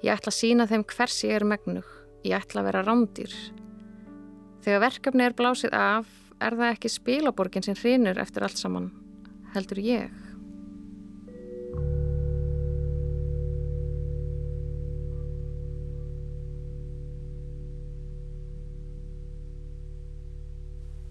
Ég 0.01 0.15
ætla 0.15 0.33
að 0.33 0.39
sína 0.39 0.65
þeim 0.65 0.87
hvers 0.89 1.19
ég 1.27 1.35
er 1.37 1.45
megnug. 1.45 1.89
Ég 2.25 2.33
ætla 2.39 2.63
að 2.63 2.71
vera 2.71 2.85
rándýr. 2.87 3.35
Þegar 4.65 4.83
verkefni 4.87 5.27
er 5.27 5.35
blásið 5.37 5.75
af, 5.77 6.09
er 6.41 6.57
það 6.57 6.73
ekki 6.73 6.91
spilaborgin 6.93 7.65
sem 7.67 7.77
hrinur 7.77 8.21
eftir 8.21 8.47
allt 8.47 8.57
saman, 8.57 8.89
heldur 9.53 9.81
ég. 9.85 10.09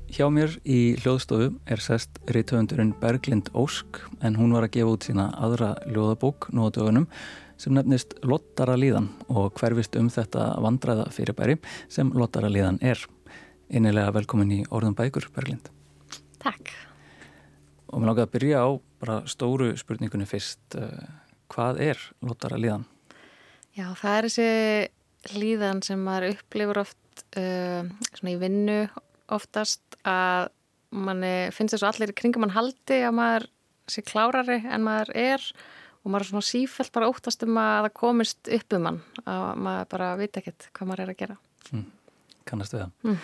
Hjá 0.09 0.25
mér 0.33 0.55
í 0.65 0.97
hljóðstofu 1.03 1.51
er 1.69 1.79
sest 1.85 2.17
reytöfundurinn 2.33 2.95
Berglind 2.99 3.53
Ósk 3.53 4.01
en 4.25 4.33
hún 4.35 4.55
var 4.57 4.65
að 4.65 4.73
gefa 4.79 4.95
út 4.95 5.05
sína 5.05 5.27
aðra 5.37 5.75
ljóðabók 5.85 6.49
nú 6.57 6.65
á 6.65 6.73
dögunum 6.73 7.05
sem 7.59 7.75
nefnist 7.75 8.15
Lottara 8.23 8.77
líðan 8.79 9.09
og 9.27 9.53
hverfist 9.59 9.97
um 9.99 10.09
þetta 10.11 10.53
vandræða 10.63 11.09
fyrirbæri 11.13 11.57
sem 11.91 12.11
Lottara 12.15 12.51
líðan 12.51 12.79
er. 12.81 13.01
Innilega 13.69 14.13
velkomin 14.15 14.53
í 14.55 14.59
Orðum 14.73 14.95
bækur, 14.97 15.27
Berglind. 15.35 15.67
Takk. 16.41 16.71
Og 17.89 17.99
mér 17.99 18.11
langaði 18.11 18.27
að 18.27 18.35
byrja 18.37 18.61
á 18.63 18.69
bara 19.01 19.17
stóru 19.29 19.73
spurningunni 19.77 20.27
fyrst. 20.29 20.63
Uh, 20.77 21.03
hvað 21.51 21.83
er 21.89 22.01
Lottara 22.25 22.59
líðan? 22.61 22.87
Já, 23.77 23.91
það 23.97 24.15
er 24.15 24.27
þessi 24.29 25.35
líðan 25.39 25.83
sem 25.85 26.01
maður 26.01 26.35
upplifur 26.35 26.81
oft 26.85 27.23
uh, 27.37 27.85
svona 28.15 28.33
í 28.33 28.39
vinnu 28.41 28.79
oftast 29.29 29.99
að 30.07 30.49
manni 30.89 31.51
finnst 31.53 31.75
þess 31.75 31.85
að 31.85 31.91
allir 31.91 32.13
í 32.13 32.17
kringum 32.17 32.45
mann 32.45 32.55
haldi 32.55 33.01
að 33.05 33.17
maður 33.19 33.45
sé 33.89 34.03
klárari 34.05 34.57
en 34.65 34.85
maður 34.85 35.11
er 35.17 35.45
og 36.03 36.11
maður 36.11 36.25
er 36.25 36.29
svona 36.31 36.47
sífælt 36.47 36.93
bara 36.95 37.09
óttast 37.11 37.43
um 37.45 37.59
að 37.59 37.83
það 37.87 37.93
komist 37.99 38.51
upp 38.55 38.75
um 38.77 38.87
mann 38.87 38.99
að 39.25 39.45
maður 39.67 39.91
bara 39.93 40.09
veit 40.19 40.41
ekkert 40.41 40.69
hvað 40.73 40.91
maður 40.91 41.05
er 41.05 41.13
að 41.13 41.21
gera. 41.23 41.37
Kannast 42.49 42.75
við 42.75 42.85
það. 42.85 42.91
Mm. 43.05 43.21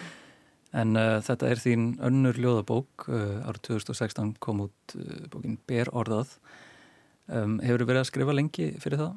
En 0.76 1.00
uh, 1.00 1.18
þetta 1.24 1.50
er 1.50 1.62
þín 1.62 1.84
önnur 2.04 2.40
ljóðabók. 2.42 3.08
Uh, 3.08 3.46
árið 3.48 3.62
2016 3.70 4.34
kom 4.44 4.66
út 4.68 4.96
uh, 5.00 5.22
bókin 5.32 5.60
Ber 5.70 5.92
orðað. 5.96 6.36
Um, 7.32 7.58
hefur 7.64 7.86
verið 7.88 8.04
að 8.04 8.10
skrifa 8.12 8.36
lengi 8.36 8.74
fyrir 8.84 9.02
það? 9.02 9.14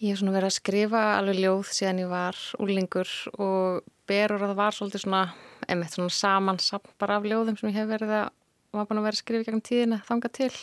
Ég 0.00 0.14
hef 0.14 0.20
svona 0.22 0.32
verið 0.32 0.48
að 0.48 0.56
skrifa 0.56 1.00
alveg 1.18 1.40
ljóð 1.42 1.72
síðan 1.76 1.98
ég 2.00 2.08
var 2.08 2.38
úlingur 2.62 3.10
og 3.36 3.90
berur 4.08 4.40
að 4.40 4.52
það 4.52 4.60
var 4.62 4.76
svolítið 4.76 5.02
svona, 5.02 5.24
einmitt 5.66 5.96
svona 5.96 6.14
samansamt 6.16 6.94
bara 7.02 7.18
af 7.18 7.26
ljóðum 7.28 7.58
sem 7.60 7.68
ég 7.68 7.76
hef 7.82 7.90
verið 7.90 8.14
að, 8.22 8.30
var 8.72 8.88
búin 8.88 9.02
að 9.02 9.08
vera 9.10 9.18
að 9.18 9.20
skrifa 9.20 9.48
gegnum 9.48 9.66
tíðina 9.66 10.00
þanga 10.06 10.32
til. 10.38 10.54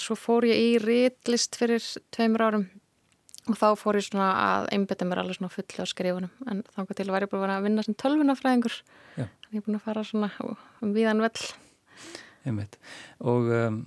Svo 0.00 0.16
fór 0.18 0.46
ég 0.48 0.58
í 0.60 0.72
ritlist 0.82 1.56
fyrir 1.58 1.84
tveimur 2.14 2.44
árum 2.46 2.66
og 3.46 3.58
þá 3.58 3.66
fór 3.78 3.98
ég 4.00 4.06
svona 4.08 4.28
að 4.42 4.68
einbeta 4.74 5.06
mér 5.06 5.22
alveg 5.22 5.38
svona 5.38 5.52
fulli 5.52 5.82
á 5.82 5.86
skrifunum 5.86 6.48
en 6.50 6.62
þá 6.74 6.80
til 6.90 7.06
að 7.06 7.14
væri 7.14 7.28
búin 7.30 7.52
að 7.54 7.66
vinna 7.68 7.84
sem 7.86 7.98
tölvunafræðingur 8.02 8.78
þannig 9.14 9.28
að 9.28 9.52
ég 9.54 9.60
er 9.60 9.66
búin 9.66 9.78
að 9.78 9.84
fara 9.86 10.06
svona 10.06 10.30
um 10.82 10.94
viðan 10.96 11.22
vell 11.24 11.44
Einmitt. 12.46 12.78
og 13.18 13.50
um, 13.54 13.78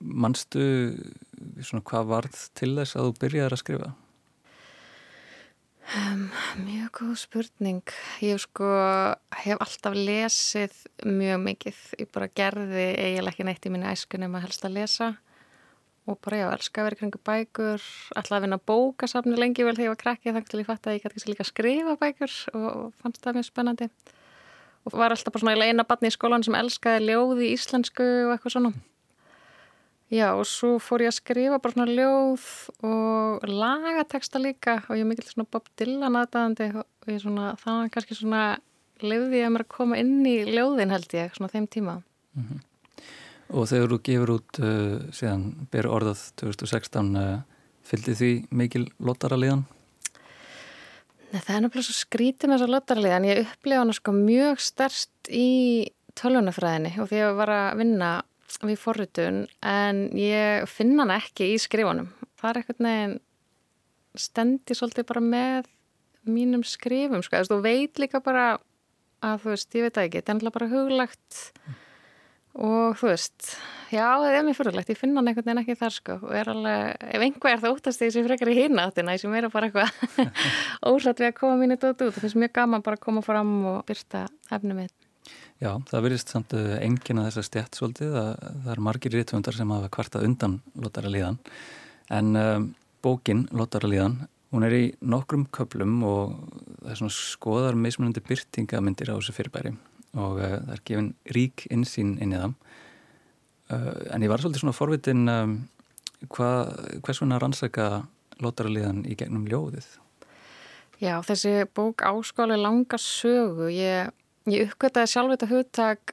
mannstu 0.00 0.64
svona 1.60 1.84
hvað 1.88 2.08
varð 2.12 2.40
til 2.56 2.72
þess 2.78 2.96
að 2.96 3.08
þú 3.08 3.20
byrjaði 3.22 3.56
að 3.56 3.62
skrifa? 3.62 3.92
Um, 5.92 6.30
mjög 6.64 6.88
góð 6.96 7.16
spurning. 7.20 7.82
Ég 8.24 8.40
sko, 8.40 8.66
hef 9.36 9.60
alltaf 9.60 9.94
lesið 9.94 10.72
mjög 11.04 11.42
mikið. 11.44 11.82
Ég 12.00 12.08
bara 12.14 12.30
gerði 12.32 12.86
eiginlega 12.94 13.34
ekki 13.34 13.46
neitt 13.46 13.68
í 13.68 13.72
minni 13.74 13.90
æskunum 13.92 14.38
að 14.38 14.46
helst 14.46 14.64
að 14.64 14.78
lesa 14.78 15.10
og 16.04 16.18
bara 16.24 16.40
já, 16.40 16.46
elska 16.52 16.82
að 16.82 16.88
vera 16.88 16.98
kringu 17.00 17.20
bækur. 17.24 17.84
Alltaf 18.16 18.36
að 18.36 18.46
vinna 18.46 18.60
bókasafni 18.60 19.36
lengi 19.38 19.64
vel 19.64 19.76
þegar 19.76 19.86
ég 19.86 19.92
var 19.94 20.02
krakkið 20.02 20.34
þannig 20.34 20.50
til 20.50 20.60
ég 20.60 20.68
fatt 20.68 20.88
að 20.88 20.96
ég 20.96 21.04
gæti 21.04 21.30
líka 21.30 21.44
að 21.44 21.52
skrifa 21.52 21.94
bækur 22.00 22.34
og 22.60 22.80
fannst 23.00 23.22
það 23.24 23.38
mjög 23.38 23.48
spennandi. 23.50 23.90
Og 24.84 24.98
var 25.00 25.14
alltaf 25.14 25.36
bara 25.36 25.44
svona 25.44 25.68
eina 25.68 25.86
barni 25.88 26.12
í 26.12 26.16
skólan 26.16 26.44
sem 26.44 26.56
elskaði 26.58 27.08
ljóði 27.08 27.52
íslensku 27.54 28.08
og 28.26 28.34
eitthvað 28.34 28.56
svona. 28.56 28.74
Já 30.12 30.34
og 30.36 30.44
svo 30.46 30.76
fór 30.82 31.06
ég 31.06 31.10
að 31.10 31.16
skrifa 31.16 31.58
bara 31.62 31.72
svona 31.72 31.88
ljóð 31.88 32.44
og 32.84 33.46
lagateksta 33.48 34.40
líka 34.42 34.76
og 34.84 34.98
ég 34.98 35.04
er 35.04 35.08
mikill 35.08 35.30
svona 35.30 35.48
Bob 35.50 35.70
Dylan 35.80 36.18
aðdæðandi 36.20 36.68
og 36.76 37.08
ég 37.08 37.22
svona, 37.22 37.54
var 37.64 37.88
kannski 37.92 38.18
svona 38.18 38.44
lefði 39.02 39.40
ég 39.40 39.48
að 39.48 39.54
mér 39.54 39.64
að 39.64 39.72
koma 39.74 39.98
inn 40.00 40.20
í 40.28 40.36
ljóðin 40.46 40.92
held 40.92 41.16
ég, 41.16 41.32
svona 41.34 41.50
þeim 41.52 41.66
tíma. 41.72 41.96
Mm 42.36 42.44
-hmm. 42.48 42.60
Og 43.54 43.68
þegar 43.68 43.88
þú 43.92 43.98
gefur 44.08 44.30
út 44.34 44.60
uh, 44.60 44.98
síðan 45.12 45.68
beru 45.70 45.90
orðað 45.90 46.20
2016, 46.40 47.16
uh, 47.16 47.40
fylgdi 47.84 48.14
því 48.14 48.30
mikil 48.50 48.84
lotaraliðan? 48.98 49.64
Nei, 51.32 51.40
það 51.40 51.56
er 51.56 51.62
náttúrulega 51.64 51.88
svo 51.88 51.96
skrítið 51.98 52.48
með 52.48 52.58
þessa 52.58 52.72
lotaraliðan. 52.72 53.24
Ég 53.24 53.42
upplifa 53.42 53.82
hana 53.82 53.92
sko 53.92 54.12
mjög 54.12 54.60
stærst 54.60 55.30
í 55.30 55.90
tölvunafræðinni 56.14 56.94
og 57.00 57.08
því 57.10 57.16
að 57.18 57.24
ég 57.26 57.36
var 57.36 57.50
að 57.50 57.76
vinna 57.82 58.10
við 58.62 58.80
forritun 58.80 59.44
en 59.66 60.04
ég 60.18 60.68
finna 60.70 61.04
hana 61.04 61.20
ekki 61.22 61.52
í 61.54 61.60
skrifunum. 61.62 62.10
Það 62.40 62.50
er 62.50 62.60
eitthvað 62.60 62.84
neginn 62.86 63.16
stendi 64.14 64.76
svolítið 64.78 65.08
bara 65.10 65.24
með 65.24 65.70
mínum 66.30 66.62
skrifum 66.66 67.24
sko. 67.24 67.42
Þú 67.48 67.60
veit 67.64 68.00
líka 68.00 68.22
bara 68.24 68.54
að 69.24 69.40
þú 69.42 69.54
veist, 69.54 69.74
ég 69.74 69.86
veit 69.86 69.98
ekki, 70.04 70.20
þetta 70.20 70.32
er 70.32 70.38
náttúrulega 70.38 70.58
bara 70.58 70.70
huglagt 70.72 71.40
og 72.54 72.98
þú 73.00 73.08
veist, 73.10 73.54
já 73.90 74.04
það 74.06 74.36
er 74.38 74.44
mér 74.46 74.56
fyrirlegt, 74.58 74.90
ég 74.92 74.98
finna 74.98 75.18
hann 75.18 75.30
einhvern 75.30 75.48
veginn 75.48 75.62
ekki 75.64 75.78
þar 75.80 75.94
sko 75.96 76.18
og 76.20 76.34
er 76.38 76.50
alveg, 76.52 77.06
ef 77.16 77.24
einhver 77.26 77.50
er 77.50 77.62
það 77.64 77.74
óttast 77.74 78.02
því 78.02 78.10
sem 78.14 78.28
frekar 78.28 78.52
í 78.52 78.58
hinn 78.60 78.82
áttina, 78.82 79.16
sem 79.18 79.34
er 79.34 79.48
bara 79.50 79.70
eitthvað 79.70 80.20
ósatt 80.92 81.22
við 81.22 81.30
að 81.32 81.38
koma 81.40 81.58
mínu 81.58 81.78
dótt 81.80 82.04
út 82.06 82.14
það 82.14 82.26
finnst 82.28 82.40
mjög 82.44 82.54
gaman 82.60 82.84
bara 82.86 83.00
að 83.00 83.06
koma 83.08 83.24
fram 83.26 83.52
og 83.72 83.80
byrta 83.88 84.28
efnum 84.54 84.84
mitt. 84.84 85.03
Já, 85.62 85.70
það 85.88 86.04
verðist 86.04 86.32
samt 86.32 86.52
engin 86.54 87.22
að 87.22 87.30
þessa 87.30 87.44
stjætt 87.46 87.78
svolítið 87.78 88.16
að 88.20 88.30
það 88.42 88.70
er 88.74 88.82
margir 88.84 89.14
rítvöndar 89.14 89.56
sem 89.56 89.70
hafa 89.72 89.90
kvartað 89.94 90.26
undan 90.28 90.56
Lótara 90.82 91.12
líðan. 91.12 91.38
En 92.12 92.36
um, 92.36 92.66
bókin 93.04 93.46
Lótara 93.54 93.88
líðan 93.88 94.18
hún 94.54 94.66
er 94.66 94.74
í 94.76 94.84
nokkrum 95.02 95.48
köplum 95.54 95.96
og 96.06 96.34
það 96.82 96.90
er 96.92 97.00
svona 97.00 97.16
skoðar 97.16 97.78
meismunandi 97.78 98.22
byrtingamindir 98.22 99.10
á 99.10 99.18
þessu 99.18 99.34
fyrirbæri. 99.34 99.74
Og 100.14 100.38
uh, 100.38 100.58
það 100.60 100.74
er 100.76 100.82
gefin 100.90 101.12
rík 101.34 101.66
insýn 101.74 102.16
inn 102.22 102.34
í 102.34 102.40
það. 102.42 102.58
Uh, 103.72 103.92
en 104.14 104.26
ég 104.26 104.30
var 104.30 104.42
svolítið 104.42 104.62
svona 104.62 104.76
forvitin 104.76 105.24
um, 105.32 105.56
hvers 106.28 107.22
vegna 107.22 107.40
rannsaka 107.42 107.88
Lótara 108.42 108.70
líðan 108.70 109.04
í 109.06 109.16
gegnum 109.18 109.46
ljóðið? 109.48 109.86
Já, 111.02 111.18
þessi 111.26 111.64
bók 111.74 112.02
áskóli 112.06 112.56
langa 112.58 112.98
sögu, 113.00 113.68
ég 113.74 114.12
Ég 114.52 114.68
uppgöttaði 114.68 115.08
sjálf 115.08 115.30
þetta 115.32 115.46
hugtak 115.48 116.10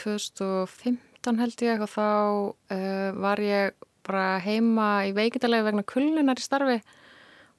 2015 0.00 1.36
held 1.38 1.62
ég 1.62 1.82
og 1.84 1.90
þá 1.92 2.06
uh, 2.74 3.10
var 3.22 3.38
ég 3.38 3.76
bara 4.02 4.40
heima 4.42 5.04
í 5.06 5.12
veikitalegu 5.14 5.68
vegna 5.68 5.84
kullunar 5.86 6.40
í 6.40 6.42
starfi 6.42 6.80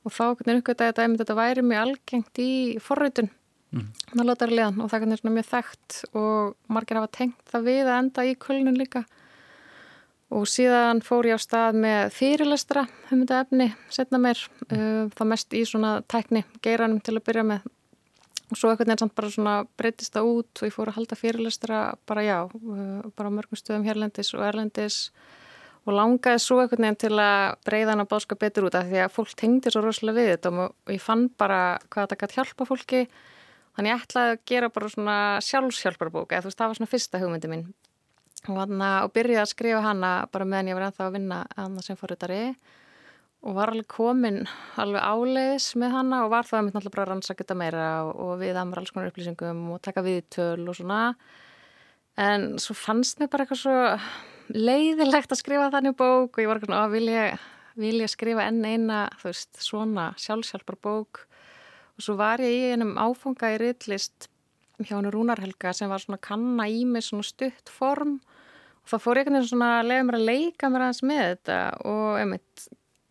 og 0.04 0.12
þá 0.12 0.24
uppgöttaði 0.34 0.90
þetta 0.90 1.06
að 1.06 1.16
þetta 1.22 1.38
væri 1.38 1.64
mjög 1.64 1.86
algengt 1.86 2.42
í 2.44 2.52
forrautun 2.84 3.30
mm. 3.72 3.86
og 4.84 4.92
það 4.92 5.06
er 5.08 5.24
mjög 5.30 5.48
þekkt 5.54 6.00
og 6.20 6.56
margir 6.68 7.00
hafa 7.00 7.12
tengt 7.20 7.54
það 7.54 7.70
við 7.70 7.84
að 7.86 8.00
enda 8.02 8.26
í 8.28 8.34
kullunum 8.36 8.80
líka. 8.82 9.06
Og 10.34 10.50
síðan 10.50 11.00
fór 11.06 11.30
ég 11.30 11.38
á 11.38 11.46
stað 11.46 11.78
með 11.80 12.12
fyrirlestra 12.18 12.84
um 13.08 13.22
þetta 13.22 13.40
efni 13.46 13.70
setna 13.94 14.20
mér, 14.20 14.44
uh, 14.68 15.08
það 15.16 15.32
mest 15.32 15.56
í 15.56 15.64
svona 15.70 15.94
tækni 16.12 16.44
geiranum 16.60 17.00
til 17.00 17.16
að 17.16 17.26
byrja 17.30 17.48
með 17.54 17.72
og 18.52 18.60
svo 18.60 18.72
eitthvað 18.72 18.92
nefnsamt 18.92 19.16
bara 19.18 19.30
svona 19.32 19.54
breytist 19.80 20.14
það 20.16 20.30
út 20.30 20.62
og 20.62 20.68
ég 20.68 20.76
fór 20.76 20.92
að 20.92 20.98
halda 20.98 21.18
fyrirlestra 21.18 21.80
bara 22.10 22.26
já, 22.26 22.38
uh, 22.44 23.00
bara 23.18 23.32
mörgum 23.34 23.60
stöðum 23.60 23.86
hérlendis 23.88 24.34
og 24.36 24.44
erlendis. 24.46 24.98
Og 25.84 25.92
langaði 25.98 26.40
svo 26.40 26.62
eitthvað 26.62 26.84
nefn 26.86 27.00
til 27.02 27.16
að 27.20 27.56
breyða 27.68 27.92
hann 27.92 28.04
að 28.06 28.12
báska 28.14 28.38
betur 28.40 28.70
út 28.70 28.78
af 28.80 28.88
því 28.88 29.02
að 29.04 29.16
fólk 29.18 29.34
tengdi 29.40 29.74
svo 29.74 29.82
rosalega 29.84 30.20
við 30.20 30.30
þetta 30.32 30.52
og 30.64 30.94
ég 30.94 31.04
fann 31.04 31.26
bara 31.40 31.58
hvað 31.90 32.06
þetta 32.06 32.20
gæti 32.22 32.38
hjálpa 32.40 32.68
fólki. 32.70 33.02
Þannig 33.76 33.92
ég 33.92 34.06
ætlaði 34.06 34.36
að 34.36 34.44
gera 34.52 34.70
bara 34.72 34.92
svona 34.94 35.18
sjálfshjálparbók 35.44 36.32
eða 36.32 36.46
þú 36.46 36.52
veist 36.52 36.62
það 36.62 36.72
var 36.72 36.80
svona 36.80 36.94
fyrsta 36.94 37.20
hugmyndi 37.24 37.52
mín. 37.52 37.66
Og, 38.48 38.64
og 38.64 39.12
byrjaði 39.16 39.42
að 39.44 39.52
skrifa 39.52 39.84
hana 39.84 40.14
bara 40.32 40.48
meðan 40.48 40.72
ég 40.72 40.80
var 40.80 40.88
ennþá 40.88 41.10
að 41.10 41.18
vinna 41.18 41.44
að 41.58 41.76
og 43.44 43.56
var 43.58 43.74
alveg 43.74 43.88
komin 43.92 44.44
alveg 44.80 45.04
áleiðis 45.04 45.74
með 45.80 45.96
hana 45.98 46.20
og 46.24 46.32
var 46.32 46.48
það 46.48 46.60
að 46.60 46.66
mitt 46.66 46.76
náttúrulega 46.78 46.96
bara 46.96 47.08
rannsaka 47.10 47.44
þetta 47.44 47.58
meira 47.60 47.88
og, 48.08 48.36
við 48.40 48.60
amur 48.60 48.80
alls 48.80 48.94
konar 48.96 49.10
upplýsingum 49.12 49.64
og 49.76 49.82
taka 49.84 50.04
viðtöl 50.06 50.64
og 50.64 50.78
svona. 50.78 51.00
En 52.24 52.54
svo 52.62 52.76
fannst 52.78 53.20
mér 53.20 53.32
bara 53.34 53.44
eitthvað 53.44 53.64
svo 53.64 54.54
leiðilegt 54.54 55.34
að 55.34 55.42
skrifa 55.42 55.72
þannig 55.74 55.98
bók 56.00 56.38
og 56.38 56.44
ég 56.44 56.50
var 56.50 56.62
ekki 56.62 56.76
að 56.78 56.96
vilja, 56.96 57.24
vilja 57.80 58.12
skrifa 58.12 58.46
enn 58.48 58.62
eina 58.64 59.06
þú 59.20 59.32
veist 59.32 59.64
svona 59.66 60.12
sjálfsjálfbar 60.22 60.80
bók? 60.84 61.26
Og 61.98 62.06
svo 62.06 62.16
var 62.20 62.42
ég 62.42 62.54
í 62.54 62.70
einum 62.74 62.96
áfanga 63.02 63.52
í 63.54 63.60
rillist 63.62 64.30
hjá 64.80 64.96
hennu 64.96 65.12
Rúnarhelga 65.14 65.74
sem 65.76 65.92
var 65.92 66.02
svona 66.02 66.22
kanna 66.22 66.70
í 66.72 66.86
mig 66.88 67.06
svona 67.06 67.26
stutt 67.28 67.72
form. 67.72 68.22
Og 68.84 68.94
það 68.94 69.04
fór 69.04 69.20
einhvern 69.20 69.38
veginn 69.38 69.52
svona 69.52 69.74
að 69.82 69.90
leiða 69.92 70.08
mér 70.08 70.18
að 70.18 70.26
leika 70.32 70.72
mér 70.72 70.86
aðeins 70.88 71.04
með 71.08 71.22
þetta 71.28 71.60
og 71.92 72.08
einmitt 72.22 72.66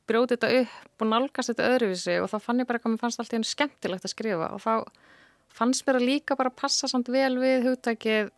brjóti 0.09 0.37
þetta 0.37 0.63
upp 0.63 1.05
og 1.05 1.11
nálgast 1.11 1.53
þetta 1.53 1.71
öðruvísi 1.75 2.19
og 2.23 2.31
þá 2.33 2.39
fann 2.43 2.63
ég 2.63 2.69
bara 2.69 2.81
að 2.83 2.93
mér 2.93 3.03
fannst 3.03 3.23
alltaf 3.23 3.39
einu 3.39 3.49
skemmtilegt 3.49 4.07
að 4.07 4.15
skrifa 4.15 4.49
og 4.55 4.63
þá 4.63 4.73
fannst 5.53 5.87
mér 5.87 6.01
að 6.01 6.09
líka 6.09 6.39
bara 6.39 6.53
passa 6.55 6.89
samt 6.91 7.11
vel 7.13 7.37
við 7.41 7.69
hugtækið, 7.69 8.33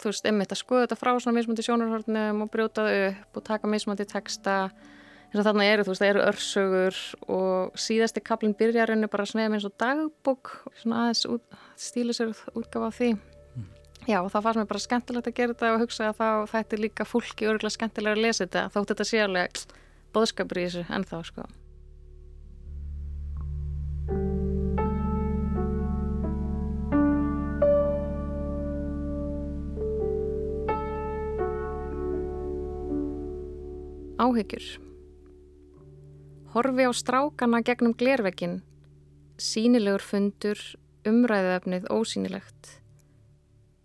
þú 0.00 0.10
veist, 0.10 0.26
einmitt 0.26 0.54
að 0.54 0.62
skoða 0.62 0.86
þetta 0.86 1.00
frá 1.00 1.12
svona 1.18 1.38
mismöndi 1.38 1.66
sjónarhörnum 1.66 2.42
og 2.44 2.50
brjóta 2.52 2.86
það 2.88 3.06
upp 3.10 3.38
og 3.38 3.46
taka 3.50 3.70
mismöndi 3.70 4.08
texta 4.10 4.56
eins 5.34 5.42
og 5.42 5.46
þarna 5.48 5.68
eru, 5.68 5.84
þú 5.84 5.92
veist, 5.92 6.02
það 6.02 6.12
eru 6.12 6.24
örsögur 6.30 6.98
og 7.36 7.78
síðasti 7.84 8.24
kaplinn 8.24 8.56
byrjarinu 8.58 9.10
bara 9.12 9.28
svona 9.28 9.46
eins 9.50 9.68
og 9.68 9.76
dagbók 9.80 10.56
svona 10.80 11.04
aðeins 11.04 11.24
út, 11.30 11.46
stílu 11.78 12.16
sér 12.16 12.34
útgafa 12.54 12.90
því 12.94 13.12
mm. 13.14 13.70
Já, 14.08 14.20
og 14.20 14.30
þá 14.32 14.38
fannst 14.40 14.60
mér 14.62 14.68
bara 14.72 14.84
skemmtilegt 14.84 15.30
að 15.30 15.38
gera 15.38 15.54
þetta 15.54 15.72
og 15.74 15.84
hugsa 15.84 16.10
að 16.10 16.20
þá 16.20 16.28
þetta 16.54 16.76
er 16.76 16.84
líka 16.84 17.08
fólki 17.08 17.48
örgulega 17.50 17.76
skemmtilega 17.78 18.18
að 18.18 18.24
lesa 18.26 18.46
þetta 18.46 18.66
þótt 18.74 18.94
þetta 18.94 19.08
sé 19.10 19.24
alveg 19.24 19.64
boðskapur 20.14 20.62
í 20.62 20.66
þessu 20.68 20.86
ennþá 20.88 21.20
sko. 21.26 21.46
Áhyggjur. 34.24 34.66
Horfi 36.54 36.86
á 36.86 36.92
strákana 36.94 37.60
gegnum 37.66 37.92
glervekkin 37.98 38.62
sínilegur 39.42 40.04
fundur 40.06 40.60
umræðuefnið 41.04 41.90
ósýnilegt. 41.92 42.78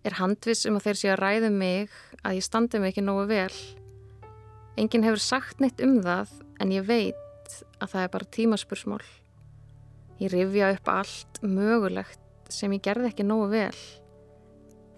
Er 0.05 0.15
handvis 0.21 0.63
um 0.69 0.77
að 0.77 0.85
þeir 0.87 0.99
sé 1.01 1.11
að 1.11 1.19
ræðu 1.23 1.51
mig 1.51 1.97
að 2.21 2.37
ég 2.37 2.45
standi 2.45 2.79
mig 2.79 2.93
ekki 2.93 3.03
nógu 3.03 3.25
vel 3.33 3.78
Engin 4.79 5.03
hefur 5.03 5.19
sagt 5.19 5.59
neitt 5.59 5.81
um 5.83 5.97
það 5.99 6.29
en 6.63 6.69
ég 6.71 6.85
veit 6.87 7.55
að 7.81 7.91
það 7.91 8.03
er 8.05 8.11
bara 8.13 8.27
tímaspursmál. 8.35 9.01
Ég 10.21 10.31
rifja 10.31 10.69
upp 10.75 10.91
allt 10.93 11.39
mögulegt 11.43 12.51
sem 12.53 12.71
ég 12.71 12.83
gerði 12.85 13.09
ekki 13.11 13.25
nógu 13.27 13.49
vel. 13.51 13.79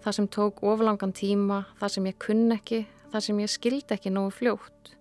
Það 0.02 0.16
sem 0.18 0.28
tók 0.34 0.62
oflangan 0.66 1.14
tíma, 1.14 1.64
það 1.80 1.94
sem 1.96 2.08
ég 2.10 2.18
kunn 2.22 2.54
ekki, 2.54 2.80
það 3.10 3.26
sem 3.26 3.42
ég 3.42 3.50
skildi 3.50 3.96
ekki 3.96 4.14
nógu 4.14 4.32
fljótt. 4.38 4.94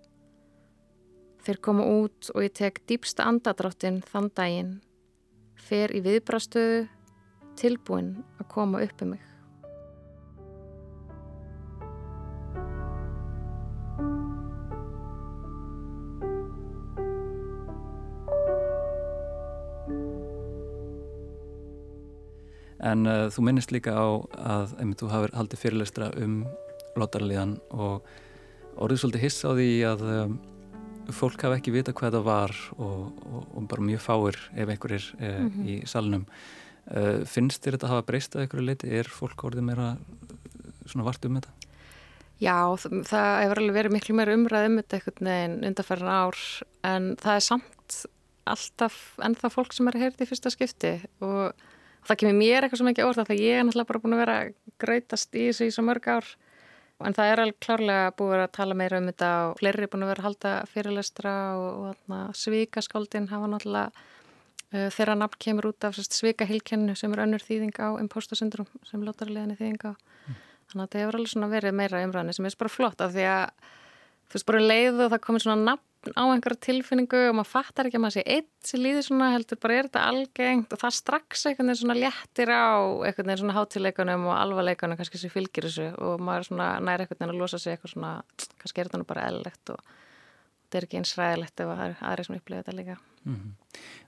Þeir 1.45 1.61
koma 1.65 1.85
út 2.01 2.29
og 2.33 2.45
ég 2.45 2.53
tek 2.57 2.81
dýpsta 2.89 3.25
andadráttin 3.29 4.01
þann 4.09 4.29
daginn, 4.37 4.75
fer 5.57 5.93
í 5.93 6.01
viðbrastöðu, 6.05 6.87
tilbúin 7.57 8.15
að 8.37 8.49
koma 8.53 8.81
upp 8.85 9.05
um 9.05 9.13
mig. 9.13 9.30
En 22.81 23.07
uh, 23.07 23.27
þú 23.33 23.45
minnist 23.47 23.73
líka 23.73 23.93
á 23.93 24.07
að 24.35 24.75
einmitt, 24.79 25.01
þú 25.01 25.11
hafið 25.11 25.35
haldið 25.37 25.61
fyrirlestra 25.61 26.09
um 26.21 26.41
lottaraliðan 26.99 27.57
og 27.71 28.07
orðið 28.81 29.03
svolítið 29.03 29.25
hiss 29.25 29.45
á 29.45 29.51
því 29.51 29.69
að 29.87 30.03
um, 30.15 30.39
fólk 31.11 31.43
hafi 31.45 31.59
ekki 31.59 31.73
vita 31.75 31.93
hvað 31.95 32.17
það 32.17 32.27
var 32.27 32.55
og, 32.77 32.99
og, 33.27 33.45
og 33.57 33.69
bara 33.71 33.85
mjög 33.85 34.03
fáir 34.03 34.37
ef 34.55 34.69
einhverjir 34.69 35.07
eh, 35.19 35.39
mm 35.39 35.49
-hmm. 35.49 35.69
í 35.69 35.75
salnum 35.87 36.25
uh, 36.95 37.25
finnst 37.25 37.63
þér 37.63 37.77
þetta 37.77 37.87
að 37.87 37.93
hafa 37.95 38.07
breyst 38.07 38.35
að 38.35 38.41
einhverju 38.41 38.65
leiti? 38.65 38.91
Er 38.91 39.09
fólk 39.09 39.43
orðið 39.43 39.67
meira 39.67 39.97
svona 40.85 41.05
vart 41.05 41.25
um 41.25 41.35
þetta? 41.35 41.51
Já, 42.41 42.77
það, 42.77 43.03
það 43.05 43.41
hefur 43.43 43.59
alveg 43.61 43.75
verið 43.75 43.91
miklu 43.91 44.15
meira 44.15 44.33
umræð 44.33 44.65
um 44.69 44.77
þetta 44.79 44.97
einhvern 44.97 45.27
veginn 45.29 45.65
undarfærin 45.67 46.09
ár 46.09 46.37
en 46.83 47.15
það 47.21 47.35
er 47.35 47.45
samt 47.45 48.05
alltaf 48.49 48.95
ennþá 49.21 49.51
fólk 49.53 49.73
sem 49.73 49.87
er 49.87 49.95
að 49.95 50.01
heyrta 50.01 50.25
í 50.25 50.29
fyrsta 50.31 50.49
skipti 50.49 50.93
og 51.21 51.53
það 52.07 52.21
kemur 52.21 52.37
mér 52.39 52.65
eitthvað 52.65 52.81
sem 52.81 52.91
ekki 52.91 53.05
orða 53.07 53.25
þegar 53.27 53.43
ég 53.45 53.57
er 53.57 53.67
náttúrulega 53.67 53.91
bara 53.91 54.01
búin 54.03 54.15
að 54.15 54.23
vera 54.23 54.37
gröytast 54.81 55.35
í 55.37 55.47
þessu 55.49 55.67
í 55.67 55.73
svo 55.75 55.85
mörg 55.85 56.07
ár 56.11 56.31
en 57.01 57.15
það 57.17 57.31
er 57.31 57.41
alveg 57.41 57.59
klárlega 57.65 58.13
búið 58.17 58.43
að 58.43 58.53
tala 58.57 58.77
meira 58.77 59.01
um 59.01 59.09
þetta 59.09 59.29
og 59.49 59.59
fleiri 59.59 59.85
er 59.85 59.91
búin 59.91 60.05
að 60.05 60.11
vera 60.11 60.23
að 60.23 60.27
halda 60.29 60.53
fyrirlestra 60.71 61.35
og, 61.57 61.91
og 62.13 62.35
svíkaskáldin 62.37 63.29
hafa 63.31 63.49
náttúrulega 63.51 63.89
uh, 63.89 64.87
þeirra 64.95 65.17
nafn 65.17 65.41
kemur 65.45 65.71
út 65.71 65.87
af 65.87 65.97
svíkahilkennu 65.97 66.95
sem 66.97 67.13
er 67.15 67.23
önnur 67.25 67.45
þýðing 67.45 67.77
á 67.81 67.89
impostasyndrum 68.01 68.69
sem 68.87 69.05
lótarleginni 69.05 69.57
þýðing 69.59 69.85
á 69.89 69.93
mm. 69.93 70.41
þannig 70.71 70.83
að 70.83 70.87
þetta 70.87 71.03
hefur 71.03 71.21
alveg 71.21 71.55
verið 71.55 71.77
meira 71.81 72.03
umræðinni 72.05 72.37
sem 72.37 72.49
er 72.49 72.59
bara 72.63 72.75
flott 72.77 73.05
af 73.05 73.15
því 73.15 73.29
að 73.31 73.45
þú 74.31 74.37
veist 74.37 74.49
bara 74.51 74.67
leið 74.67 75.05
og 75.05 75.13
það 75.13 75.25
komir 75.27 75.45
svona 75.45 75.71
nafn 75.71 75.87
á 76.01 76.23
einhverja 76.25 76.63
tilfinningu 76.65 77.19
og 77.29 77.35
maður 77.37 77.51
fattar 77.51 77.87
ekki 77.87 77.99
að 77.99 78.03
maður 78.05 78.15
sé 78.17 78.23
eitt 78.35 78.67
sem 78.67 78.81
líður 78.81 79.05
svona 79.05 79.27
heldur 79.35 79.59
bara 79.61 79.77
er 79.77 79.89
þetta 79.89 80.05
algengt 80.09 80.73
og 80.73 80.81
það 80.81 80.95
strax 80.97 81.45
veginn 81.45 81.75
svona 81.77 81.97
léttir 81.99 82.49
á 82.49 82.73
veginn 83.05 83.37
svona 83.43 83.57
hátileikunum 83.59 84.25
og 84.31 84.35
alvarleikunum 84.39 84.97
kannski 84.97 85.21
sem 85.21 85.33
fylgir 85.33 85.69
þessu 85.69 85.91
og 86.01 86.23
maður 86.25 86.49
svona 86.49 86.71
næri 86.81 87.05
einhvern 87.05 87.21
veginn 87.21 87.35
að 87.35 87.43
losa 87.43 87.61
sig 87.61 87.75
eitthvað 87.75 87.93
svona 87.93 88.15
kannski 88.57 88.81
er 88.81 88.89
þetta 88.89 89.03
nú 89.03 89.09
bara 89.13 89.27
eðlilegt 89.29 89.75
og 89.75 89.85
þetta 89.85 90.81
er 90.81 90.89
ekki 90.89 91.01
eins 91.01 91.15
ræðilegt 91.19 91.61
ef 91.61 91.73
það 91.75 91.85
er 91.85 91.97
aðrið 92.09 92.29
sem 92.29 92.41
upplifir 92.41 92.63
þetta 92.63 92.77
líka 92.79 92.97
mm 93.25 93.35
-hmm. 93.35 93.57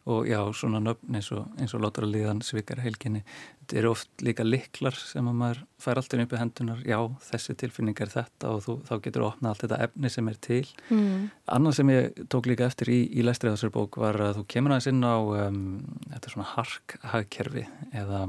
Og 0.05 0.28
já, 0.28 0.53
svona 0.53 0.80
nöfn 0.80 1.16
eins 1.16 1.32
og, 1.32 1.47
og 1.74 1.82
látur 1.82 2.03
að 2.03 2.11
liðan 2.11 2.41
svikar 2.41 2.82
heilginni 2.84 3.24
þetta 3.64 3.78
eru 3.80 3.91
oft 3.93 4.24
líka 4.24 4.43
liklar 4.43 4.95
sem 4.99 5.28
að 5.28 5.38
maður 5.39 5.59
fær 5.80 5.99
alltaf 6.01 6.24
upp 6.24 6.34
í 6.34 6.39
hendunar 6.41 6.82
já, 6.84 6.97
þessi 7.30 7.55
tilfinning 7.55 8.01
er 8.03 8.11
þetta 8.11 8.51
og 8.51 8.64
þú, 8.66 8.76
þá 8.89 8.93
getur 9.05 9.24
þú 9.24 9.28
opnað 9.30 9.49
allt 9.49 9.64
þetta 9.64 9.80
efni 9.88 10.11
sem 10.11 10.28
er 10.28 10.39
til 10.43 10.66
mm. 10.89 11.30
Annað 11.55 11.78
sem 11.78 11.93
ég 11.93 12.20
tók 12.34 12.49
líka 12.51 12.68
eftir 12.68 12.91
í, 12.91 12.99
í 13.07 13.24
læstrið 13.24 13.55
þessar 13.55 13.74
bók 13.78 13.99
var 14.03 14.20
að 14.20 14.41
þú 14.41 14.45
kemur 14.55 14.76
aðeins 14.76 14.89
inn 14.91 15.07
á 15.07 15.16
um, 15.16 15.64
þetta 16.11 16.34
svona 16.34 16.49
hark-hagkerfi 16.51 17.66
eða 18.01 18.22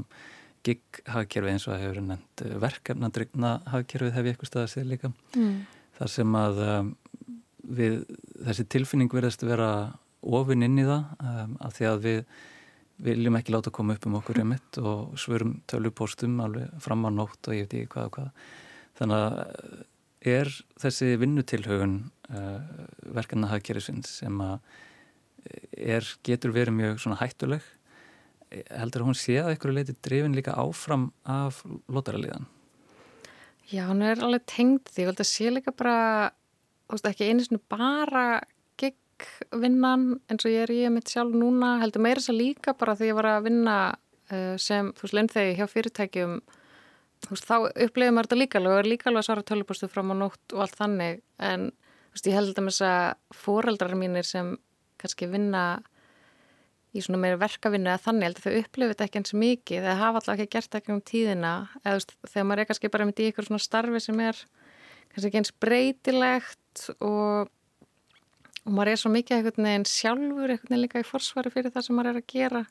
gig-hagkerfi 0.65 1.51
eins 1.51 1.67
og 1.67 1.73
það 1.73 1.83
hefur 1.83 2.01
nefnt 2.07 2.45
verkefnandryggna 2.63 3.51
hagkerfið 3.73 4.15
hef 4.15 4.29
ég 4.29 4.35
eitthvað 4.37 4.51
staðið 4.53 4.69
að 4.69 4.73
segja 4.77 4.91
líka 4.93 5.11
mm. 5.35 5.59
þar 5.99 6.15
sem 6.15 6.39
að 6.39 6.63
um, 6.69 6.95
við, 7.75 8.01
þessi 8.47 8.67
tilfinning 8.71 9.11
verðast 9.11 9.43
vera 9.45 9.69
ofin 10.25 10.65
inn 10.65 10.81
í 10.81 10.85
það 10.87 11.25
um, 11.29 11.55
af 11.65 11.77
því 11.77 11.87
að 11.91 12.05
við 12.05 12.19
viljum 13.05 13.35
ekki 13.39 13.53
láta 13.53 13.73
koma 13.75 13.97
upp 13.97 14.07
um 14.07 14.17
okkur 14.21 14.39
reymitt 14.39 14.79
og 14.79 15.17
svörum 15.19 15.57
tölupóstum 15.67 16.39
alveg 16.43 16.71
fram 16.83 17.03
á 17.07 17.09
nótt 17.11 17.49
og 17.49 17.57
ég 17.57 17.67
veit 17.67 17.77
ekki 17.81 17.91
hvað 17.95 18.09
og 18.09 18.17
hvað. 18.17 18.49
Þannig 18.99 19.23
að 19.25 19.39
uh, 19.43 19.85
er 20.35 20.51
þessi 20.81 21.11
vinnutilhaugun 21.21 21.97
uh, 22.31 22.59
verkefna 23.17 23.51
hafkerðisins 23.51 24.19
sem 24.21 24.41
að 24.41 24.57
er, 25.77 26.07
getur 26.25 26.55
verið 26.55 26.79
mjög 26.79 27.01
svona 27.03 27.19
hættuleg 27.19 27.65
heldur 28.51 29.03
að 29.03 29.09
hún 29.09 29.17
sé 29.17 29.37
að 29.41 29.51
einhverju 29.53 29.75
leiti 29.75 29.95
drifin 30.05 30.35
líka 30.37 30.55
áfram 30.57 31.09
af 31.27 31.61
lotaraliðan? 31.91 32.47
Já, 33.65 33.87
hún 33.89 34.03
er 34.05 34.21
alveg 34.21 34.45
tengd 34.49 34.91
því, 34.91 35.01
ég 35.01 35.09
held 35.09 35.21
að 35.21 35.29
sé 35.29 35.51
líka 35.51 35.73
bara 35.75 35.97
þú 36.85 36.95
veist 36.95 37.09
ekki 37.09 37.29
einu 37.29 37.45
svona 37.45 37.63
bara 37.73 38.25
gig-vinnan 39.21 40.07
eins 40.31 40.45
og 40.45 40.53
ég 40.53 40.65
er 40.65 40.73
í 40.75 40.81
mitt 40.93 41.11
sjálf 41.11 41.35
núna 41.35 41.77
heldur 41.81 42.03
meira 42.03 42.19
þess 42.21 42.33
að 42.33 42.41
líka 42.41 42.75
bara 42.77 42.95
því 42.97 43.11
ég 43.11 43.17
var 43.17 43.29
að 43.31 43.47
vinna 43.47 43.77
uh, 43.95 44.55
sem, 44.61 44.91
þú 44.95 45.07
veist, 45.07 45.17
lennþegi 45.19 45.57
hjá 45.59 45.67
fyrirtækjum 45.71 46.37
þú 47.25 47.33
veist, 47.33 47.47
þá 47.47 47.55
upplifum 47.85 48.17
maður 48.17 48.29
þetta 48.29 48.39
líka 48.41 48.59
alveg 48.59 48.75
og 48.75 48.81
er 48.81 48.91
líka 48.91 49.09
alveg 49.09 49.23
að 49.23 49.27
svara 49.29 49.47
töljupostu 49.49 49.89
fram 49.91 50.13
á 50.13 50.15
nótt 50.19 50.55
og 50.55 50.63
allt 50.65 50.77
þannig. 50.79 51.21
En 51.39 51.67
þú 51.71 52.17
veist, 52.17 52.29
ég 52.29 52.37
held 52.37 52.53
að 52.53 52.69
þess 52.69 52.85
að 52.89 53.39
foreldrar 53.43 53.99
mínir 53.99 54.27
sem 54.27 54.55
kannski 55.01 55.29
vinna 55.31 55.65
í 56.95 57.03
svona 57.03 57.19
meira 57.19 57.39
verkavinnu 57.41 57.91
eða 57.91 58.03
þannig 58.05 58.29
held 58.29 58.37
að 58.39 58.45
þau 58.45 58.59
upplifið 58.61 58.93
þetta 58.93 59.07
ekki 59.07 59.19
eins 59.21 59.33
mikið 59.35 59.81
þegar 59.81 59.99
hafa 59.99 60.21
alltaf 60.21 60.35
ekki 60.35 60.53
gert 60.55 60.77
ekki 60.79 60.93
um 60.93 61.01
tíðina. 61.09 61.53
Eða 61.81 61.95
þú 61.95 61.97
veist, 61.99 62.15
þegar 62.31 62.47
maður 62.47 62.63
er 62.63 62.69
kannski 62.69 62.93
bara 62.93 63.09
með 63.09 63.21
í 63.21 63.27
ykkur 63.31 63.49
svona 63.49 63.65
starfi 63.65 64.03
sem 64.05 64.21
er 64.23 64.39
kannski 65.11 65.29
ekki 65.29 65.41
eins 65.41 65.55
breytilegt 65.65 66.85
og, 66.99 67.51
og 68.65 68.73
maður 68.73 68.91
er 68.91 69.01
svo 69.01 69.11
mikið 69.13 69.37
einhvern 69.37 69.69
veginn 69.69 69.87
sjálfur 69.89 70.53
einhvern 70.53 70.71
veginn 70.71 70.83
líka 70.83 71.01
í 71.03 71.07
forsvari 71.07 71.53
fyrir 71.53 71.73
það 71.73 71.87
sem 71.87 71.97
maður 71.97 72.11
er 72.11 72.21
að 72.21 72.27
gera 72.33 72.63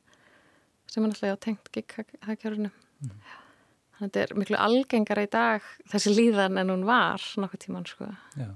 sem 0.91 1.03
er 1.03 1.11
náttúrulega 1.11 1.41
tengt 1.47 1.71
gig-hækjörunum 1.75 2.73
mm. 2.75 3.11
þannig 3.97 4.01
að 4.01 4.05
þetta 4.05 4.25
er 4.25 4.35
miklu 4.43 4.61
algengara 4.67 5.27
í 5.27 5.31
dag 5.33 5.69
þessi 5.93 6.15
líðan 6.15 6.61
en 6.61 6.73
hún 6.75 6.87
var 6.89 7.25
nokkuð 7.41 7.67
tíman 7.67 7.89
sko 7.89 8.11
Já. 8.39 8.51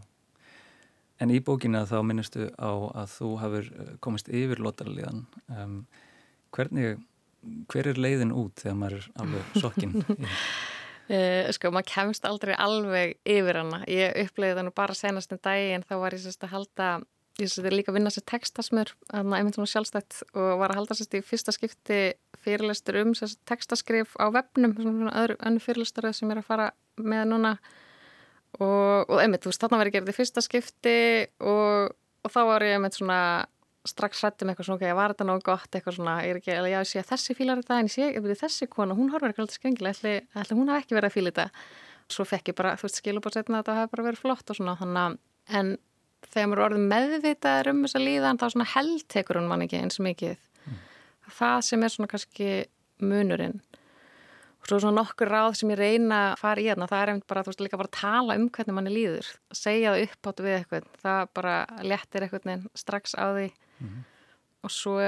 En 1.18 1.34
í 1.34 1.40
bókina 1.42 1.82
þá 1.88 1.98
minnistu 2.06 2.46
á 2.62 2.70
að 3.02 3.14
þú 3.16 3.28
hafur 3.42 3.70
eh, 3.74 3.94
komist 4.04 4.28
yfir 4.30 4.60
lotarliðan 4.62 5.24
um, 5.50 5.80
hvernig 6.54 7.00
hver 7.70 7.88
er 7.90 7.98
leiðin 7.98 8.34
út 8.34 8.60
þegar 8.62 8.76
maður 8.78 8.98
er 9.00 9.08
alveg 9.22 9.62
sokkinn 9.62 9.96
Uh, 11.08 11.46
sko, 11.56 11.70
maður 11.72 11.86
kemst 11.88 12.26
aldrei 12.28 12.50
alveg 12.60 13.14
yfir 13.24 13.56
hana. 13.56 13.78
Ég 13.88 14.12
uppleiði 14.26 14.58
það 14.58 14.66
nú 14.66 14.72
bara 14.76 14.96
senast 14.96 15.30
en 15.32 15.40
daginn, 15.40 15.84
þá 15.88 15.94
var 16.02 16.12
ég 16.12 16.20
sérst 16.20 16.44
að 16.44 16.50
halda, 16.52 16.88
ég 17.38 17.52
að 17.62 17.76
líka 17.76 17.94
vinna 17.94 18.10
sér 18.10 18.24
þannig 18.26 18.94
að 19.14 19.36
ég 19.38 19.44
myndi 19.46 19.56
svona 19.58 19.70
sjálfstætt 19.70 20.22
og 20.34 20.48
var 20.58 20.72
að 20.72 20.80
halda 20.80 20.96
sérst 20.98 21.14
í 21.14 21.20
fyrsta 21.22 21.54
skipti 21.54 21.98
fyrirlestur 22.42 22.98
um 23.02 23.12
sérst 23.14 23.38
textaskrif 23.46 24.16
á 24.18 24.26
webnum, 24.34 24.74
svona 24.74 25.14
öðru 25.22 25.36
önnu 25.46 25.62
fyrirlestur 25.62 26.08
sem 26.12 26.30
er 26.34 26.40
að 26.40 26.48
fara 26.48 26.70
með 26.98 27.28
núna. 27.30 27.54
Og, 28.58 29.04
og 29.06 29.20
einmitt, 29.22 29.44
þú 29.44 29.52
veist, 29.52 29.62
þarna 29.62 29.78
var 29.78 29.90
ég 29.90 29.94
gerðið 29.98 30.14
í 30.14 30.16
fyrsta 30.16 30.42
skipti 30.42 30.98
og, 31.44 31.94
og 32.24 32.32
þá 32.32 32.40
var 32.48 32.64
ég 32.64 32.78
einmitt 32.78 32.96
svona 32.96 33.20
strax 33.86 34.22
hrættum 34.24 34.50
eitthvað 34.50 34.68
svona, 34.68 34.80
ok, 34.80 34.96
var 34.98 35.12
þetta 35.14 35.26
náðu 35.28 35.44
gott 35.46 35.76
eitthvað 35.76 35.98
svona, 35.98 36.14
ég 36.24 36.32
er 36.32 36.40
ekki, 36.40 36.54
eða 36.56 36.70
já, 36.72 36.78
ég 36.80 36.88
sé 36.90 37.02
að 37.02 37.10
þessi 37.12 37.36
fílar 37.38 37.60
þetta 37.60 37.76
en 37.78 37.90
ég 37.90 37.94
sé, 37.94 38.08
ég 38.08 38.24
veit, 38.24 38.40
þessi 38.40 38.68
kona, 38.72 38.96
hún 38.98 39.12
horfður 39.12 39.30
eitthvað 39.30 39.44
alltaf 39.46 39.60
skrengilega, 39.60 39.94
ætli, 39.94 40.14
ætli 40.42 40.58
hún 40.58 40.72
hafi 40.72 40.84
ekki 40.84 40.96
verið 40.96 41.10
að 41.10 41.14
fíla 41.14 41.32
þetta. 41.32 41.62
Svo 42.08 42.26
fekk 42.28 42.50
ég 42.50 42.58
bara, 42.58 42.74
þú 42.80 42.88
veist, 42.88 43.00
skilur 43.02 43.24
búin 43.24 43.36
setna 43.36 43.60
að 43.60 43.62
þetta 43.62 43.76
hafi 43.78 43.92
bara 43.94 44.06
verið 44.08 44.22
flott 44.24 44.52
og 44.52 44.58
svona, 44.58 44.74
þannig 44.80 45.18
en 45.60 45.72
þegar 46.32 46.50
maður 46.50 46.64
orðið 46.66 46.90
meðvitaður 46.92 47.70
um 47.72 47.80
þessa 47.86 48.02
líðan, 48.02 48.40
þá 48.40 48.46
svona 48.54 48.68
heldtekur 48.74 49.40
hún 49.40 49.48
mann 49.50 49.64
ekki 49.66 49.80
eins 49.82 50.02
mikið. 50.02 50.36
Mm. 50.64 50.82
það 51.38 51.56
sem 51.68 51.82
er 51.82 51.94
svona 51.94 52.12
kannski 52.12 52.50
munurinn. 52.98 53.56
Og 54.58 54.68
svo 54.68 54.80
svona 54.82 55.00
nokkur 55.00 55.30
ráð 55.30 55.54
sem 55.60 55.70
ég 55.72 55.78
reyna 55.78 56.20
að 56.32 56.40
fara 56.42 56.60
í 56.60 56.68
hérna, 56.68 56.88
það 56.90 57.02
er 57.02 57.12
einmitt 57.12 57.30
bara, 57.30 57.44
þú 57.46 57.52
veist, 57.52 57.64
líka 57.64 57.80
bara 57.80 57.92
að 57.92 57.98
tala 58.00 58.36
um 58.40 58.48
hvernig 58.52 58.76
manni 58.76 58.92
líður, 58.92 59.32
segja 59.54 59.94
það 59.94 60.04
uppáttu 60.08 60.44
við 60.44 60.56
eitthvað, 60.58 60.88
það 61.04 61.20
bara 61.38 61.56
léttir 61.86 62.26
eitthvað 62.26 62.68
strax 62.76 63.14
á 63.14 63.26
því. 63.32 63.50
Mm 63.78 63.98
og 64.62 64.74
svo 64.74 64.98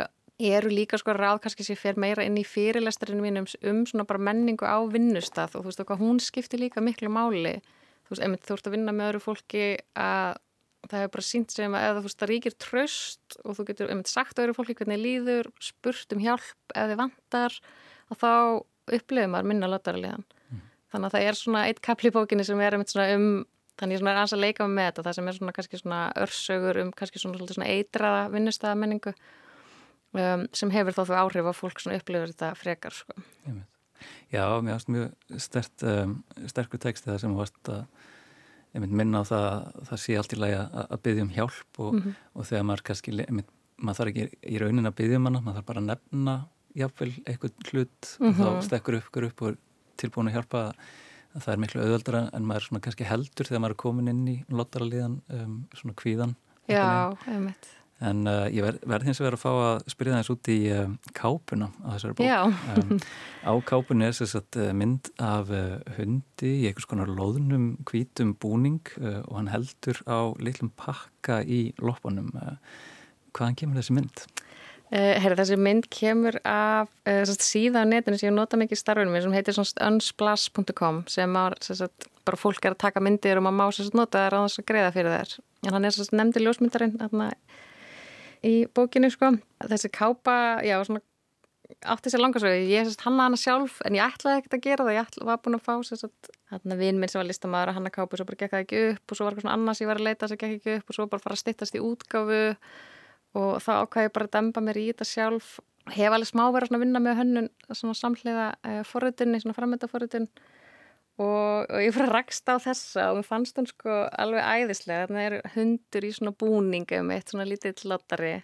eru 0.41 0.71
líka 0.73 0.99
sko 0.99 1.13
ráð 1.13 1.43
kannski 1.45 1.67
sem 1.67 1.77
fer 1.77 1.99
meira 2.01 2.25
inn 2.25 2.39
í 2.41 2.47
fyrirlestarinn 2.47 3.21
mínum 3.21 3.49
um 3.69 3.83
svona 3.89 4.07
bara 4.09 4.23
menningu 4.31 4.65
á 4.65 4.81
vinnustaf 4.89 5.57
og 5.57 5.67
þú 5.67 5.73
veist 5.73 6.01
hún 6.01 6.21
skiptir 6.21 6.63
líka 6.63 6.81
miklu 6.81 7.11
máli. 7.13 7.59
Þú 8.07 8.15
veist, 8.15 8.23
einmitt 8.25 8.47
þú 8.47 8.57
ert 8.57 8.71
að 8.71 8.77
vinna 8.77 8.95
með 8.97 9.11
öðru 9.11 9.23
fólki 9.27 9.67
að 9.95 10.41
það 10.89 11.05
hefur 11.05 11.15
bara 11.17 11.27
sínt 11.29 11.55
sem 11.55 11.77
að 11.77 11.87
eða 11.87 11.99
þú 11.99 12.07
veist 12.07 12.21
það 12.23 12.33
ríkir 12.33 12.57
tröst 12.65 13.39
og 13.45 13.59
þú 13.59 13.69
getur 13.69 13.93
einmitt 13.93 14.11
sagt 14.11 14.41
öðru 14.41 14.57
fólki 14.57 14.77
hvernig 14.79 15.01
líður 15.01 15.51
spurt 15.63 16.17
um 16.17 16.25
hjálp 16.25 16.75
ef 16.75 16.91
þið 16.93 17.01
vantar 17.03 17.57
og 18.11 18.21
þá 18.21 18.33
upplifir 18.91 19.31
maður 19.31 19.51
minna 19.53 19.71
lotaraliðan 19.71 20.25
mm. 20.25 20.63
þannig 20.93 21.11
að 21.11 21.17
það 21.17 21.27
er 21.29 21.41
svona 21.41 21.65
eitt 21.69 21.83
kapli 21.85 22.11
í 22.11 22.15
bókinni 22.17 22.47
sem 22.49 22.63
er 22.65 22.77
einmitt 22.77 22.95
svona 22.95 23.11
um 23.19 23.31
Þannig 23.81 23.97
ég 23.97 24.03
er 24.05 24.19
aðeins 24.19 24.35
að 24.37 24.43
leika 24.43 24.67
með 24.69 24.89
þetta, 24.91 25.03
það 25.07 25.15
sem 25.17 25.29
er 25.31 25.37
svona 25.39 25.53
kannski 25.57 25.79
svona 25.81 26.01
örsögur 26.21 26.79
um 26.83 26.89
kannski 26.93 27.21
svona, 27.23 27.47
svona 27.49 27.69
eitraða 27.73 28.25
vinnustæðamenningu 28.35 29.13
um, 29.15 30.43
sem 30.61 30.73
hefur 30.75 30.97
þá 30.97 31.01
þú 31.09 31.17
áhrif 31.17 31.49
að 31.49 31.57
fólk 31.57 31.81
svona 31.81 32.01
upplifur 32.01 32.35
þetta 32.35 32.51
frekar. 32.61 32.99
Sko. 32.99 33.17
Já, 34.33 34.45
mér 34.61 34.77
finnst 34.77 34.93
mjög 34.93 35.41
stert, 35.47 35.87
um, 35.89 36.13
sterkur 36.53 36.83
teksti 36.83 37.09
það 37.09 37.23
sem 37.25 37.39
varst 37.39 37.73
að 37.73 37.81
mynd, 38.75 38.93
minna 39.03 39.23
á 39.23 39.25
það 39.27 39.47
að 39.51 39.89
það 39.91 40.03
sé 40.05 40.17
allt 40.21 40.35
í 40.35 40.39
lagi 40.39 40.59
að, 40.61 40.97
byggja 41.03 41.27
um 41.27 41.35
hjálp 41.35 41.81
og, 41.83 41.93
mm 41.93 42.01
-hmm. 42.01 42.15
og 42.35 42.49
þegar 42.51 42.67
maður 42.69 42.85
kannski, 42.91 43.15
mynd, 43.19 43.53
maður 43.77 43.99
þarf 43.99 44.13
ekki 44.13 44.55
í 44.55 44.63
raunin 44.63 44.91
að 44.91 44.97
byggja 45.01 45.21
um 45.21 45.29
hana, 45.29 45.41
maður 45.41 45.59
þarf 45.59 45.71
bara 45.73 45.81
að 45.81 45.91
nefna 45.91 46.37
jáfnvel 46.79 47.13
eitthvað 47.27 47.53
hlut 47.71 48.11
mm 48.21 48.27
-hmm. 48.27 48.31
og 48.31 48.35
þá 48.41 48.51
mhm. 48.51 48.67
stekkur 48.69 48.99
upp, 49.01 49.17
upp 49.17 49.43
og 49.43 49.49
er 49.49 49.57
tilbúin 49.97 50.31
að 50.31 50.37
hjálpa 50.39 50.61
að 51.31 51.43
það 51.45 51.53
er 51.53 51.61
miklu 51.63 51.83
auðvöldra 51.83 52.23
en 52.35 52.47
maður 52.47 52.81
kannski 52.81 53.05
heldur 53.07 53.47
þegar 53.47 53.61
maður 53.61 53.75
er 53.77 53.83
komin 53.85 54.09
inn 54.09 54.25
í 54.29 54.37
lottaraliðan 54.49 55.21
um, 55.29 55.59
svona 55.75 55.95
kvíðan 55.95 56.37
Já, 56.71 57.15
einmitt 57.27 57.80
En 58.01 58.25
uh, 58.25 58.47
ég 58.49 58.65
verð 58.65 58.85
verð 58.89 59.09
hins 59.11 59.19
vegar 59.21 59.35
að 59.37 59.43
fá 59.43 59.51
að 59.53 59.83
spyrja 59.93 60.15
það 60.15 60.23
eins 60.23 60.33
út 60.33 60.49
í 60.49 60.59
uh, 60.73 60.93
kápuna 61.17 61.67
á 61.85 61.89
þessari 61.93 62.17
bók. 62.17 62.71
Um, 62.73 63.03
á 63.45 63.53
kápunni 63.69 64.07
er 64.09 64.17
þess 64.17 64.39
að 64.39 64.61
uh, 64.63 64.71
mynd 64.81 65.11
af 65.21 65.53
uh, 65.53 65.75
hundi 65.99 66.53
í 66.63 66.71
einhvers 66.71 66.89
konar 66.89 67.13
loðnum 67.13 67.67
hvítum 67.91 68.33
búning 68.41 68.81
uh, 69.03 69.21
og 69.27 69.35
hann 69.37 69.53
heldur 69.53 70.01
á 70.09 70.33
litlum 70.41 70.73
pakka 70.81 71.43
í 71.45 71.61
loppunum. 71.77 72.33
Uh, 72.41 72.57
hvaðan 73.37 73.61
kemur 73.61 73.83
þessi 73.83 73.99
mynd? 74.01 74.25
Herri, 74.91 75.37
þessi 75.39 75.55
mynd 75.55 75.85
kemur 75.95 76.41
af 76.43 76.89
sagt, 77.07 77.45
síða 77.47 77.85
á 77.85 77.87
netinu 77.87 78.17
sem 78.19 78.27
ég 78.27 78.35
nota 78.35 78.59
mikið 78.59 78.75
í 78.75 78.81
starfunum 78.81 79.15
sem 79.23 79.37
heitir 79.37 79.61
unsplash.com 79.61 81.05
sem 81.07 81.37
á, 81.39 81.55
sagt, 81.63 82.09
bara 82.27 82.41
fólk 82.41 82.67
er 82.67 82.75
að 82.75 82.81
taka 82.89 83.05
myndir 83.05 83.39
og 83.39 83.47
maður 83.47 83.61
má 83.61 83.77
sagt, 83.77 83.95
nota 83.95 84.25
það 84.25 84.49
þess 84.49 84.63
að 84.65 84.67
greiða 84.73 84.91
fyrir 84.97 85.15
þær. 85.15 85.37
En 85.69 85.77
hann 85.77 85.87
er 85.87 85.95
sagt, 85.95 86.17
nefndi 86.17 86.43
ljósmyndarinn 86.43 86.99
þarna 86.99 87.29
í 88.47 88.55
bókinu 88.75 89.11
sko. 89.13 89.35
Þessi 89.61 89.91
kápa, 89.93 90.35
já, 90.65 90.79
svona 90.87 91.03
átti 91.87 92.11
sér 92.11 92.23
langarsögu. 92.23 92.67
Ég 92.69 92.87
sérst 92.87 93.05
hanna 93.07 93.29
hana 93.29 93.39
sjálf 93.39 93.79
en 93.87 93.97
ég 93.97 94.05
ætlaði 94.05 94.41
ekkert 94.41 94.57
að 94.57 94.65
gera 94.67 94.87
það. 94.87 94.95
Ég 94.97 95.07
ætla, 95.07 95.27
var 95.29 95.41
búin 95.45 95.59
að 95.59 95.67
fá 95.67 95.73
sérst 95.87 96.31
hérna 96.51 96.79
vinn 96.81 97.01
minn 97.01 97.13
sem 97.13 97.21
var 97.21 97.29
listamæður 97.29 97.73
að 97.73 97.79
hanna 97.79 97.93
kápu 97.95 98.17
og 98.17 98.21
svo 98.21 98.29
bara 98.29 98.41
gekk 98.41 98.55
það 98.55 98.65
ekki 98.65 98.83
upp 98.91 99.13
og 99.13 99.19
svo 99.19 99.27
var 99.27 99.35
eitthvað 99.35 99.47
svona 99.47 99.57
annars 99.59 99.83
ég 99.83 99.91
var 99.91 100.01
að 100.01 100.09
leita 100.09 100.29
sem 100.31 100.41
gekk 100.41 100.57
ekki 100.59 100.77
upp 100.81 100.91
og 100.91 100.99
svo 100.99 101.07
bara 101.13 101.25
fara 101.25 101.37
að 101.37 101.43
stittast 101.45 101.77
í 101.79 101.83
útgáfu 101.85 102.41
og 103.41 103.51
þá 103.63 103.73
ákvæði 103.85 104.09
ég 104.09 104.15
bara 104.17 104.29
að 104.29 104.35
demba 104.37 104.65
mér 104.67 104.81
í 104.81 104.87
þetta 104.91 105.09
sjálf. 105.09 105.51
Hef 105.91 106.13
alveg 106.13 106.31
smá 106.31 106.45
verið 106.55 106.77
að 106.77 106.85
vinna 106.85 107.03
með 107.03 107.21
hönnun 107.21 107.51
svona 107.71 107.97
samhliða 107.97 108.49
eh, 108.67 108.83
forritunni, 108.87 109.41
svona 109.43 109.57
framöndaforritun 109.57 110.29
og, 111.21 111.67
og 111.69 111.83
ég 111.85 111.95
fyrir 111.95 112.09
að 112.09 112.17
raksta 112.17 112.57
á 112.57 112.65
þessa 112.65 113.11
og 113.11 113.21
mér 113.21 113.29
fannst 113.29 113.61
hún 113.61 113.69
sko 113.69 113.97
alveg 114.09 114.47
æðislega. 114.65 115.11
Þannig 115.11 115.29
er 115.29 115.55
hundur 115.57 116.07
í 116.07 116.13
svona 116.17 116.35
búningum, 116.41 117.13
eitt 117.15 117.33
svona 117.33 117.49
lítið 117.49 117.85
lottari 117.91 118.35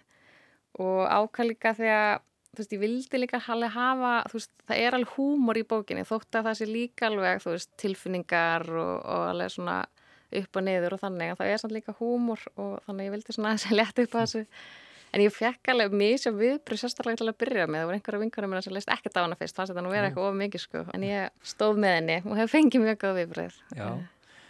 og 0.77 1.03
ákvæðlika 1.09 1.73
því 1.77 1.91
að 1.95 2.15
þú 2.57 2.63
veist, 2.63 2.73
ég 2.73 2.81
vildi 2.81 3.21
líka 3.21 3.39
alveg 3.53 3.73
hafa, 3.75 4.13
þú 4.31 4.39
veist, 4.39 4.51
það 4.69 4.81
er 4.81 4.97
alveg 4.97 5.13
húmor 5.17 5.59
í 5.59 5.65
bókinni, 5.67 6.05
þótt 6.07 6.39
að 6.39 6.49
það 6.49 6.57
sé 6.59 6.67
líka 6.69 7.07
alveg, 7.09 7.43
þú 7.43 7.53
veist, 7.53 7.71
tilfinningar 7.81 8.65
og, 8.71 8.93
og 9.03 9.23
alveg 9.31 9.53
svona 9.53 9.77
upp 10.37 10.59
og 10.59 10.65
niður 10.65 10.97
og 10.97 11.03
þannig, 11.03 11.31
en 11.31 11.39
það 11.39 11.51
er 11.53 11.61
samt 11.61 11.75
líka 11.75 11.95
húmor 11.99 12.41
og 12.57 12.73
þannig 12.87 13.07
ég 13.07 13.15
vildi 13.15 13.35
svona 13.35 13.53
að 13.57 13.77
leta 13.77 14.05
upp 14.07 14.17
að 14.17 14.25
þessu 14.25 14.43
en 15.13 15.23
ég 15.23 15.33
fekk 15.33 15.71
alveg 15.73 15.95
mjög 16.01 16.23
sem 16.23 16.39
viðbrið 16.41 16.81
sérstaklega 16.83 17.21
til 17.21 17.29
að 17.31 17.39
byrja 17.43 17.67
með, 17.67 17.79
það 17.79 17.89
voru 17.89 17.99
einhverja 17.99 18.23
vinkunum 18.23 18.53
minna 18.53 18.65
sem 18.65 18.75
leist 18.75 18.91
ekkert 18.93 19.19
á 19.19 19.21
hana 19.23 19.39
fyrst, 19.39 19.57
fannst 19.57 19.73
þetta 19.73 19.85
nú 19.85 19.93
vera 19.93 20.09
eitthvað 20.09 20.31
of 20.31 20.41
mikið 20.41 20.65
sko, 20.65 20.83
en 20.95 21.07
ég 21.07 21.47
stóð 21.53 21.79
með 21.83 21.95
henni 21.99 22.17
og 22.25 22.41
hef 22.41 22.53
fengið 22.55 22.85
mjög 22.87 22.99
góð 23.05 23.21
viðbrið 23.21 23.61
Já, 23.77 23.87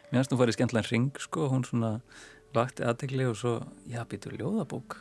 mér 0.09 0.17
finnst 0.17 0.33
nú 0.33 0.41
farið 0.41 0.57
skemmtilega 0.57 0.91
ring 0.91 1.21
sko, 1.27 1.51
hún 1.53 1.67
svona 1.67 1.93
vakti 2.55 2.85
aðtegli 2.87 3.25
og 3.27 3.35
svo, 3.37 3.53
já, 3.91 3.99
býtur 4.09 4.35
ljóðabók 4.37 4.97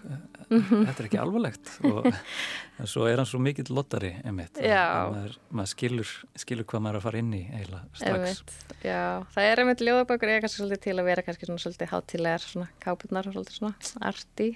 þetta 0.51 0.95
er 0.95 1.09
ekki 1.09 1.21
alvarlegt. 1.21 1.71
Og 1.87 2.09
svo 2.93 3.07
er 3.09 3.21
hann 3.21 3.29
svo 3.29 3.41
mikill 3.43 3.69
lottari 3.75 4.13
einmitt, 4.27 4.61
maður, 4.61 5.37
maður 5.51 5.73
skilur 5.73 6.13
skilur 6.39 6.69
hvað 6.69 6.85
maður 6.85 6.99
er 6.99 7.01
að 7.01 7.07
fara 7.07 7.23
inn 7.23 7.33
í 7.37 7.43
eiginlega 7.47 8.01
strax. 8.01 8.43
Einmitt, 8.43 8.77
Já, 8.83 9.03
það 9.35 9.51
er 9.51 9.63
einmitt 9.63 9.85
ljóðabókur 9.87 10.33
ég 10.33 10.39
er 10.39 10.47
kannski 10.47 10.63
svolítið 10.63 10.85
til 10.87 10.97
að 10.97 11.11
vera 11.11 11.27
kannski 11.27 11.51
svona 11.51 11.65
svolítið 11.65 11.93
hátilegar 11.95 12.47
svona 12.47 12.71
kápurnar 12.83 13.31
og 13.31 13.37
svolítið 13.37 13.61
svona 13.61 14.11
arti 14.11 14.51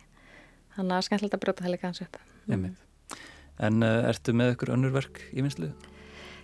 þannig 0.80 0.96
að 0.96 1.06
skemmtilegt 1.06 1.36
að 1.38 1.44
brjóta 1.44 1.66
það 1.66 1.74
líka 1.76 1.90
hans 1.90 2.04
upp 2.04 2.20
einmitt. 2.50 2.86
En 3.60 3.84
uh, 3.84 4.08
ertu 4.08 4.34
með 4.34 4.54
ykkur 4.54 4.74
önnurverk 4.74 5.20
í 5.30 5.44
vinslu? 5.44 5.70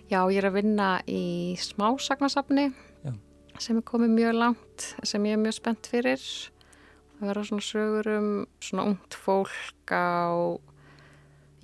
Já, 0.07 0.21
ég 0.31 0.37
er 0.39 0.47
að 0.47 0.59
vinna 0.61 0.91
í 1.09 1.57
smásagnasafni 1.59 2.69
sem 3.61 3.79
er 3.79 3.85
komið 3.87 4.13
mjög 4.13 4.37
langt 4.37 4.85
sem 5.07 5.25
ég 5.25 5.35
er 5.35 5.41
mjög 5.41 5.57
spennt 5.57 5.89
fyrir 5.89 6.21
það 7.17 7.29
verður 7.31 7.47
svona 7.49 7.65
sögur 7.65 8.09
um 8.13 8.31
svona 8.61 8.87
ungt 8.91 9.17
fólk 9.17 9.93
á 9.93 10.57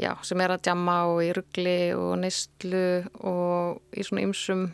já, 0.01 0.13
sem 0.26 0.41
er 0.41 0.55
að 0.55 0.63
djamma 0.67 0.97
og 1.11 1.21
í 1.26 1.32
ruggli 1.38 1.78
og 1.97 2.15
neistlu 2.24 3.03
og 3.21 3.84
í 3.93 4.05
svona 4.05 4.26
ymsum 4.26 4.71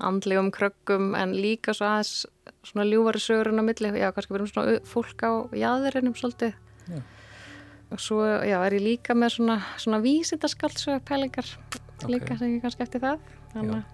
andlegum 0.00 0.50
kröggum 0.54 1.12
en 1.18 1.34
líka 1.36 1.74
svo 1.76 1.90
aðeins 1.90 2.24
svona 2.64 2.86
ljúvari 2.88 3.20
sögurinn 3.20 3.60
á 3.60 3.64
milli, 3.66 3.90
já, 4.00 4.08
kannski 4.14 4.34
verðum 4.34 4.52
svona 4.52 4.78
fólk 4.88 5.26
á 5.26 5.32
jæðurinnum 5.52 6.16
svolítið 6.16 6.54
já. 6.88 7.02
Og 7.94 8.02
svo, 8.02 8.20
já, 8.42 8.58
er 8.58 8.76
ég 8.76 8.84
líka 8.84 9.14
með 9.16 9.36
svona, 9.38 9.58
svona 9.78 10.00
vísindaskaldssög 10.02 11.04
pælingar 11.06 11.46
okay. 11.70 12.10
líka 12.10 12.38
sem 12.40 12.56
ég 12.56 12.64
kannski 12.64 12.86
eftir 12.86 13.04
það 13.04 13.20
þannig 13.54 13.76
að 13.80 13.92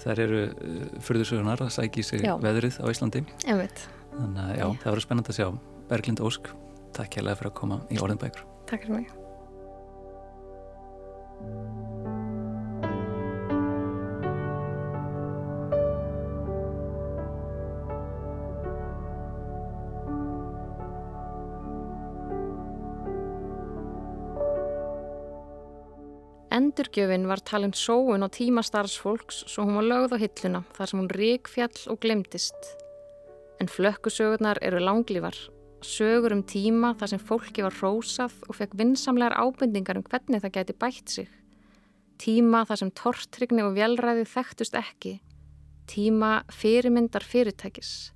Það 0.00 0.20
eru 0.24 0.38
uh, 0.48 0.84
fyrðursögunar 1.04 1.60
að 1.60 1.74
sækja 1.74 2.00
í 2.00 2.04
sig 2.08 2.22
já. 2.24 2.32
veðrið 2.40 2.78
á 2.80 2.88
Íslandi. 2.88 3.20
Einmitt. 3.44 3.82
Þannig 4.14 4.40
að 4.46 4.52
já, 4.54 4.62
já. 4.62 4.66
það 4.80 4.88
verður 4.88 5.04
spennand 5.04 5.28
að 5.28 5.36
sjá. 5.36 5.48
Berglind 5.90 6.22
Ósk, 6.24 6.52
takk 6.96 7.18
hérlega 7.20 7.40
fyrir 7.42 7.52
að 7.52 7.58
koma 7.60 7.82
í 7.92 8.00
Orðinbækur. 8.00 8.46
Takk 8.70 8.86
fyrir 8.86 9.02
mig. 9.02 9.12
Endurgjöfin 26.70 27.26
var 27.26 27.40
talin 27.42 27.72
sóun 27.74 28.22
á 28.22 28.30
tíma 28.30 28.62
starfsfólks 28.62 29.40
svo 29.50 29.64
hún 29.66 29.80
var 29.80 29.86
lögð 29.90 30.12
á 30.14 30.18
hilluna 30.22 30.60
þar 30.76 30.90
sem 30.90 31.00
hún 31.00 31.08
ríkfjall 31.10 31.80
og 31.90 31.98
glemtist. 32.04 32.68
En 33.58 33.66
flökkusögurnar 33.66 34.60
eru 34.62 34.78
langlífar, 34.78 35.34
sögur 35.82 36.36
um 36.36 36.44
tíma 36.46 36.92
þar 37.00 37.10
sem 37.10 37.24
fólki 37.26 37.64
var 37.66 37.74
rósað 37.82 38.36
og 38.46 38.54
fekk 38.60 38.78
vinsamlegar 38.78 39.34
ábendingar 39.34 39.98
um 39.98 40.06
hvernig 40.06 40.44
það 40.44 40.54
gæti 40.58 40.78
bætt 40.78 41.10
sig. 41.10 41.28
Tíma 42.22 42.62
þar 42.68 42.82
sem 42.84 42.94
tortrygni 43.02 43.66
og 43.66 43.74
velræði 43.74 44.30
þekktust 44.30 44.78
ekki. 44.78 45.18
Tíma 45.90 46.44
fyrirmyndar 46.54 47.26
fyrirtækis. 47.26 48.12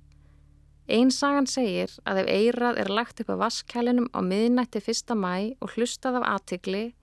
Einsagan 0.87 1.49
segir 1.49 1.91
að 2.07 2.23
ef 2.23 2.31
eirað 2.39 2.79
er 2.85 2.93
lagt 3.01 3.19
upp 3.19 3.35
á 3.35 3.41
vaskælinum 3.43 4.07
á 4.15 4.23
miðnætti 4.23 4.79
1. 4.79 5.11
mæ 5.11 5.59
og 5.59 5.75
hlustað 5.75 6.21
af 6.21 6.29
aðtigli 6.37 6.93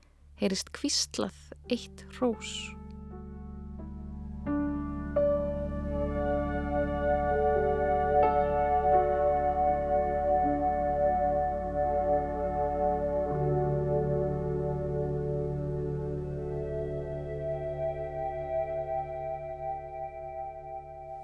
heyrist 0.41 0.73
kvistlað 0.73 1.42
eitt 1.73 2.05
rós. 2.21 2.53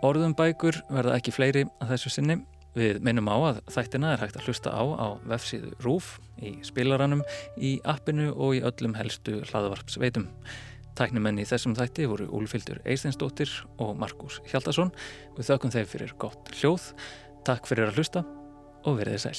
Orðum 0.09 0.33
bækur 0.39 0.79
verða 0.89 1.19
ekki 1.19 1.33
fleiri 1.35 1.67
að 1.83 1.91
þessu 1.93 2.11
sinni. 2.15 2.39
Við 2.79 3.01
minnum 3.03 3.27
á 3.27 3.37
að 3.37 3.61
þættina 3.75 4.13
er 4.15 4.23
hægt 4.23 4.37
að 4.39 4.49
hlusta 4.49 4.71
á 4.71 4.83
á 4.87 5.09
vefsíðu 5.27 5.73
RÚF, 5.83 6.13
í 6.39 6.53
spilaranum, 6.67 7.25
í 7.59 7.79
appinu 7.89 8.31
og 8.37 8.59
í 8.59 8.63
öllum 8.63 8.95
helstu 8.99 9.41
hlaðvarpsveitum. 9.49 10.29
Tæknumenn 10.99 11.41
í 11.43 11.47
þessum 11.47 11.75
þætti 11.79 12.07
voru 12.11 12.29
Úlfildur 12.39 12.79
Eisteinsdóttir 12.87 13.51
og 13.83 13.99
Markus 13.99 14.39
Hjaldarsson. 14.51 14.95
Við 15.39 15.51
þökkum 15.51 15.75
þeim 15.75 15.91
fyrir 15.91 16.15
gott 16.23 16.55
hljóð. 16.59 16.91
Takk 17.47 17.71
fyrir 17.71 17.91
að 17.91 17.99
hlusta 17.99 18.27
og 18.87 18.99
verðið 19.03 19.25
sæl. 19.27 19.39